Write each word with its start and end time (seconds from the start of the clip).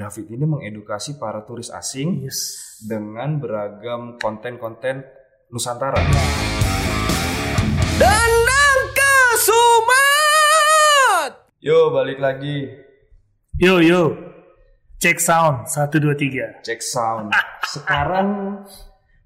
David 0.00 0.32
ini 0.32 0.48
mengedukasi 0.48 1.20
para 1.20 1.44
turis 1.44 1.68
asing 1.68 2.24
Yes. 2.24 2.40
dengan 2.80 3.36
beragam 3.36 4.16
konten-konten 4.16 5.04
Nusantara. 5.52 6.00
Dandang 8.00 8.78
ke 8.96 9.12
Sumat. 9.36 11.32
Yo, 11.60 11.92
balik 11.92 12.16
lagi. 12.16 12.64
Yo 13.60 13.84
yo. 13.84 14.16
Cek 14.96 15.20
sound 15.20 15.68
1 15.68 15.92
2 15.92 16.16
3. 16.16 16.64
Cek 16.64 16.80
sound. 16.80 17.36
Sekarang 17.76 18.64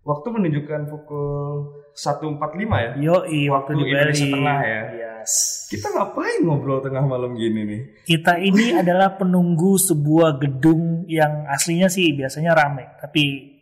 waktu 0.02 0.26
menunjukkan 0.26 0.90
pukul 0.90 1.70
1.45 1.94 2.66
ya. 2.66 2.90
Yo 2.98 3.22
i 3.30 3.46
waktu, 3.46 3.78
Waktu 3.78 3.78
di 3.78 3.82
Indonesia 3.94 4.26
Bali. 4.26 4.34
Tengah 4.34 4.58
ya. 4.66 4.82
Yes. 5.24 5.66
Kita 5.66 5.88
ngapain 5.88 6.40
ngobrol 6.40 6.78
tengah 6.78 7.00
malam 7.00 7.32
gini 7.32 7.64
nih? 7.64 7.80
Kita 8.04 8.36
ini 8.36 8.70
adalah 8.80 9.16
penunggu 9.16 9.74
sebuah 9.74 10.36
gedung 10.36 11.08
yang 11.08 11.48
aslinya 11.48 11.88
sih 11.88 12.12
biasanya 12.12 12.52
rame, 12.52 12.84
tapi 12.98 13.56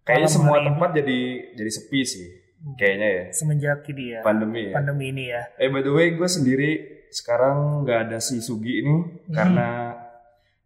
Kayaknya 0.00 0.30
semua 0.30 0.56
ini. 0.56 0.66
tempat 0.70 0.88
jadi 0.94 1.18
jadi 1.52 1.70
sepi 1.72 2.00
sih. 2.00 2.26
Kayaknya 2.72 3.08
ya. 3.08 3.24
semenjak 3.30 3.78
ini 3.86 4.04
ya 4.08 4.20
Pandemi 4.22 4.60
ya. 4.64 4.72
pandemi 4.72 5.04
ini 5.10 5.24
ya. 5.28 5.42
Eh 5.54 5.66
by 5.66 5.82
the 5.82 5.90
way, 5.90 6.14
gue 6.14 6.26
sendiri 6.26 6.70
sekarang 7.08 7.82
nggak 7.82 7.98
ada 8.06 8.18
si 8.18 8.38
Sugi 8.38 8.80
ini 8.80 8.96
Hmm. 9.26 9.34
karena 9.34 9.68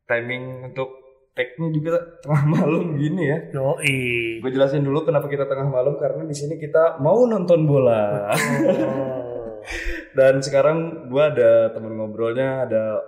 timing 0.05 0.45
untuk 0.67 0.89
tag-nya 1.31 1.69
juga 1.71 1.93
tengah 2.21 2.43
malam 2.55 2.95
gini 2.95 3.23
ya. 3.25 3.39
Yo 3.51 3.81
i. 3.81 3.97
Gue 4.39 4.51
jelasin 4.51 4.81
dulu 4.81 5.03
kenapa 5.03 5.25
kita 5.25 5.45
tengah 5.45 5.67
malam 5.67 5.97
karena 5.97 6.21
di 6.23 6.33
sini 6.33 6.57
kita 6.57 7.01
mau 7.01 7.25
nonton 7.25 7.65
bola. 7.65 8.29
Oh. 8.29 9.49
Dan 10.11 10.43
sekarang 10.43 11.07
gue 11.07 11.23
ada 11.23 11.71
temen 11.71 11.95
ngobrolnya 11.95 12.67
ada 12.67 12.99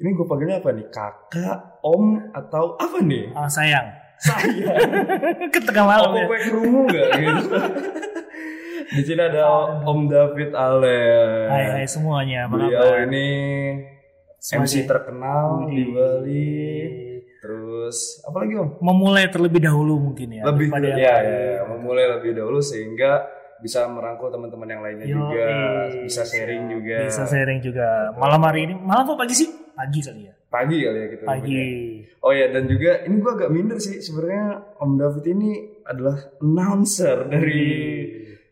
ini 0.00 0.16
gue 0.16 0.24
panggilnya 0.24 0.64
apa 0.64 0.72
nih 0.72 0.88
kakak, 0.88 1.58
om 1.84 2.32
atau 2.32 2.80
apa 2.80 3.04
nih? 3.04 3.28
Oh, 3.36 3.44
sayang. 3.44 3.84
Saya. 4.16 4.72
Ke 5.52 5.60
tengah 5.60 5.84
malam 5.84 6.16
ya. 6.16 6.24
Apa 6.24 6.28
gue 6.28 6.38
kerungu 6.40 6.80
nggak 6.88 7.08
gitu? 7.14 7.56
Di 8.90 9.02
sini 9.06 9.22
ada 9.22 9.44
Om 9.86 10.10
David 10.10 10.50
Allen. 10.50 11.46
Hai 11.46 11.64
hai 11.78 11.86
semuanya. 11.86 12.48
apa 12.48 12.58
Beliau 12.58 12.80
kabar? 12.80 13.06
ini 13.06 13.28
MC 14.34 14.42
Sebagai- 14.42 14.88
terkenal 14.88 15.46
di. 15.68 15.84
Bali. 15.92 16.58
Terus 17.38 18.24
apa 18.24 18.36
lagi 18.40 18.54
Om? 18.56 18.68
Memulai 18.80 19.28
terlebih 19.28 19.60
dahulu 19.62 20.00
mungkin 20.00 20.32
ya. 20.32 20.42
lebih 20.48 20.72
yang 20.72 20.96
ya, 20.96 20.96
ya, 20.96 21.16
ya, 21.22 21.62
memulai 21.68 22.08
lebih 22.18 22.34
dahulu 22.34 22.58
sehingga 22.58 23.28
bisa 23.60 23.86
merangkul 23.88 24.32
teman-teman 24.32 24.68
yang 24.68 24.82
lainnya 24.82 25.06
Yo, 25.06 25.16
juga, 25.20 25.44
eh, 25.46 26.04
bisa 26.04 26.22
sharing 26.24 26.64
juga. 26.68 26.98
Bisa 27.06 27.24
sharing 27.28 27.60
juga. 27.60 27.88
Malam 28.16 28.40
hari 28.44 28.60
ini, 28.68 28.74
malam 28.76 29.04
apa 29.08 29.14
pagi 29.24 29.34
sih? 29.36 29.48
Pagi 29.76 30.00
kali 30.04 30.20
ya. 30.28 30.34
Pagi 30.50 30.76
kali 30.82 30.98
ya 30.98 31.06
kita. 31.08 31.22
Pagi. 31.24 31.64
Oh 32.20 32.32
ya 32.36 32.52
dan 32.52 32.68
juga 32.68 33.00
ini 33.08 33.16
gua 33.22 33.32
agak 33.32 33.48
minder 33.48 33.80
sih 33.80 33.96
sebenarnya 34.04 34.76
Om 34.76 34.92
David 35.00 35.24
ini 35.32 35.52
adalah 35.88 36.20
announcer 36.44 37.16
dari 37.32 37.64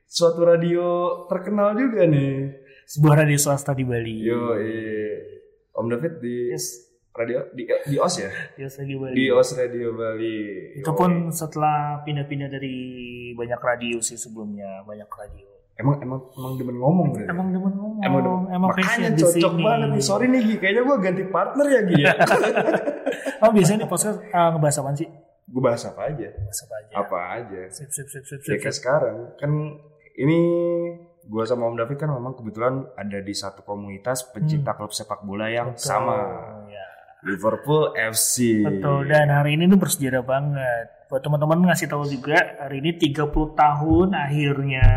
suatu 0.09 0.41
radio 0.41 0.87
terkenal 1.29 1.77
juga 1.77 2.09
nih. 2.09 2.65
Sebuah 2.89 3.29
radio 3.29 3.37
swasta 3.37 3.77
di 3.77 3.85
Bali. 3.85 4.25
Yo, 4.25 4.57
eh. 4.57 5.45
Om 5.77 5.87
David 5.93 6.25
di 6.25 6.57
Yes. 6.57 6.88
Radio 7.19 7.39
di 7.51 7.63
di 7.67 7.97
OS 7.97 8.15
ya? 8.17 8.31
Yes 8.57 8.79
lagi 8.79 8.95
Bali. 8.95 9.13
Di 9.13 9.25
OS 9.29 9.51
Radio 9.53 9.89
Bali. 9.93 10.39
Itu 10.75 10.91
pun 10.93 11.11
setelah 11.29 11.77
pindah-pindah 12.01 12.49
dari 12.49 12.77
banyak 13.33 13.59
radio 13.59 13.99
sih 13.99 14.15
sebelumnya, 14.15 14.81
banyak 14.83 15.09
radio. 15.09 15.47
emang 15.75 15.95
emang 16.01 16.19
emang 16.33 16.55
demen 16.55 16.77
ngomong 16.77 17.07
gitu. 17.13 17.23
Emang 17.25 17.49
demen 17.49 17.71
ngomong, 17.71 18.03
Emang 18.03 18.21
demen. 18.21 18.43
emang 18.51 18.71
Makanya 18.73 19.09
di 19.09 19.21
cocok 19.21 19.53
sini. 19.53 19.63
banget 19.63 19.89
nih. 19.89 20.03
Sorry 20.03 20.27
nih 20.27 20.41
Gi, 20.41 20.55
kayaknya 20.57 20.83
gua 20.83 20.97
ganti 20.99 21.23
partner 21.25 21.67
ya 21.69 21.81
Gi 21.83 21.97
ya. 21.99 22.13
Oh 23.39 23.51
biasanya 23.51 23.79
nih 23.79 23.89
podcast 23.89 24.19
uh, 24.29 24.49
ngebahas 24.51 24.77
apa 24.77 24.91
sih? 24.95 25.09
gue 25.49 25.63
bahas 25.63 25.81
apa 25.81 26.01
aja? 26.05 26.29
Bahas 26.35 26.61
apa 26.61 26.75
aja? 26.77 26.93
Apa 26.93 27.19
aja? 27.33 27.61
Sip, 27.71 27.89
sip, 27.89 28.05
sip, 28.05 28.21
sip, 28.23 28.41
Ya 28.43 28.45
sip. 28.51 28.61
kayak 28.61 28.75
sekarang 28.75 29.17
kan 29.35 29.51
ini 30.15 30.39
gua 31.23 31.45
sama 31.45 31.65
Om 31.65 31.79
David 31.79 31.97
kan 31.97 32.11
memang 32.11 32.35
kebetulan 32.35 32.75
ada 32.95 33.19
di 33.19 33.33
satu 33.33 33.63
komunitas 33.63 34.27
pencinta 34.27 34.75
klub 34.75 34.91
sepak 34.91 35.23
bola 35.23 35.47
yang 35.47 35.73
Betul, 35.73 35.87
sama. 35.87 36.19
Liverpool 37.27 37.95
FC. 37.99 38.63
Betul, 38.63 39.11
dan 39.11 39.31
hari 39.35 39.59
ini 39.59 39.67
tuh 39.67 39.79
bersejarah 39.81 40.23
banget. 40.23 40.87
Buat 41.09 41.25
teman-teman 41.25 41.73
ngasih 41.73 41.89
tahu 41.89 42.05
juga, 42.07 42.61
hari 42.61 42.85
ini 42.85 42.95
30 42.95 43.33
tahun 43.57 44.09
akhirnya 44.13 44.89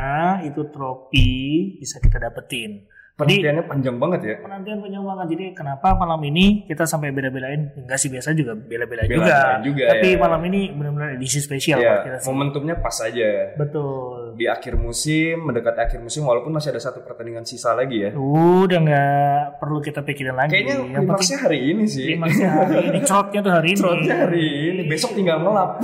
itu 0.43 0.61
trofi 0.69 1.31
bisa 1.79 1.97
kita 2.03 2.19
dapetin. 2.19 2.85
Jadi 3.21 3.35
Penantiannya 3.37 3.63
panjang 3.65 3.95
banget 3.95 4.21
ya. 4.21 4.35
penantian 4.41 4.77
panjang 4.79 5.03
banget. 5.03 5.25
Jadi 5.29 5.45
kenapa 5.53 5.87
malam 5.93 6.21
ini 6.23 6.45
kita 6.63 6.83
sampai 6.83 7.09
bela-belain? 7.09 7.61
Enggak 7.75 7.97
sih 7.97 8.07
biasa 8.07 8.31
juga 8.31 8.53
bela-belain 8.53 9.05
juga. 9.05 9.61
Juga, 9.61 9.85
Tapi 9.89 10.09
ya. 10.09 10.17
malam 10.17 10.41
ini 10.43 10.61
benar-benar 10.69 11.09
edisi 11.13 11.37
spesial 11.37 11.77
buat 11.77 12.01
kita 12.01 12.09
Ya, 12.11 12.19
sih. 12.19 12.27
momentumnya 12.27 12.75
pas 12.75 12.97
aja. 12.99 13.29
Betul. 13.55 14.33
Di 14.33 14.45
akhir 14.45 14.73
musim, 14.75 15.43
mendekati 15.43 15.79
akhir 15.79 15.99
musim 15.99 16.23
walaupun 16.23 16.51
masih 16.51 16.71
ada 16.71 16.81
satu 16.81 17.01
pertandingan 17.01 17.43
sisa 17.43 17.71
lagi 17.71 18.01
ya. 18.01 18.11
Udah 18.13 18.79
nggak 18.79 19.19
perlu 19.57 19.79
kita 19.79 20.01
pikirin 20.01 20.33
lagi. 20.33 20.51
Kayaknya 20.53 20.75
klimaksnya 20.91 21.37
hari 21.39 21.59
ini 21.67 21.83
sih. 21.85 22.05
klimaksnya 22.07 22.47
hari 22.49 22.77
ini, 22.85 22.99
crowdnya 23.07 23.39
tuh 23.39 23.51
hari 23.51 23.67
ini. 23.69 23.79
Trotnya 23.79 24.15
hari 24.19 24.43
ini, 24.67 24.81
besok 24.85 25.11
tinggal 25.13 25.37
ngelap. 25.39 25.71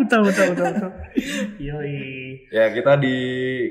betul 0.00 0.20
betul 0.24 0.44
betul 0.50 0.66
betul. 0.70 0.90
Yoi. 1.66 1.98
Ya 2.50 2.68
kita 2.68 2.98
di 2.98 3.16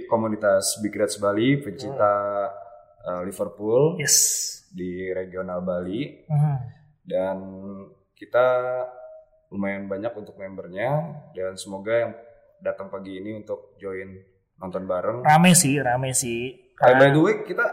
komunitas 0.06 0.80
Big 0.80 0.96
Reds 0.96 1.20
Bali, 1.20 1.60
pencinta 1.60 2.12
uh, 3.04 3.22
Liverpool 3.22 4.00
Yes. 4.00 4.18
di 4.72 5.12
regional 5.12 5.60
Bali 5.62 6.24
Hmm. 6.26 6.58
dan 7.04 7.38
kita 8.14 8.46
lumayan 9.50 9.86
banyak 9.86 10.14
untuk 10.14 10.36
membernya 10.36 10.92
dan 11.34 11.56
semoga 11.56 11.94
yang 11.94 12.14
datang 12.60 12.88
pagi 12.88 13.18
ini 13.18 13.40
untuk 13.40 13.76
join 13.76 14.14
nonton 14.56 14.84
bareng. 14.86 15.24
Rame 15.24 15.56
sih, 15.56 15.80
rame 15.80 16.12
sih. 16.12 16.54
Eh, 16.76 16.96
by 16.96 17.10
the 17.10 17.20
way 17.20 17.36
kita 17.44 17.66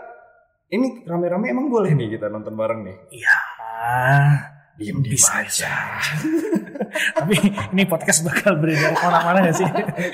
ini 0.67 1.05
rame-rame 1.05 1.47
emang 1.47 1.71
boleh 1.71 1.95
nih 1.95 2.17
kita 2.17 2.27
nonton 2.27 2.55
bareng 2.55 2.83
nih. 2.83 2.97
Iya. 3.13 3.39
Diem 4.77 4.99
diem 5.01 5.15
Bisa, 5.15 5.41
aja. 5.43 5.73
Tapi 7.15 7.37
ini 7.73 7.83
podcast 7.85 8.23
bakal 8.23 8.57
beredar 8.57 8.93
ke 8.93 9.03
mana-mana 9.03 9.39
gak 9.43 9.57
sih? 9.57 9.69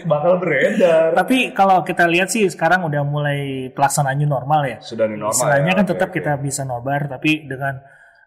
Bakal 0.05 0.33
beredar. 0.39 1.13
Tapi 1.15 1.51
kalau 1.51 1.81
kita 1.81 2.05
lihat 2.05 2.29
sih 2.29 2.47
sekarang 2.47 2.83
udah 2.83 3.03
mulai 3.03 3.41
pelaksanaannya 3.71 4.27
normal 4.27 4.61
ya. 4.65 4.79
Sudah 4.79 5.07
normal. 5.07 5.31
Istilahnya 5.31 5.73
ya? 5.73 5.77
kan 5.77 5.87
tetap 5.87 6.09
oke. 6.09 6.17
kita 6.17 6.33
bisa 6.37 6.63
nobar, 6.63 7.07
tapi 7.07 7.45
dengan 7.45 7.79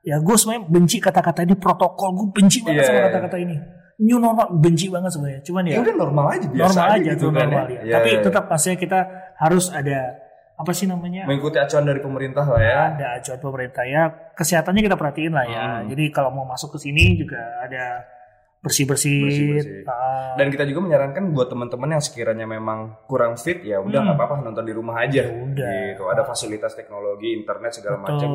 ya 0.01 0.17
gue 0.17 0.35
sebenarnya 0.35 0.63
benci 0.65 0.97
kata-kata 0.99 1.41
ini 1.41 1.55
protokol, 1.55 2.09
gue 2.13 2.27
benci 2.31 2.61
banget 2.61 2.81
Iya, 2.81 2.87
sama 2.87 2.97
iya. 2.97 3.05
kata-kata 3.09 3.37
ini. 3.37 3.55
New 3.95 4.19
normal 4.19 4.51
benci 4.53 4.85
banget 4.87 5.07
sebenarnya. 5.09 5.41
Cuman 5.41 5.63
Ya 5.65 5.71
ya 5.71 5.79
udah 5.81 5.95
normal 5.95 6.25
aja 6.29 6.47
biasa 6.47 6.67
normal 6.69 6.87
aja 6.91 7.09
gitu 7.09 7.15
tuh 7.17 7.29
kan 7.29 7.39
normal 7.47 7.65
ya. 7.65 7.71
ya. 7.71 7.81
Iya, 7.81 7.93
Tapi 7.95 8.09
iya. 8.11 8.21
tetap 8.21 8.43
pastinya 8.45 8.77
kita 8.77 8.99
harus 9.35 9.65
ada 9.69 9.99
apa 10.55 10.71
sih 10.71 10.87
namanya? 10.87 11.27
mengikuti 11.27 11.59
acuan 11.59 11.83
dari 11.83 11.99
pemerintah 11.99 12.47
lah 12.47 12.55
ya. 12.57 12.79
ada 12.89 13.07
acuan 13.19 13.39
pemerintah 13.39 13.83
ya 13.83 14.07
kesehatannya 14.31 14.81
kita 14.81 14.95
perhatiin 14.95 15.31
lah 15.31 15.43
ya 15.43 15.63
Hmm. 15.83 15.91
jadi 15.91 16.03
kalau 16.11 16.31
mau 16.31 16.47
masuk 16.47 16.71
ke 16.71 16.79
sini 16.79 17.19
juga 17.19 17.35
ada 17.59 18.07
bersih 18.65 18.83
bersih, 18.83 19.21
Bersih-bersih. 19.21 19.85
Ah, 19.85 20.33
Dan 20.33 20.49
kita 20.49 20.65
juga 20.65 20.81
menyarankan 20.81 21.29
buat 21.29 21.45
teman-teman 21.45 21.91
yang 21.91 22.01
sekiranya 22.01 22.43
memang 22.43 23.05
kurang 23.05 23.35
fit 23.35 23.61
ya 23.61 23.77
udah 23.77 23.95
Hmm. 23.95 24.07
nggak 24.07 24.17
apa-apa 24.17 24.33
nonton 24.41 24.61
di 24.61 24.71
rumah 24.71 24.99
aja. 24.99 25.21
Ya 25.21 25.31
udah. 25.31 25.69
Gitu. 25.93 26.01
Ada 26.03 26.21
fasilitas 26.23 26.73
teknologi, 26.73 27.31
internet 27.31 27.71
segala 27.71 27.99
macam 27.99 28.27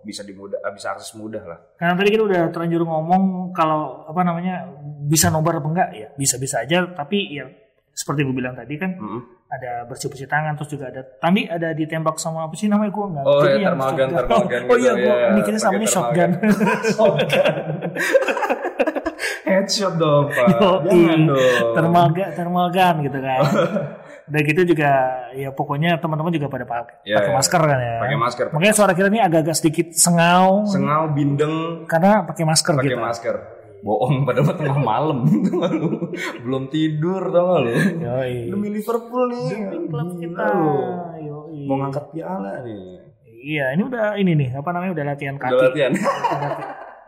bisa 0.00 0.20
dimudah 0.20 0.58
ah, 0.58 0.70
bisa 0.70 0.90
akses 0.90 1.14
mudah 1.14 1.40
lah. 1.40 1.58
karena 1.74 1.94
tadi 1.94 2.08
kita 2.10 2.22
udah 2.22 2.48
terlanjur 2.48 2.82
ngomong 2.82 3.50
kalau 3.50 4.04
apa 4.04 4.20
namanya 4.20 4.68
bisa 5.02 5.28
nobar 5.28 5.56
apa 5.56 5.66
enggak 5.66 5.88
ya 5.90 6.06
bisa 6.12 6.36
bisa 6.36 6.60
aja 6.60 6.84
tapi 6.86 7.32
ya 7.32 7.44
seperti 7.90 8.22
gue 8.22 8.32
bilang 8.32 8.52
tadi 8.52 8.74
kan 8.74 8.92
Mm-mm. 8.92 9.20
ada 9.48 9.82
bersih 9.84 10.06
bersih 10.06 10.24
tangan 10.24 10.54
terus 10.54 10.68
juga 10.68 10.86
ada 10.86 11.00
tadi 11.02 11.44
ada 11.44 11.72
ditembak 11.72 12.16
sama 12.16 12.44
apa 12.44 12.52
sih 12.54 12.66
namanya 12.66 12.88
gue 12.88 13.04
nggak 13.08 13.24
Oh, 13.24 13.40
ya, 13.40 13.56
thermal 13.64 13.88
gun 13.90 14.08
oh 14.14 14.40
gitu, 14.44 14.72
iya 14.76 14.92
gue 14.94 15.14
ya. 15.16 15.28
mikirnya 15.32 15.60
thermal 15.60 15.88
shotgun 15.88 16.30
Headshot 19.50 19.94
dong 19.96 20.28
pak. 20.28 20.46
Jangan 20.86 21.20
dong. 21.26 21.72
thermal 22.34 22.66
gun 22.68 22.96
gitu 23.02 23.18
kan 23.18 23.40
udah 24.28 24.42
gitu 24.44 24.60
juga 24.66 24.90
ya 25.32 25.48
pokoknya 25.48 25.96
teman-teman 25.96 26.28
juga 26.28 26.46
pada 26.46 26.62
pakai 26.62 27.00
Ya, 27.02 27.16
pakai 27.16 27.32
ya. 27.32 27.36
masker 27.36 27.62
kan 27.64 27.78
ya 27.78 27.94
Pakai 27.98 28.16
masker. 28.18 28.44
Makanya 28.52 28.74
suara 28.74 28.92
kita 28.92 29.08
ini 29.08 29.20
agak-agak 29.20 29.56
sedikit 29.56 29.86
sengau 29.90 30.68
Sengal 30.68 31.08
bindeng 31.10 31.88
karena 31.88 32.22
pakai 32.22 32.44
masker 32.44 32.76
pakai 32.76 32.92
gitu. 32.92 33.00
masker. 33.00 33.34
Bohong 33.78 34.26
padahal 34.26 34.52
tengah 34.52 34.76
malam. 34.76 35.22
Belum 36.44 36.68
tidur 36.68 37.30
tau 37.30 37.44
gak 37.46 37.60
lu? 37.62 37.72
Yoi. 38.02 38.50
Demi 38.50 38.68
Liverpool 38.68 39.32
nih. 39.32 39.48
Klub 39.86 39.86
Gila 39.86 40.04
kita. 40.18 40.46
Yoi. 41.16 41.60
Mau 41.64 41.76
ngangkat 41.78 42.04
piala 42.10 42.60
nih. 42.60 43.06
Iya, 43.38 43.70
ini 43.72 43.82
udah 43.86 44.18
ini 44.18 44.34
nih, 44.34 44.50
apa 44.52 44.66
namanya 44.74 44.92
udah 44.92 45.04
latihan 45.08 45.38
kaki. 45.38 45.54
Udah 45.54 45.70
latihan. 45.70 45.92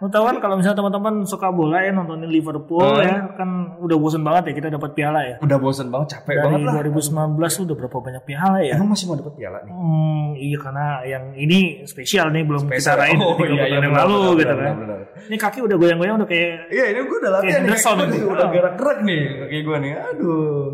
Kan 0.00 0.08
kalau 0.38 0.56
misalnya 0.56 0.79
teman-teman 0.79 1.14
suka 1.23 1.52
bola 1.52 1.76
ya 1.79 1.93
nontonin 1.93 2.26
Liverpool 2.26 2.81
Hmm. 2.81 3.05
ya 3.05 3.37
kan 3.37 3.50
udah 3.76 3.97
bosen 3.97 4.20
banget 4.20 4.43
ya 4.49 4.52
kita 4.56 4.69
dapat 4.73 4.91
piala 4.93 5.20
ya. 5.20 5.37
Udah 5.38 5.56
bosen 5.56 5.88
banget, 5.88 6.17
capek 6.17 6.35
Dari 6.35 6.44
banget 6.47 6.61
lah. 6.64 6.73
2019 6.81 7.37
udah 7.61 7.76
berapa 7.76 7.97
banyak 8.00 8.23
piala 8.25 8.58
ya? 8.61 8.75
Emang 8.75 8.88
masih 8.91 9.05
mau 9.06 9.17
dapat 9.17 9.35
piala 9.35 9.58
nih? 9.61 9.73
Hmm, 9.73 10.29
iya 10.35 10.56
karena 10.56 10.87
yang 11.05 11.25
ini 11.35 11.61
spesial 11.85 12.31
nih 12.31 12.43
belum 12.43 12.64
kita 12.64 12.81
Spesial. 12.81 12.97
raih 12.97 13.19
Oh, 13.20 13.37
tiga 13.37 13.44
iya, 13.47 13.61
iya, 13.61 13.76
yang 13.76 13.93
benar, 13.93 14.00
lalu 14.02 14.17
benar, 14.17 14.32
gitu 14.32 14.49
benar, 14.49 14.64
kan. 14.64 14.76
benar. 14.81 14.99
Ini 15.20 15.37
kaki 15.37 15.58
udah 15.61 15.76
goyang-goyang 15.76 16.17
udah 16.17 16.29
kayak 16.29 16.50
Iya 16.70 16.85
ini 16.88 16.99
gue 17.02 17.19
udah 17.20 17.32
latihan 17.37 17.61
nih. 17.61 17.76
Udah 18.25 18.41
Oh. 18.41 18.50
gerak-gerak 18.50 18.99
nih 19.05 19.20
kaki 19.38 19.58
gue 19.61 19.76
nih. 19.79 19.93
Aduh. 20.11 20.64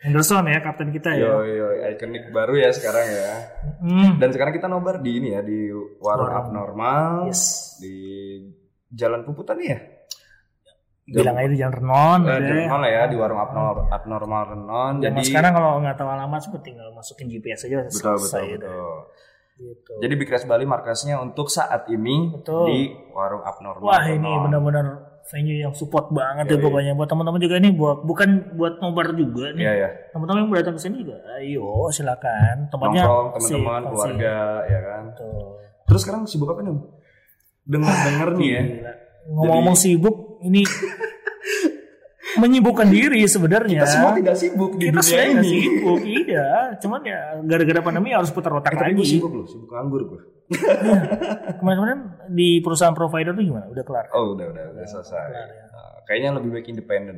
Henderson 0.00 0.48
ya 0.48 0.64
kapten 0.64 0.88
kita 0.88 1.12
ya. 1.12 1.28
Yo 1.28 1.44
yo 1.44 1.66
ikonik 1.90 2.30
baru 2.30 2.56
ya 2.56 2.70
sekarang 2.70 3.04
ya. 3.04 3.32
Hmm. 3.82 4.16
Dan 4.16 4.30
sekarang 4.30 4.54
kita 4.54 4.64
nobar 4.64 4.96
di 4.96 5.10
ini 5.12 5.34
ya 5.34 5.42
di 5.42 5.68
Warung. 5.98 6.32
abnormal 6.32 7.28
Yes. 7.28 7.76
di 7.76 7.92
Jalan 8.90 9.22
Puputan 9.22 9.56
ya. 9.62 9.78
Bilang 11.10 11.34
aja 11.34 11.48
di 11.50 11.58
Jalan 11.58 11.74
Renon. 11.74 12.20
Eh, 12.30 12.38
di 12.38 12.52
Renon 12.54 12.80
lah 12.82 12.90
ya 12.90 13.02
di 13.10 13.16
warung 13.18 13.40
abnormal 13.42 13.90
abnormal 13.90 14.42
Renon. 14.54 14.94
Zaman 15.02 15.18
Jadi 15.18 15.26
sekarang 15.26 15.52
kalau 15.58 15.70
nggak 15.82 15.96
tahu 15.98 16.08
alamat 16.10 16.40
cuma 16.46 16.58
tinggal 16.62 16.88
masukin 16.94 17.26
GPS 17.26 17.66
aja 17.66 17.76
betul 17.82 17.98
selesai 18.18 18.44
betul 18.46 18.58
udah. 18.58 18.70
betul. 18.70 18.98
Gitu. 19.60 19.92
Jadi 20.00 20.12
Big 20.16 20.30
Rest 20.32 20.48
Bali 20.48 20.64
markasnya 20.64 21.20
untuk 21.20 21.52
saat 21.52 21.84
ini 21.92 22.32
Betul. 22.32 22.64
di 22.72 22.78
warung 23.12 23.44
abnormal. 23.44 23.84
Wah 23.84 24.04
ini 24.08 24.24
Renon. 24.24 24.42
benar-benar 24.48 24.86
venue 25.30 25.60
yang 25.62 25.74
support 25.76 26.08
banget 26.10 26.48
ya 26.48 26.56
Yoi. 26.58 26.64
pokoknya 26.64 26.92
buat 26.96 27.08
teman-teman 27.12 27.40
juga 27.44 27.54
ini 27.60 27.70
buat 27.76 28.02
bukan 28.02 28.56
buat 28.56 28.80
nobar 28.80 29.12
juga 29.12 29.52
nih. 29.52 29.62
Iya 29.62 29.72
ya. 29.76 29.88
Teman-teman 30.16 30.48
yang 30.48 30.54
datang 30.64 30.74
ke 30.78 30.82
sini 30.82 31.04
juga, 31.04 31.16
ayo 31.38 31.86
silakan. 31.92 32.56
Tempatnya 32.72 33.04
teman-teman 33.36 33.80
keluarga 33.92 34.34
ya 34.64 34.80
kan. 34.80 35.02
Betul. 35.12 35.44
Terus 35.90 36.00
sekarang 36.06 36.22
sibuk 36.24 36.48
apa 36.54 36.60
nih? 36.64 36.72
Dengar-dengar 37.70 38.28
nih 38.34 38.48
ya. 38.50 38.62
Ngomong-ngomong 39.30 39.78
sibuk, 39.78 40.16
ini 40.42 40.66
menyibukkan 42.32 42.86
diri 42.86 43.22
sebenarnya. 43.26 43.82
Kita 43.82 43.88
semua 43.88 44.10
tidak 44.14 44.34
sibuk 44.34 44.74
di 44.74 44.86
Kita 44.86 44.98
dunia 44.98 45.22
ini. 45.28 45.50
sibuk, 45.60 45.98
iya. 46.02 46.46
Cuman 46.78 47.00
ya 47.02 47.18
gara-gara 47.40 47.80
pandemi 47.80 48.10
harus 48.10 48.30
putar 48.30 48.50
otak 48.52 48.74
Eh, 48.74 48.76
tapi 48.76 48.92
gue 48.92 49.02
lagi. 49.02 49.12
sibuk 49.18 49.32
loh, 49.32 49.46
sibuk 49.46 49.68
nganggur 49.68 50.02
gue. 50.04 50.20
Kemarin-kemarin 51.56 51.98
di 52.28 52.58
perusahaan 52.58 52.90
provider 52.90 53.32
tuh 53.32 53.44
gimana? 53.44 53.66
Udah 53.66 53.84
kelar? 53.84 54.06
Oh 54.12 54.34
udah 54.34 54.46
udah 54.46 54.64
udah 54.74 54.84
selesai. 54.84 55.26
kelar 55.26 55.48
ya. 55.48 55.64
Nah, 55.68 55.90
kayaknya 56.04 56.30
lebih 56.38 56.50
baik 56.52 56.66
independen. 56.68 57.16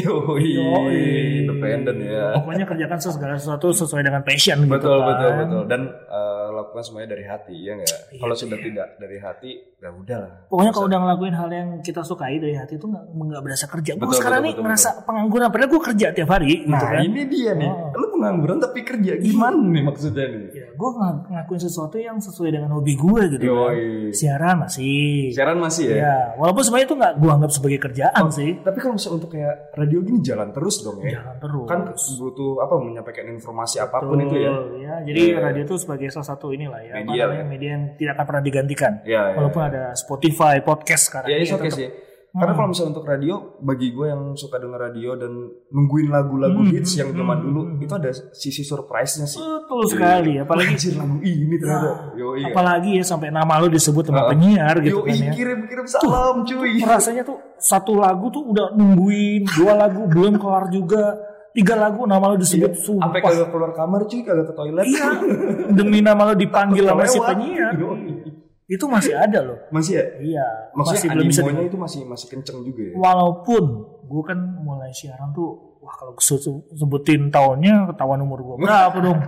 Yoi, 0.00 1.00
independen 1.40 1.96
ya. 2.00 2.34
Pokoknya 2.34 2.64
kerjakan 2.64 2.98
segala 2.98 3.34
sesuatu 3.34 3.72
sesuai 3.72 4.02
dengan 4.02 4.22
passion 4.22 4.58
gitu 4.60 4.70
Betul 4.70 4.96
kan. 4.96 5.06
betul 5.08 5.30
betul 5.36 5.62
dan 5.66 5.80
eh, 5.88 6.46
lakukan 6.50 6.82
semuanya 6.82 7.08
dari 7.10 7.24
hati 7.24 7.54
ya 7.56 7.72
enggak. 7.74 7.98
Iya, 8.08 8.18
Kalau 8.18 8.34
sudah 8.34 8.58
tidak 8.58 8.88
dari 8.96 9.16
hati 9.16 9.50
ya 9.76 9.90
udahlah. 9.90 10.32
Pokoknya 10.46 10.72
kalau 10.72 10.86
udah 10.86 10.98
ngelakuin 11.00 11.34
hal 11.34 11.48
yang 11.48 11.68
kita 11.78 12.00
sukai 12.02 12.36
dari 12.36 12.54
hati 12.54 12.74
itu 12.74 12.86
nggak 12.86 13.42
berasa 13.42 13.66
kerja. 13.66 13.92
Gue 13.94 14.04
Betul, 14.04 14.16
sekarang 14.16 14.38
betul, 14.38 14.44
nih 14.44 14.52
betul, 14.52 14.64
ngerasa 14.64 14.88
pengangguran. 15.02 15.48
Padahal 15.48 15.68
gue 15.68 15.82
kerja 15.84 16.06
tiap 16.12 16.28
hari 16.28 16.46
gitu 16.56 16.68
Nah 16.68 16.82
kan. 16.84 17.00
ini 17.00 17.22
dia 17.26 17.52
nih, 17.52 17.68
Oh. 17.68 17.92
lu 17.94 18.06
pengangguran 18.10 18.58
tapi 18.58 18.80
kerja 18.82 19.12
gimana 19.16 19.58
nih 19.60 19.82
maksudnya 19.84 20.26
nih? 20.26 20.46
Ya, 20.78 20.84
gue 20.86 20.90
ngelakuin 21.26 21.58
sesuatu 21.60 21.96
yang 21.98 22.22
sesuai 22.22 22.54
dengan 22.54 22.70
hobi 22.70 22.94
gue 22.94 23.22
gitu 23.34 23.50
kan. 23.50 23.74
Siaran 24.14 24.62
masih. 24.62 25.34
Siaran 25.34 25.58
masih 25.58 25.84
ya? 25.90 25.96
Ya, 25.98 26.16
walaupun 26.38 26.62
sebenarnya 26.62 26.86
itu 26.86 26.94
nggak 26.94 27.14
gue 27.18 27.30
anggap 27.34 27.50
sebagai 27.50 27.78
kerjaan 27.82 28.24
sih. 28.30 28.50
Tapi 28.62 28.78
kalau 28.78 28.94
misalnya 28.94 29.16
untuk 29.18 29.30
kayak 29.34 29.74
radio 29.74 29.98
gini 30.00 30.18
jalan 30.22 30.48
terus 30.54 30.76
dong 30.80 31.02
ya. 31.02 31.18
Jangan 31.18 31.36
terus. 31.42 31.66
Kan 31.66 31.80
butuh 31.90 32.62
apa 32.62 32.74
menyampaikan 32.78 33.26
informasi 33.26 33.82
apa 33.82 33.98
pun 33.98 34.22
itu 34.22 34.36
ya. 34.38 34.50
Betul, 34.54 34.66
ya. 34.78 34.94
Jadi 35.02 35.20
Iya. 35.20 35.36
radio 35.42 35.62
itu 35.64 35.74
sebagai 35.76 36.06
salah 36.08 36.28
satu 36.28 36.54
inilah 36.54 36.78
ya, 36.78 36.92
apa 36.94 37.02
Media 37.04 37.22
namanya, 37.26 37.42
lah. 37.42 37.50
media 37.50 37.70
yang 37.74 37.84
tidak 37.98 38.12
akan 38.14 38.24
pernah 38.24 38.42
digantikan. 38.46 38.92
Ya, 39.02 39.22
ya. 39.28 39.34
Walaupun 39.34 39.62
ada 39.66 39.82
Spotify, 39.92 40.62
podcast 40.62 41.10
sekarang. 41.10 41.26
Ya, 41.26 41.42
ini 41.42 41.50
oke 41.50 41.66
tetap- 41.66 41.74
sih. 41.74 41.90
Karena 42.38 42.52
kalau 42.54 42.68
misalnya 42.70 42.90
untuk 42.92 43.04
radio, 43.04 43.34
bagi 43.58 43.88
gue 43.90 44.06
yang 44.06 44.22
suka 44.32 44.56
denger 44.56 44.80
radio 44.80 45.10
dan 45.14 45.32
nungguin 45.68 46.08
lagu-lagu 46.08 46.58
Hmm, 46.58 46.70
hits 46.70 46.94
yang 46.94 47.10
hmm, 47.10 47.18
zaman 47.18 47.36
hmm, 47.36 47.44
dulu, 47.44 47.60
hmm. 47.66 47.82
itu 47.82 47.92
ada 47.92 48.10
sisi 48.32 48.62
surprise-nya 48.62 49.26
sih. 49.26 49.38
Betul 49.38 49.82
sekali, 49.86 50.32
apalagi 50.38 50.72
Anjir 50.72 50.94
lagu 50.94 51.16
ini 51.20 51.54
ternyata. 51.56 52.14
Yo 52.14 52.34
iya. 52.34 52.48
apalagi 52.48 52.90
ya 52.96 53.04
sampai 53.04 53.28
nama 53.28 53.52
lu 53.58 53.68
disebut 53.68 54.06
sama 54.06 54.22
Ah. 54.22 54.30
penyiar 54.30 54.78
gitu 54.80 55.00
Yo 55.00 55.06
kan 55.06 55.16
ya. 55.18 55.32
kirim 55.34 55.58
kirim 55.66 55.86
salam 55.86 56.36
cuy. 56.42 56.78
Rasanya 56.80 57.22
tuh 57.22 57.38
satu 57.56 57.98
lagu 57.98 58.30
tuh 58.30 58.46
udah 58.46 58.72
nungguin, 58.72 59.42
dua 59.52 59.74
lagu 59.74 60.06
belum 60.06 60.38
kelar 60.38 60.70
juga, 60.70 61.18
tiga 61.50 61.74
lagu 61.74 62.04
nama 62.04 62.30
lu 62.30 62.38
disebut 62.38 62.72
sumpah. 62.78 63.10
Sampai 63.10 63.20
kagak 63.20 63.48
keluar 63.50 63.72
kamar 63.72 64.00
cuy, 64.06 64.20
kagak 64.22 64.46
ke 64.46 64.54
toilet. 64.54 64.84
Iya, 64.86 65.08
demi 65.72 65.98
nama 65.98 66.30
lu 66.30 66.34
dipanggil 66.34 66.86
sama 66.86 67.02
si 67.04 67.18
penyiar. 67.18 67.72
Yo, 67.74 67.92
Itu 68.68 68.84
masih 68.84 69.16
ada 69.16 69.40
loh. 69.40 69.58
Masih 69.68 69.96
ya? 69.96 70.04
Iya, 70.20 70.46
Maksudnya 70.70 70.92
masih 70.94 71.08
belum 71.10 71.26
bisa 71.26 71.40
di- 71.42 71.66
itu 71.66 71.78
masih 71.80 72.00
masih 72.04 72.26
kenceng 72.28 72.58
juga 72.62 72.82
ya. 72.84 72.94
Walaupun 72.94 73.64
gue 74.04 74.22
kan 74.22 74.38
mulai 74.58 74.92
siaran 74.92 75.32
tuh, 75.32 75.80
wah 75.80 75.94
kalau 75.94 76.12
se- 76.18 76.36
sebutin 76.70 77.28
tahunnya 77.28 77.88
ketahuan 77.88 78.20
umur 78.20 78.44
gue 78.44 78.56
berapa 78.60 78.98
dong. 78.98 79.18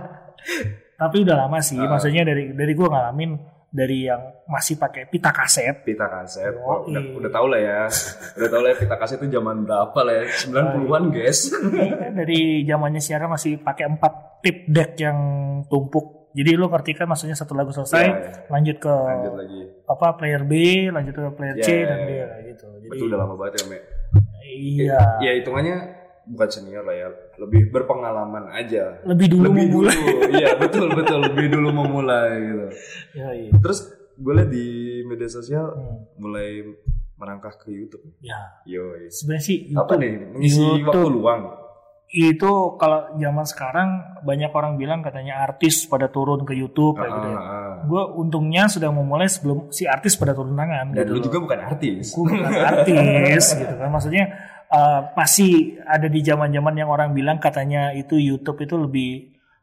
Tapi 1.01 1.15
udah 1.19 1.35
lama 1.41 1.57
sih, 1.57 1.75
Ah. 1.75 1.89
maksudnya 1.89 2.21
dari 2.21 2.53
dari 2.53 2.71
gue 2.71 2.85
ngalamin 2.85 3.31
dari 3.67 4.05
yang 4.05 4.21
masih 4.45 4.77
pakai 4.77 5.07
pita 5.07 5.31
kaset. 5.31 5.81
Pita 5.81 6.05
kaset, 6.05 6.53
oh, 6.59 6.85
udah, 6.85 7.01
udah 7.17 7.31
tau 7.31 7.47
lah 7.47 7.57
ya 7.57 7.79
Udah 8.35 8.45
tau 8.47 8.61
lah 8.61 8.69
ya 8.69 8.77
pita 8.77 8.95
kaset 8.95 9.17
itu 9.17 9.31
zaman 9.31 9.65
berapa 9.65 9.95
lah 9.97 10.13
ya 10.13 10.25
90-an 10.27 11.03
guys 11.09 11.39
dari 12.13 12.61
zamannya 12.61 12.99
siaran 12.99 13.25
masih 13.27 13.57
pakai 13.57 13.89
empat 13.89 14.13
tip 14.41 14.67
deck 14.67 14.93
yang 14.99 15.17
tumpuk. 15.65 16.20
Jadi 16.31 16.51
lo 16.53 16.65
ngerti 16.65 16.91
kan 16.93 17.05
maksudnya 17.05 17.33
satu 17.33 17.51
lagu 17.51 17.69
selesai, 17.69 18.01
Ya, 18.01 18.15
ya. 18.15 18.31
lanjut 18.47 18.77
ke 18.77 18.87
Lanjut 18.87 19.33
lagi 19.35 19.61
apa 19.83 20.07
player 20.15 20.41
B, 20.41 20.53
lanjut 20.87 21.11
ke 21.11 21.23
player 21.31 21.55
C 21.57 21.69
Ya, 21.69 21.83
dan 21.85 21.99
D 22.01 22.11
ya, 22.13 22.27
gitu. 22.45 22.65
Jadi 22.73 22.87
Betul 22.87 23.05
udah 23.07 23.19
lama 23.19 23.35
banget 23.35 23.53
ya 23.53 23.63
Me 23.67 23.77
iya, 24.41 24.99
Ya 25.19 25.31
hitungannya 25.33 25.75
bukan 26.23 26.47
senior 26.47 26.81
lah 26.81 26.93
ya 26.93 27.07
Lebih 27.35 27.67
berpengalaman 27.69 28.47
aja 28.49 29.03
lebih 29.03 29.27
dulu 29.27 29.49
Lebih 29.49 29.65
memulai. 29.67 29.95
dulu 29.97 30.19
Iya 30.31 30.49
betul 30.55 30.87
betul 30.89 31.19
Lebih 31.25 31.47
dulu 31.49 31.69
memulai 31.73 32.31
gitu 32.39 32.67
Ya, 33.13 33.27
iya. 33.31 33.51
Terus 33.53 33.79
gue 34.13 34.33
liat 34.33 34.49
di 34.49 34.67
media 35.03 35.27
sosial 35.27 35.65
Hmm. 35.67 35.97
Mulai 36.15 36.63
merangkah 37.15 37.51
ke 37.51 37.69
Youtube 37.69 38.01
Ya, 38.19 38.37
Yoi 38.63 39.09
sebenarnya 39.09 39.43
sih 39.43 39.57
Apa 39.71 39.93
YouTube 39.93 39.99
nih? 39.99 40.13
Mengisi 40.31 40.57
YouTube. 40.57 40.87
waktu 40.87 41.09
luang 41.11 41.41
itu 42.11 42.75
kalau 42.75 43.15
zaman 43.15 43.47
sekarang 43.47 44.19
banyak 44.19 44.51
orang 44.51 44.75
bilang 44.75 44.99
katanya 44.99 45.47
artis 45.47 45.87
pada 45.87 46.11
turun 46.11 46.43
ke 46.43 46.51
YouTube 46.51 46.99
kayak 46.99 47.07
gitu 47.07 47.29
ya. 47.31 47.39
Ah, 47.39 47.47
ah, 47.47 47.55
ah. 47.55 47.75
Gue 47.87 48.03
untungnya 48.19 48.67
sudah 48.67 48.91
memulai 48.91 49.31
sebelum 49.31 49.71
si 49.71 49.87
artis 49.87 50.19
pada 50.19 50.35
turun 50.35 50.51
tangan. 50.59 50.91
Dan 50.91 51.07
gitu 51.07 51.15
lu 51.15 51.19
juga 51.23 51.37
bukan 51.39 51.59
artis 51.63 52.11
Gue 52.11 52.35
bukan 52.35 52.51
artis 52.51 53.43
gitu 53.63 53.73
kan. 53.79 53.87
Maksudnya 53.87 54.23
eh, 54.67 54.99
masih 55.15 55.79
ada 55.87 56.07
di 56.11 56.19
zaman-zaman 56.19 56.75
yang 56.75 56.91
orang 56.91 57.15
bilang 57.15 57.39
katanya 57.39 57.95
itu 57.95 58.19
YouTube 58.19 58.59
itu 58.59 58.75
lebih 58.75 59.11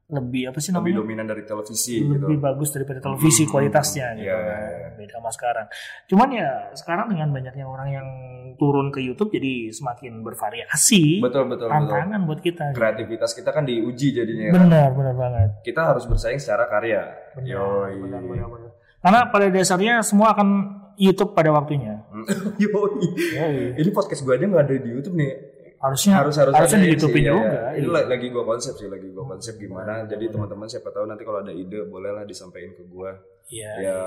lebih 0.09 0.49
apa 0.49 0.57
sih 0.57 0.73
Lebih 0.73 0.81
namanya? 0.89 0.99
dominan 0.99 1.27
dari 1.27 1.45
televisi 1.45 2.01
gitu 2.01 2.17
lebih 2.19 2.39
bagus 2.39 2.69
daripada 2.71 2.97
televisi 2.99 3.45
Hmm, 3.45 3.51
kualitasnya 3.51 4.07
gitu 4.15 4.25
iya, 4.25 4.35
kan. 4.35 4.49
iya, 4.49 4.69
iya. 4.73 4.89
beda 4.97 5.13
sama 5.15 5.31
sekarang 5.31 5.67
cuman 6.07 6.29
ya 6.31 6.49
sekarang 6.73 7.07
dengan 7.09 7.29
banyaknya 7.31 7.65
orang 7.65 7.89
yang 7.91 8.09
turun 8.55 8.89
ke 8.89 8.99
YouTube 8.99 9.29
jadi 9.31 9.69
semakin 9.71 10.21
bervariasi 10.23 11.21
Betul 11.21 11.45
betul 11.47 11.69
betul 11.69 11.69
tantangan 11.69 12.21
buat 12.25 12.41
kita 12.41 12.65
gitu. 12.67 12.77
Kreativitas 12.77 13.31
kita 13.33 13.51
kan 13.51 13.63
diuji 13.63 14.09
jadinya 14.11 14.45
kan. 14.49 14.55
benar 14.59 14.89
benar 14.91 15.15
banget 15.15 15.49
Kita 15.63 15.81
harus 15.87 16.05
bersaing 16.05 16.39
secara 16.39 16.65
karya 16.67 17.05
benar, 17.35 17.45
Yoi 17.47 17.93
benar, 18.01 18.21
benar, 18.23 18.47
benar. 18.49 18.71
karena 18.99 19.21
pada 19.29 19.47
dasarnya 19.49 20.01
semua 20.01 20.33
akan 20.33 20.49
YouTube 20.97 21.31
pada 21.31 21.53
waktunya 21.53 22.01
Yoi. 22.65 23.07
Yoi. 23.37 23.77
Ini 23.77 23.91
podcast 23.91 24.21
gue 24.21 24.33
aja 24.33 24.43
nggak 24.43 24.65
ada 24.65 24.75
di 24.75 24.89
YouTube 24.89 25.15
nih. 25.15 25.58
Harusnya 25.79 26.13
Harus 26.19 26.35
harus 26.37 26.55
harusnya 26.55 26.79
di 26.83 26.91
YouTube 26.91 27.15
sih, 27.15 27.23
ya, 27.23 27.31
juga 27.31 27.47
ya. 27.47 27.63
Ini 27.73 27.87
iya. 27.87 27.95
la- 27.95 28.09
lagi 28.11 28.27
gue 28.29 28.45
konsep 28.45 28.75
sih, 28.75 28.89
lagi 28.91 29.09
gue 29.09 29.25
konsep 29.25 29.55
gimana. 29.57 30.05
Jadi 30.05 30.25
teman-teman 30.27 30.67
siapa 30.67 30.91
tahu 30.91 31.05
nanti 31.07 31.23
kalau 31.23 31.39
ada 31.41 31.55
ide 31.55 31.87
bolehlah 31.87 32.23
disampaikan 32.23 32.75
ke 32.75 32.83
gue. 32.85 33.11
Iya, 33.49 33.71
Ya, 33.81 33.99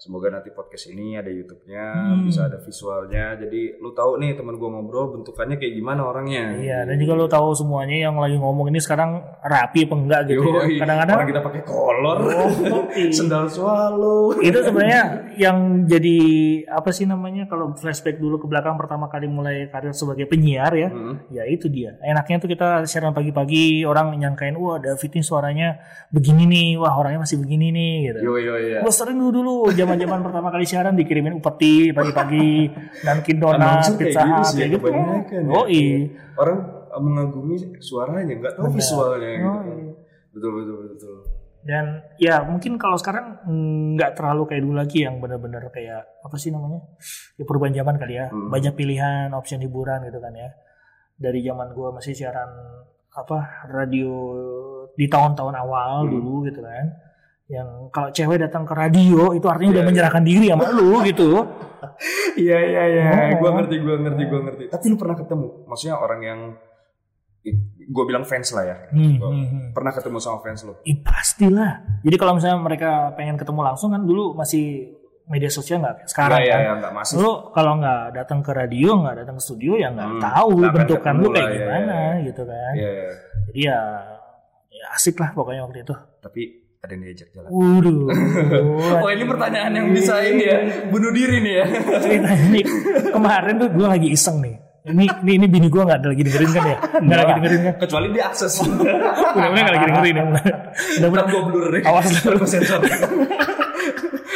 semoga 0.00 0.32
nanti 0.32 0.48
podcast 0.48 0.88
ini 0.88 1.12
ada 1.12 1.28
YouTube-nya, 1.28 1.84
Hmm. 2.08 2.24
bisa 2.24 2.48
ada 2.48 2.56
visualnya. 2.56 3.36
Jadi 3.36 3.76
lu 3.76 3.92
tahu 3.92 4.16
nih 4.16 4.32
teman 4.32 4.56
gue 4.56 4.64
ngobrol 4.66 5.12
bentukannya 5.12 5.54
kayak 5.54 5.76
gimana 5.76 6.00
orangnya. 6.02 6.56
Iya, 6.56 6.78
dan 6.82 6.96
juga 6.96 7.12
lo 7.14 7.28
tahu 7.28 7.52
semuanya 7.52 8.08
yang 8.08 8.16
lagi 8.16 8.34
ngomong 8.34 8.66
ini 8.66 8.80
sekarang 8.80 9.10
rapi 9.38 9.84
apa 9.84 9.94
enggak 9.94 10.20
gitu. 10.26 10.40
ya. 10.40 10.80
Kadang-kadang 10.80 11.16
orang 11.16 11.28
kita 11.28 11.42
pakai 11.42 11.62
kolor, 11.62 12.18
Oh, 12.22 12.48
iya. 12.90 13.12
sendal 13.20 13.44
swallow. 13.46 14.40
itu 14.40 14.56
sebenarnya 14.58 15.02
yang 15.36 15.58
jadi 15.84 16.16
apa 16.70 16.90
sih 16.90 17.04
namanya 17.04 17.44
kalau 17.44 17.76
flashback 17.76 18.16
dulu 18.16 18.40
ke 18.40 18.46
belakang 18.46 18.74
pertama 18.74 19.04
kali 19.06 19.28
mulai 19.28 19.68
karir 19.68 19.92
sebagai 19.92 20.24
penyiar 20.24 20.72
ya, 20.72 20.88
Hmm. 20.88 21.28
ya 21.28 21.44
itu 21.44 21.68
dia. 21.68 22.00
Enaknya 22.00 22.40
tuh 22.40 22.48
kita 22.48 22.68
siaran 22.84 23.12
pagi-pagi 23.12 23.84
orang 23.84 24.16
nyangkain 24.16 24.56
wah 24.56 24.80
David 24.80 25.12
ini 25.12 25.20
suaranya 25.20 25.68
begini 26.08 26.48
nih, 26.48 26.68
wah 26.76 26.96
orangnya 26.96 27.20
masih 27.20 27.36
begini 27.36 27.68
nih 27.68 27.94
gitu. 28.08 28.18
Yo 28.22 28.34
yo 28.38 28.54
yo. 28.56 28.80
Gue 28.80 28.90
sering 28.90 29.20
dulu 29.20 29.30
dulu 29.32 29.56
zaman-zaman 29.90 30.20
pertama 30.22 30.48
kali 30.48 30.64
siaran 30.64 30.94
dikirimin 30.94 31.34
upeti 31.36 31.90
pagi-pagi, 31.90 32.50
Dunkin 33.02 33.36
Donat, 33.36 33.82
Pizza 33.94 34.22
gitu 34.54 34.78
Hut 34.78 34.86
gitu. 34.86 34.86
ya. 34.88 35.40
Oh 35.50 35.66
iya. 35.66 36.08
Orang 36.36 36.58
mengagumi 36.90 37.54
suaranya, 37.78 38.22
nggak 38.26 38.54
tahu 38.54 38.70
visualnya 38.70 39.30
gitu 39.34 39.46
Oh, 39.46 39.60
iya. 39.62 39.92
Betul 40.30 40.50
betul 40.56 40.76
betul. 40.88 41.16
Dan 41.60 41.84
ya 42.16 42.40
mungkin 42.40 42.80
kalau 42.80 42.96
sekarang 42.96 43.44
nggak 43.92 44.16
terlalu 44.16 44.48
kayak 44.48 44.62
dulu 44.64 44.74
lagi 44.80 45.04
yang 45.04 45.20
benar-benar 45.20 45.68
kayak 45.68 46.08
apa 46.24 46.36
sih 46.40 46.48
namanya? 46.48 46.80
Ya 47.36 47.44
perubahan 47.44 47.76
zaman 47.76 48.00
kali 48.00 48.14
ya. 48.16 48.32
Hmm. 48.32 48.48
Banyak 48.48 48.72
pilihan, 48.72 49.28
option 49.36 49.60
hiburan 49.60 50.08
gitu 50.08 50.18
kan 50.18 50.32
ya. 50.32 50.48
Dari 51.20 51.44
zaman 51.44 51.76
gua 51.76 51.92
masih 51.92 52.16
siaran 52.16 52.48
apa 53.12 53.68
radio 53.68 54.08
di 54.94 55.04
tahun-tahun 55.04 55.52
awal 55.52 56.08
Hmm. 56.08 56.12
dulu 56.16 56.34
gitu 56.48 56.64
kan. 56.64 56.86
Yang 57.50 57.68
kalau 57.90 58.08
cewek 58.10 58.38
datang 58.38 58.62
ke 58.62 58.72
radio 58.72 59.34
itu 59.34 59.42
artinya 59.44 59.70
udah 59.72 59.76
Iya, 59.76 59.82
iya. 59.82 59.90
menyerahkan 59.90 60.22
diri 60.22 60.46
sama 60.48 60.70
lu 60.70 60.90
gitu. 61.10 61.30
Iya 62.38 62.58
iya 62.62 62.82
iya, 62.86 63.04
Oh. 63.34 63.42
gue 63.42 63.50
ngerti 63.52 63.74
gue 63.76 63.96
ngerti 63.98 64.22
gue 64.24 64.40
ngerti. 64.40 64.64
Tapi 64.70 64.84
lu 64.86 64.96
pernah 64.96 65.16
ketemu, 65.18 65.46
maksudnya 65.66 65.96
orang 65.96 66.20
yang 66.22 66.40
gue 67.90 68.04
bilang 68.06 68.22
fans 68.22 68.52
lah 68.52 68.64
ya. 68.64 68.76
Hmm, 68.92 69.16
Gua 69.16 69.28
hmm, 69.28 69.46
hmm. 69.46 69.66
Pernah 69.72 69.92
ketemu 69.92 70.16
sama 70.20 70.38
fans 70.38 70.60
lu? 70.62 70.76
Ih, 70.82 71.00
pastilah. 71.00 71.72
Jadi 72.00 72.16
kalau 72.16 72.36
misalnya 72.36 72.60
mereka 72.60 72.90
pengen 73.12 73.34
ketemu 73.34 73.60
langsung 73.64 73.90
kan 73.90 74.00
dulu 74.00 74.32
masih 74.32 74.94
media 75.26 75.46
sosial 75.46 75.78
nggak 75.78 76.06
sekarang 76.06 76.38
Iya 76.38 76.52
kan. 76.52 76.60
iya 76.60 76.72
nggak 76.78 76.92
masih. 76.92 77.14
Lu 77.16 77.30
kalau 77.50 77.72
nggak 77.76 78.02
datang 78.14 78.38
ke 78.40 78.52
radio, 78.52 78.94
nggak 78.94 79.16
datang 79.24 79.36
ke 79.36 79.42
studio 79.42 79.72
ya 79.74 79.88
nggak 79.88 80.08
Hmm, 80.10 80.20
tahu 80.20 80.50
akan 80.60 80.72
bentukan 80.76 81.14
lu 81.16 81.28
kayak 81.30 81.48
iya, 81.48 81.54
gimana 81.56 81.96
iya, 81.96 82.24
gitu 82.28 82.42
kan. 82.44 82.72
Iya 82.76 82.90
iya. 82.90 83.08
Jadi 83.46 83.60
ya, 83.62 83.78
ya 84.70 84.84
asik 84.94 85.16
lah 85.16 85.30
pokoknya 85.32 85.62
waktu 85.64 85.80
itu. 85.80 85.94
Tapi 86.20 86.42
ada 86.80 86.96
yang 86.96 87.02
diajak 87.04 87.28
jalan. 87.36 87.48
Waduh. 87.52 88.08
Oh 89.04 89.08
ini 89.12 89.24
pertanyaan 89.28 89.72
yang 89.76 89.88
bisa 89.92 90.20
ini 90.24 90.44
ya, 90.44 90.58
bunuh 90.88 91.12
diri 91.12 91.40
nih 91.44 91.54
ya. 91.60 91.64
Ceritanya 92.00 92.46
nih 92.52 92.64
kemarin 93.12 93.54
tuh 93.60 93.68
gue 93.72 93.86
lagi 93.86 94.08
iseng 94.12 94.40
nih. 94.40 94.56
Ini 94.80 95.04
ini, 95.20 95.32
ini 95.36 95.46
bini 95.46 95.68
gue 95.68 95.82
nggak 95.84 95.98
ada 96.00 96.08
lagi 96.08 96.24
dengerin 96.24 96.50
kan 96.56 96.64
ya? 96.64 96.76
Nggak 97.04 97.18
lagi 97.20 97.32
dengerin 97.36 97.60
kan? 97.60 97.74
Kecuali 97.84 98.06
dia 98.16 98.24
akses. 98.32 98.52
Mudah-mudahan 98.64 99.52
nggak 99.60 99.74
lagi 99.76 99.86
dengerin 99.92 100.14
ya. 100.16 100.24
Mudah-mudahan 100.24 101.28
gue 101.28 101.42
blur 101.52 101.68
deh. 101.68 101.82
Awas. 101.84 102.06
Gue 102.40 102.48
sensor. 102.48 102.80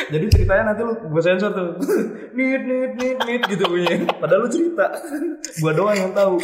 Jadi 0.04 0.24
ceritanya 0.30 0.62
nanti 0.70 0.80
lu 0.84 0.92
gue 1.00 1.22
sensor 1.24 1.50
tuh. 1.56 1.68
Nit 2.36 2.60
nit 2.60 2.92
nit 2.92 3.18
nit 3.24 3.42
gitu 3.48 3.64
bunyi. 3.72 4.04
Padahal 4.20 4.44
lu 4.44 4.48
cerita. 4.52 4.92
Gua 5.64 5.72
doang 5.72 5.96
yang 5.96 6.12
tahu. 6.12 6.36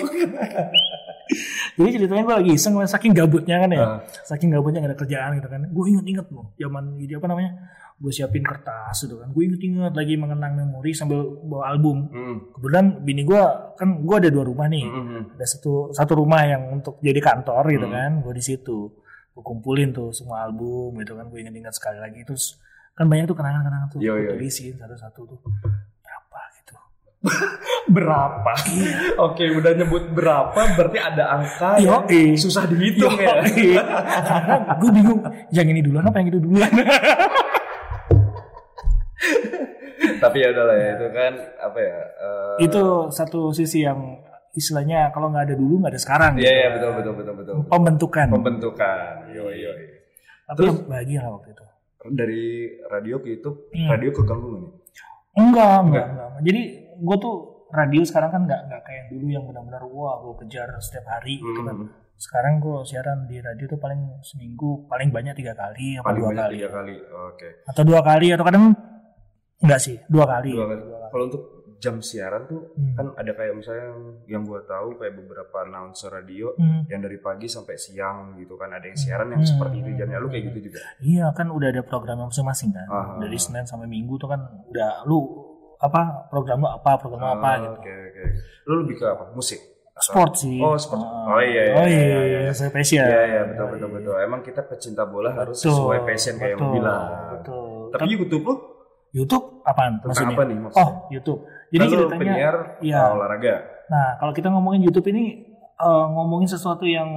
Jadi 1.72 1.88
ceritanya 1.96 2.22
gue 2.22 2.36
lagi 2.36 2.52
iseng 2.52 2.74
saking 2.76 3.12
gabutnya 3.12 3.56
kan 3.58 3.70
ya, 3.70 3.80
Ah. 3.80 3.98
saking 4.22 4.50
gabutnya 4.50 4.80
gak 4.80 4.90
ada 4.90 4.98
kerjaan 4.98 5.30
gitu 5.36 5.48
kan. 5.48 5.60
Gue 5.66 5.84
inget-inget 5.88 6.26
loh, 6.28 6.52
zaman 6.54 6.98
jadi 6.98 7.16
apa 7.16 7.26
namanya, 7.26 7.50
gue 7.96 8.10
siapin 8.10 8.42
kertas 8.42 8.96
gitu 9.00 9.16
kan. 9.16 9.28
Gue 9.30 9.42
inget-inget 9.46 9.92
lagi 9.92 10.14
mengenang 10.14 10.52
memori 10.56 10.92
sambil 10.92 11.20
bawa 11.40 11.70
album. 11.70 12.08
Hmm. 12.08 12.36
Kebetulan 12.52 12.86
bini 13.00 13.22
gue 13.22 13.42
kan 13.74 13.88
gue 14.00 14.16
ada 14.16 14.28
dua 14.28 14.44
rumah 14.44 14.66
nih, 14.66 14.84
Hmm. 14.84 15.22
ada 15.32 15.46
satu 15.46 15.90
satu 15.90 16.12
rumah 16.14 16.42
yang 16.42 16.62
untuk 16.72 16.98
jadi 16.98 17.18
kantor 17.18 17.64
gitu 17.70 17.86
Hmm. 17.86 17.94
kan. 17.94 18.10
Gue 18.20 18.34
di 18.34 18.42
situ, 18.42 18.78
gue 19.30 19.42
kumpulin 19.42 19.90
tuh 19.90 20.10
semua 20.10 20.44
album 20.44 20.98
gitu 20.98 21.14
kan. 21.14 21.26
Gue 21.26 21.40
inget-inget 21.40 21.72
sekali 21.72 21.96
lagi 21.96 22.20
terus 22.22 22.58
kan 22.90 23.08
banyak 23.08 23.24
tuh 23.24 23.32
kenangan-kenangan 23.32 23.88
tuh, 23.88 23.98
yo. 23.98 24.12
tulisin 24.28 24.76
satu-satu 24.76 25.20
tuh 25.24 25.38
berapa 27.94 28.52
gitu. 28.64 29.20
Oke, 29.20 29.44
udah 29.50 29.72
nyebut 29.76 30.08
berapa 30.10 30.56
berarti 30.72 30.98
ada 30.98 31.24
angka 31.36 31.76
yang 31.76 32.08
Yoi. 32.08 32.32
susah 32.34 32.64
dihitung 32.64 33.12
ya. 33.14 33.44
Karena 34.24 34.54
gue 34.80 34.90
bingung, 34.90 35.20
yang 35.52 35.66
ini 35.68 35.84
duluan 35.84 36.06
apa 36.06 36.16
yang 36.18 36.32
itu 36.32 36.40
duluan? 36.40 36.70
Tapi 40.20 40.36
ya 40.36 40.48
udahlah 40.52 40.76
ya, 40.76 40.88
itu 40.96 41.06
kan 41.12 41.32
apa 41.60 41.78
ya? 41.80 41.98
eh, 42.00 42.56
itu 42.64 42.82
satu 43.08 43.52
sisi 43.52 43.84
yang 43.84 44.20
istilahnya 44.52 45.08
kalau 45.10 45.28
nggak 45.28 45.48
ada 45.48 45.54
dulu 45.56 45.80
nggak 45.80 45.92
ada 45.96 46.00
sekarang. 46.00 46.32
Iya 46.36 46.50
iya 46.50 46.68
betul 46.72 46.90
betul 46.96 47.12
betul 47.16 47.34
betul. 47.36 47.54
Pembentukan. 47.68 48.26
Pembentukan. 48.28 49.12
Yo 49.32 49.48
yo. 49.48 49.70
Tapi 50.44 50.60
yang 50.66 50.78
bahagia 50.84 51.18
lah 51.20 51.30
waktu 51.36 51.48
itu. 51.52 51.64
Dari 52.00 52.44
radio 52.88 53.20
ke 53.20 53.28
YouTube, 53.28 53.68
Hmm. 53.70 53.88
radio 53.92 54.10
keganggu 54.10 54.48
nih? 54.56 54.64
Enggak, 55.36 55.76
enggak, 55.84 56.06
enggak. 56.10 56.28
Jadi 56.42 56.62
gue 57.00 57.16
tuh 57.16 57.36
radio 57.70 58.02
sekarang 58.02 58.30
kan 58.30 58.42
nggak 58.44 58.60
nggak 58.66 58.82
kayak 58.82 59.04
dulu 59.08 59.26
yang 59.26 59.44
benar-benar 59.44 59.82
wah 59.86 60.20
gue 60.20 60.34
kejar 60.40 60.68
setiap 60.78 61.06
hari 61.08 61.36
gitu 61.36 61.60
kan. 61.60 61.76
Hmm. 61.76 61.88
Sekarang 62.14 62.60
gue 62.60 62.76
siaran 62.84 63.24
di 63.24 63.40
radio 63.40 63.64
tuh 63.66 63.78
paling 63.78 64.20
seminggu 64.20 64.84
paling 64.84 65.08
banyak 65.08 65.32
tiga 65.34 65.54
kali 65.54 65.96
Paling 65.98 66.20
dua 66.20 66.28
banyak 66.28 66.42
kali 66.42 66.54
tiga 66.54 66.68
kali. 66.70 66.94
Oke. 67.00 67.48
atau 67.64 67.82
dua 67.82 68.00
kali 68.00 68.26
atau 68.28 68.44
kadang 68.44 68.64
enggak 69.58 69.80
sih 69.80 69.96
dua 70.06 70.24
kali. 70.26 70.52
Dua 70.52 70.66
kali. 70.66 70.82
Kalau 71.10 71.24
untuk 71.26 71.42
jam 71.80 71.96
siaran 71.98 72.44
tuh 72.44 72.76
Hmm. 72.76 72.92
kan 72.92 73.06
ada 73.16 73.32
kayak 73.32 73.56
misalnya 73.56 73.88
yang, 73.88 74.00
yang 74.28 74.42
gue 74.44 74.60
tahu 74.62 75.00
kayak 75.00 75.16
beberapa 75.16 75.64
announcer 75.64 76.12
radio 76.12 76.52
Hmm. 76.52 76.84
yang 76.86 77.00
dari 77.00 77.16
pagi 77.16 77.48
sampai 77.48 77.72
siang 77.74 78.36
gitu 78.36 78.52
kan 78.54 78.68
ada 78.68 78.84
yang 78.84 79.00
siaran 79.00 79.32
yang 79.32 79.40
Hmm. 79.40 79.48
seperti 79.48 79.80
itu 79.80 79.90
jamnya 79.96 80.20
lu 80.20 80.28
kayak 80.28 80.44
gitu 80.52 80.68
juga. 80.68 80.80
Iya 81.00 81.32
kan 81.32 81.48
udah 81.48 81.72
ada 81.72 81.80
program 81.80 82.20
masing-masing 82.22 82.68
kan. 82.70 82.84
Ah. 82.86 83.16
Dari 83.16 83.38
Senin 83.40 83.64
sampai 83.64 83.88
Minggu 83.88 84.20
tuh 84.20 84.28
kan 84.28 84.44
udah 84.68 85.08
lu 85.08 85.24
apa 85.80 86.28
program 86.28 86.60
lu 86.60 86.68
apa 86.68 86.90
program 87.00 87.20
lu 87.24 87.28
apa 87.40 87.48
Ah, 87.48 87.54
gitu. 87.56 87.76
Oke 87.80 87.92
oke. 87.92 88.22
Lu 88.68 88.72
lebih 88.84 88.94
ke 89.00 89.04
apa? 89.08 89.24
Musik. 89.32 89.60
Sport 90.00 90.32
sih. 90.32 90.56
Oh, 90.64 90.76
sport. 90.80 91.04
Ah. 91.04 91.36
Oh, 91.36 91.40
iya, 91.44 91.62
iya, 91.68 91.74
Oh 91.76 91.84
iya, 91.84 92.02
iya, 92.08 92.20
iya. 92.48 92.52
saya 92.56 92.72
passion. 92.72 93.04
Iya 93.04 93.20
iya 93.28 93.40
betul 93.52 93.66
betul 93.76 93.88
betul. 94.00 94.14
Emang 94.16 94.40
kita 94.40 94.64
pecinta 94.64 95.04
bola 95.04 95.32
harus 95.36 95.60
Betul, 95.60 95.76
sesuai 95.76 95.98
passion 96.08 96.34
kayak 96.40 96.56
yang 96.56 96.60
betul, 96.60 96.72
lu 96.72 96.76
bilang. 96.80 97.02
Betul. 97.36 97.68
Tapi 97.92 98.04
YouTube 98.16 98.44
lu 98.48 98.54
YouTube 99.10 99.44
apaan 99.66 99.98
tentang 99.98 100.14
maksudnya? 100.14 100.36
apa 100.38 100.42
nih 100.46 100.56
maksudnya? 100.56 100.84
Oh, 100.86 100.90
YouTube. 101.10 101.40
Jadi 101.70 101.84
penyiar 102.16 102.56
iya. 102.80 102.98
uh, 103.10 103.14
olahraga. 103.18 103.54
Nah, 103.90 104.08
kalau 104.22 104.32
kita 104.32 104.48
ngomongin 104.54 104.86
YouTube 104.86 105.06
ini 105.10 105.50
eh, 105.60 106.06
ngomongin 106.14 106.46
sesuatu 106.46 106.86
yang 106.86 107.08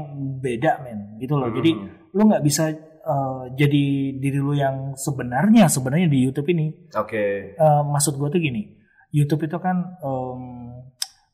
beda, 0.41 0.81
men. 0.81 1.21
Gitu 1.21 1.37
loh. 1.37 1.47
Hmm. 1.53 1.57
Jadi 1.61 1.71
lu 2.13 2.21
nggak 2.27 2.43
bisa 2.43 2.73
eh, 3.03 3.41
jadi 3.53 3.85
diri 4.15 4.39
lu 4.39 4.55
yang 4.55 4.95
sebenarnya 4.95 5.67
sebenarnya 5.67 6.07
di 6.07 6.19
YouTube 6.23 6.47
ini. 6.49 6.71
Oke. 6.95 7.53
Eh, 7.53 7.81
maksud 7.83 8.15
gue 8.15 8.29
tuh 8.29 8.39
gini, 8.39 8.73
YouTube 9.11 9.45
itu 9.45 9.57
kan 9.59 9.99
em, 9.99 10.41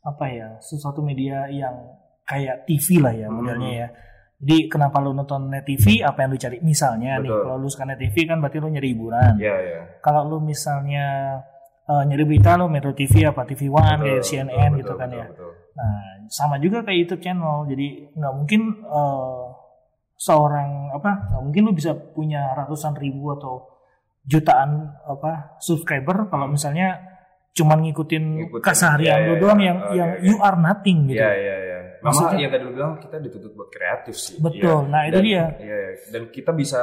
apa 0.02 0.26
ya, 0.28 0.58
sesuatu 0.60 1.00
media 1.00 1.46
yang 1.48 1.76
kayak 2.26 2.66
TV 2.66 3.00
lah 3.00 3.14
ya 3.14 3.28
Hmm. 3.30 3.38
modelnya 3.38 3.72
ya. 3.72 3.88
Jadi 4.40 4.72
kenapa 4.72 5.04
lu 5.04 5.12
nonton 5.12 5.52
net 5.52 5.68
TV? 5.68 6.00
Apa 6.00 6.24
yang 6.24 6.32
lu 6.32 6.40
cari? 6.40 6.64
Misalnya 6.64 7.20
nih, 7.20 7.28
Betul. 7.28 7.44
kalau 7.44 7.58
lu 7.60 7.68
suka 7.68 7.84
net 7.84 8.00
TV 8.00 8.24
kan 8.24 8.40
berarti 8.40 8.58
lu 8.58 8.72
nyari 8.72 8.90
hiburan. 8.96 9.34
Iya 9.36 9.56
iya. 9.60 9.82
Kalau 10.00 10.24
lu 10.26 10.38
misalnya 10.40 11.06
eh, 11.84 12.04
nyari 12.08 12.24
berita 12.24 12.56
lu 12.56 12.72
Metro 12.72 12.96
TV 12.96 13.28
apa 13.28 13.44
TV 13.44 13.68
One 13.68 13.84
Betul, 14.00 14.06
kayak 14.08 14.22
betul, 14.24 14.30
CNN 14.32 14.48
betul, 14.72 14.80
gitu 14.80 14.94
kan 14.96 15.08
betul, 15.12 15.20
ya. 15.20 15.26
betul. 15.28 15.52
Nah 15.76 15.94
sama 16.30 16.56
juga 16.58 16.78
kayak 16.86 16.98
YouTube 17.04 17.20
channel. 17.20 17.68
Jadi 17.68 17.88
nggak 18.16 18.34
mungkin 18.34 18.62
eh, 18.80 19.44
seorang 20.20 20.92
apa 20.92 21.32
nggak 21.32 21.42
mungkin 21.42 21.62
lu 21.64 21.72
bisa 21.72 21.96
punya 21.96 22.52
ratusan 22.54 22.92
ribu 22.94 23.32
atau 23.32 23.72
jutaan 24.22 25.00
apa 25.02 25.56
subscriber 25.58 26.28
kalau 26.28 26.46
misalnya 26.46 27.00
cuman 27.50 27.82
ngikutin, 27.82 28.24
Ngikutin, 28.46 28.64
keseharian 28.64 29.20
ya, 29.20 29.26
lu 29.26 29.34
ya, 29.36 29.40
doang 29.42 29.60
ya. 29.60 29.66
yang 29.66 29.78
Oke, 29.82 29.96
yang 29.96 30.10
oke. 30.12 30.24
you 30.24 30.36
are 30.40 30.56
nothing 30.56 30.98
gitu. 31.08 31.20
Iya 31.20 31.32
iya 31.34 31.56
iya. 31.58 31.80
Memang 32.00 32.04
Maksudnya- 32.06 32.40
yang 32.40 32.52
tadi 32.52 32.64
lu 32.64 32.72
bilang 32.72 32.94
kita 32.96 33.18
dituntut 33.20 33.52
buat 33.52 33.70
kreatif 33.70 34.16
sih. 34.16 34.36
Betul. 34.40 34.80
Iya. 34.80 34.88
Nah, 34.88 35.02
itu 35.04 35.18
Dan- 35.20 35.26
dia. 35.28 35.44
Iya, 35.60 35.78
iya. 35.82 35.90
Dan 36.08 36.24
kita 36.30 36.52
bisa 36.54 36.80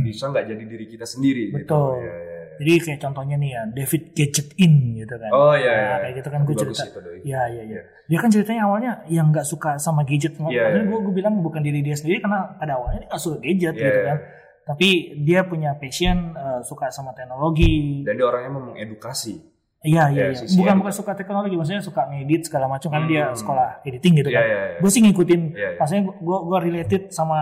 bisa 0.00 0.24
nggak 0.26 0.44
jadi 0.48 0.64
diri 0.64 0.86
kita 0.88 1.06
sendiri 1.06 1.44
Betul. 1.54 1.62
gitu. 1.62 1.78
Iya 2.02 2.14
iya. 2.16 2.25
Iya. 2.56 2.64
Jadi 2.66 2.80
kayak 2.82 3.00
contohnya 3.00 3.36
nih 3.36 3.50
ya 3.50 3.62
David 3.68 4.02
Gadget 4.12 4.48
In 4.56 4.74
gitu 4.94 5.14
kan. 5.14 5.30
Oh 5.30 5.52
iya 5.52 5.68
Nah, 5.68 5.76
iya. 5.76 5.96
kayak 6.00 6.14
gitu 6.16 6.28
kan 6.28 6.40
gue 6.42 6.54
cerita. 6.54 6.82
Iya 7.20 7.42
iya 7.46 7.62
iya. 7.62 7.62
Iya. 7.66 7.82
Dia 8.06 8.18
kan 8.18 8.30
ceritanya 8.30 8.62
awalnya 8.64 8.92
yang 9.06 9.26
nggak 9.28 9.44
suka 9.44 9.70
sama 9.76 10.02
gadget. 10.02 10.32
Iya, 10.32 10.42
Maksudnya 10.42 10.72
iya. 10.78 10.88
gue 10.88 10.98
gue 11.00 11.14
bilang 11.14 11.34
bukan 11.40 11.60
diri 11.60 11.80
dia 11.80 11.94
sendiri 11.94 12.18
karena 12.18 12.54
pada 12.54 12.74
awalnya 12.74 12.98
dia 13.00 13.08
nggak 13.08 13.22
suka 13.22 13.36
gadget 13.38 13.74
Iya, 13.74 13.82
gitu 13.82 13.98
iya. 13.98 14.06
kan. 14.06 14.18
Tapi 14.66 14.88
dia 15.22 15.40
punya 15.42 15.70
passion 15.74 16.16
eh, 16.32 16.60
suka 16.60 16.90
sama 16.90 17.12
teknologi. 17.12 18.02
Dan 18.02 18.14
dia 18.14 18.26
orangnya 18.26 18.50
mau 18.50 18.62
mengedukasi. 18.66 19.34
Iya 19.80 20.10
iya 20.10 20.34
Iya, 20.34 20.42
iya. 20.42 20.56
Bukan 20.58 20.74
bukan 20.80 20.90
suka 20.90 21.14
teknologi, 21.14 21.54
maksudnya 21.54 21.78
suka 21.78 22.10
ngedit 22.10 22.42
segala 22.42 22.66
macam 22.66 22.90
dia 23.06 23.30
Hmm. 23.30 23.38
sekolah 23.38 23.68
editing 23.82 24.18
gitu 24.18 24.28
Iya 24.28 24.34
kan. 24.34 24.44
iya. 24.44 24.58
iya. 24.66 24.78
Gue 24.82 24.90
sih 24.90 25.00
ngikutin. 25.00 25.40
Iya, 25.54 25.60
iya. 25.62 25.78
Maksudnya 25.78 26.02
gue 26.10 26.38
gue 26.42 26.58
related 26.58 27.02
sama 27.10 27.38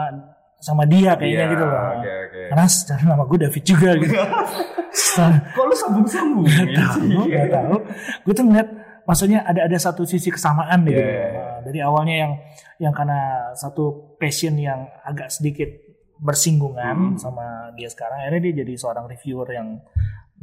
sama 0.59 0.83
dia 0.85 1.13
kayaknya 1.15 1.45
Iya, 1.45 1.53
gitu 1.53 1.65
loh. 1.65 1.81
Oke 1.95 2.13
oke. 2.25 2.41
Karena 2.51 2.67
secara 2.67 3.03
nama 3.05 3.23
gue 3.25 3.39
David 3.41 3.65
juga 3.65 3.91
gitu. 3.97 4.15
Kok 5.55 5.65
lu 5.65 5.75
sambung-sambung? 5.75 6.47
Gak 6.47 6.69
tahu, 6.75 7.27
gak 7.29 7.49
tahu. 7.51 7.77
Gue 8.23 8.35
tuh 8.35 8.45
ngeliat, 8.45 8.69
maksudnya 9.05 9.39
ada 9.43 9.61
ada 9.67 9.79
satu 9.79 10.03
sisi 10.03 10.31
kesamaan 10.31 10.83
gitu. 10.87 10.99
Iya, 10.99 11.27
iya, 11.31 11.47
dari 11.63 11.79
awalnya 11.79 12.15
yang 12.15 12.33
yang 12.81 12.93
karena 12.93 13.21
satu 13.55 14.15
passion 14.17 14.55
yang 14.57 14.87
agak 15.03 15.31
sedikit 15.31 15.71
bersinggungan 16.17 17.15
Hmm. 17.15 17.19
sama 17.19 17.75
dia 17.75 17.91
sekarang, 17.91 18.23
akhirnya 18.23 18.43
dia 18.49 18.55
jadi 18.65 18.75
seorang 18.75 19.07
reviewer 19.07 19.47
yang 19.51 19.83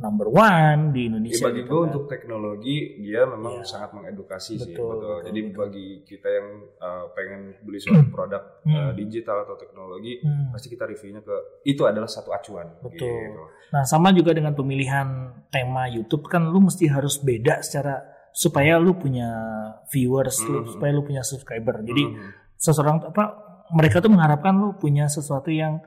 number 0.01 0.27
one 0.27 0.81
di 0.89 0.99
Ya, 0.99 1.07
Indonesia. 1.07 1.43
bagi 1.43 1.55
gitu 1.57 1.69
gue 1.69 1.77
kan. 1.77 1.87
untuk 1.87 2.03
teknologi 2.05 2.75
dia 2.99 3.21
memang 3.23 3.53
Iya. 3.55 3.65
sangat 3.65 3.89
mengedukasi 3.91 4.53
sih 4.55 4.65
Betul, 4.67 4.89
betul. 4.91 4.97
betul, 4.99 5.17
Jadi 5.23 5.39
betul. 5.41 5.55
bagi 5.55 5.87
kita 6.03 6.27
yang 6.27 6.47
uh, 6.75 7.05
pengen 7.11 7.41
beli 7.61 7.77
suatu 7.77 8.03
produk 8.09 8.41
Hmm. 8.61 8.75
uh, 8.75 8.91
digital 8.93 9.37
atau 9.41 9.55
teknologi 9.55 10.13
Hmm. 10.19 10.49
pasti 10.49 10.67
kita 10.67 10.83
reviewnya 10.83 11.21
ke 11.21 11.35
itu 11.63 11.81
adalah 11.83 12.07
satu 12.07 12.29
acuan. 12.29 12.67
Betul. 12.79 13.05
Gitu. 13.05 13.41
Nah, 13.69 13.83
sama 13.83 14.09
juga 14.09 14.31
dengan 14.31 14.51
pemilihan 14.51 15.07
tema 15.47 15.85
YouTube 15.85 16.25
kan 16.25 16.43
lu 16.43 16.59
mesti 16.59 16.85
harus 16.85 17.17
beda 17.17 17.61
secara 17.61 18.01
supaya 18.31 18.75
lu 18.75 18.93
punya 18.93 19.27
viewers, 19.87 20.41
lu- 20.41 20.63
Mhm. 20.63 20.71
supaya 20.71 20.91
lu 20.91 21.03
punya 21.03 21.21
subscriber. 21.21 21.81
Jadi 21.81 22.03
Hmm. 22.05 22.29
seseorang 22.55 23.05
apa 23.05 23.23
mereka 23.69 23.99
tuh 23.99 24.09
mengharapkan 24.09 24.51
lu 24.53 24.73
punya 24.73 25.07
sesuatu 25.07 25.47
yang 25.47 25.79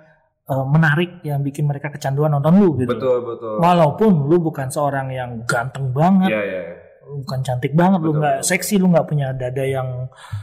eh, 0.45 0.65
menarik 0.67 1.11
yang 1.23 1.41
bikin 1.41 1.65
mereka 1.65 1.89
kecanduan 1.89 2.31
nonton 2.31 2.55
lu 2.55 2.77
gitu. 2.77 2.91
Betul 2.91 3.19
betul. 3.25 3.55
Walaupun 3.59 4.11
lu 4.25 4.37
bukan 4.39 4.69
seorang 4.69 5.09
yang 5.09 5.31
ganteng 5.43 5.89
banget, 5.91 6.29
Iya 6.29 6.43
iya. 6.43 6.63
lu 7.05 7.21
bukan 7.21 7.41
cantik 7.41 7.73
banget, 7.73 8.01
lu 8.01 8.11
Betul, 8.11 8.21
nggak 8.21 8.37
betul. 8.39 8.49
seksi, 8.51 8.75
lu 8.77 8.87
nggak 8.89 9.07
punya 9.07 9.27
dada 9.31 9.61
yang 9.63 9.89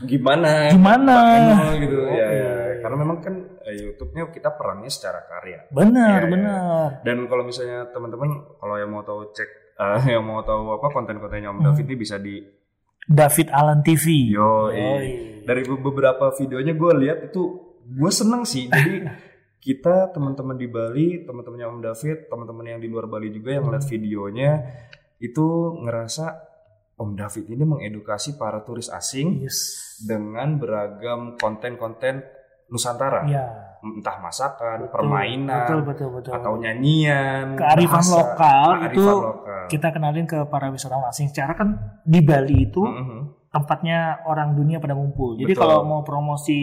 Gimana? 0.01 0.69
Gimana? 0.69 1.17
Gitu. 1.75 1.97
Oh, 1.97 2.09
ya, 2.11 2.27
iya. 2.27 2.49
ya. 2.49 2.53
Karena 2.79 2.95
memang 2.97 3.17
kan 3.19 3.33
eh, 3.61 3.75
YouTube-nya 3.79 4.29
kita 4.29 4.49
perangnya 4.51 4.89
secara 4.89 5.21
karya. 5.23 5.65
benar, 5.69 6.17
Iya, 6.17 6.19
iya. 6.19 6.29
benar. 6.29 6.87
Dan 7.01 7.17
kalau 7.25 7.43
misalnya 7.43 7.89
teman-teman 7.89 8.29
kalau 8.55 8.75
yang 8.75 8.89
mau 8.89 9.01
tahu 9.01 9.29
cek 9.31 9.49
eh, 9.73 10.03
yang 10.11 10.21
mau 10.21 10.41
tahu 10.41 10.69
apa 10.71 10.87
konten-kontennya 10.89 11.49
Om 11.49 11.57
Hmm. 11.57 11.67
David 11.67 11.85
ini 11.87 11.95
bisa 11.95 12.15
di 12.15 12.41
David 13.03 13.49
Allen 13.49 13.81
TV. 13.81 14.29
Yo, 14.29 14.69
Yoi. 14.69 15.41
dari 15.41 15.61
be- 15.61 15.77
beberapa 15.79 16.29
videonya 16.31 16.73
gue 16.73 16.91
lihat 16.99 17.17
itu 17.27 17.41
gue 17.83 18.11
seneng 18.11 18.41
sih. 18.43 18.65
Jadi 18.67 19.01
kita 19.61 20.09
teman-teman 20.09 20.57
di 20.57 20.65
Bali, 20.65 21.21
teman-temannya 21.21 21.69
Om 21.69 21.79
David, 21.79 22.17
teman-teman 22.27 22.65
yang 22.65 22.79
di 22.81 22.89
luar 22.89 23.05
Bali 23.05 23.29
juga 23.29 23.53
yang 23.53 23.69
ngeliat 23.69 23.85
videonya 23.85 24.51
itu 25.21 25.47
ngerasa 25.85 26.49
Om 26.97 27.13
David 27.13 27.45
ini 27.47 27.63
mengedukasi 27.63 28.35
para 28.35 28.61
turis 28.61 28.89
asing 28.89 29.41
Yes. 29.41 29.57
dengan 30.01 30.57
beragam 30.57 31.37
konten-konten 31.37 32.25
Nusantara, 32.67 33.27
Iya. 33.27 33.45
entah 33.83 34.17
masakan, 34.17 34.87
Betul, 34.87 34.93
permainan, 34.95 35.67
Betul, 35.67 35.81
betul, 35.83 36.09
betul. 36.15 36.31
atau 36.31 36.53
nyanyian, 36.55 37.53
Kearifan 37.53 37.99
bahasa, 37.99 38.15
lokal 38.15 38.67
kearifan 38.71 38.93
itu 38.95 39.03
lokal. 39.03 39.63
kita 39.67 39.87
kenalin 39.91 40.25
ke 40.25 40.39
para 40.47 40.67
wisatawan 40.71 41.05
asing. 41.05 41.27
Secara 41.27 41.53
kan 41.53 41.67
di 42.01 42.23
Bali 42.23 42.63
itu 42.63 42.79
Mhm. 42.79 43.51
tempatnya 43.51 44.23
orang 44.23 44.55
dunia 44.55 44.79
pada 44.79 44.95
ngumpul. 44.95 45.35
Jadi 45.35 45.51
Betul. 45.51 45.61
kalau 45.61 45.83
mau 45.83 46.01
promosi 46.01 46.55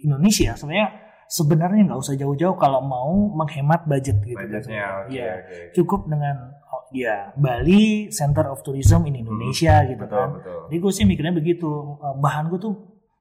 Indonesia 0.00 0.54
sebenarnya 0.54 1.09
sebenarnya 1.30 1.86
nggak 1.86 2.00
usah 2.00 2.14
jauh-jauh 2.14 2.58
kalau 2.58 2.82
mau 2.82 3.14
menghemat 3.32 3.86
budget 3.86 4.18
gitu. 4.20 4.34
Budgetnya, 4.34 5.06
oke, 5.06 5.14
Iya. 5.14 5.32
oke. 5.38 5.56
Cukup 5.72 6.00
dengan 6.04 6.36
oh, 6.66 6.82
ya 6.90 7.30
Bali 7.34 8.10
Center 8.10 8.50
of 8.50 8.60
Tourism 8.60 9.06
in 9.06 9.14
Indonesia 9.16 9.86
gitu 9.86 9.94
Hmm, 9.96 10.04
Betul, 10.04 10.18
kan. 10.18 10.28
betul. 10.36 10.58
Jadi 10.66 10.76
gue 10.76 10.92
sih 10.92 11.04
mikirnya 11.04 11.30
begitu. 11.30 11.70
Eh, 11.96 12.16
Bahan 12.18 12.50
gue 12.50 12.58
tuh 12.58 12.74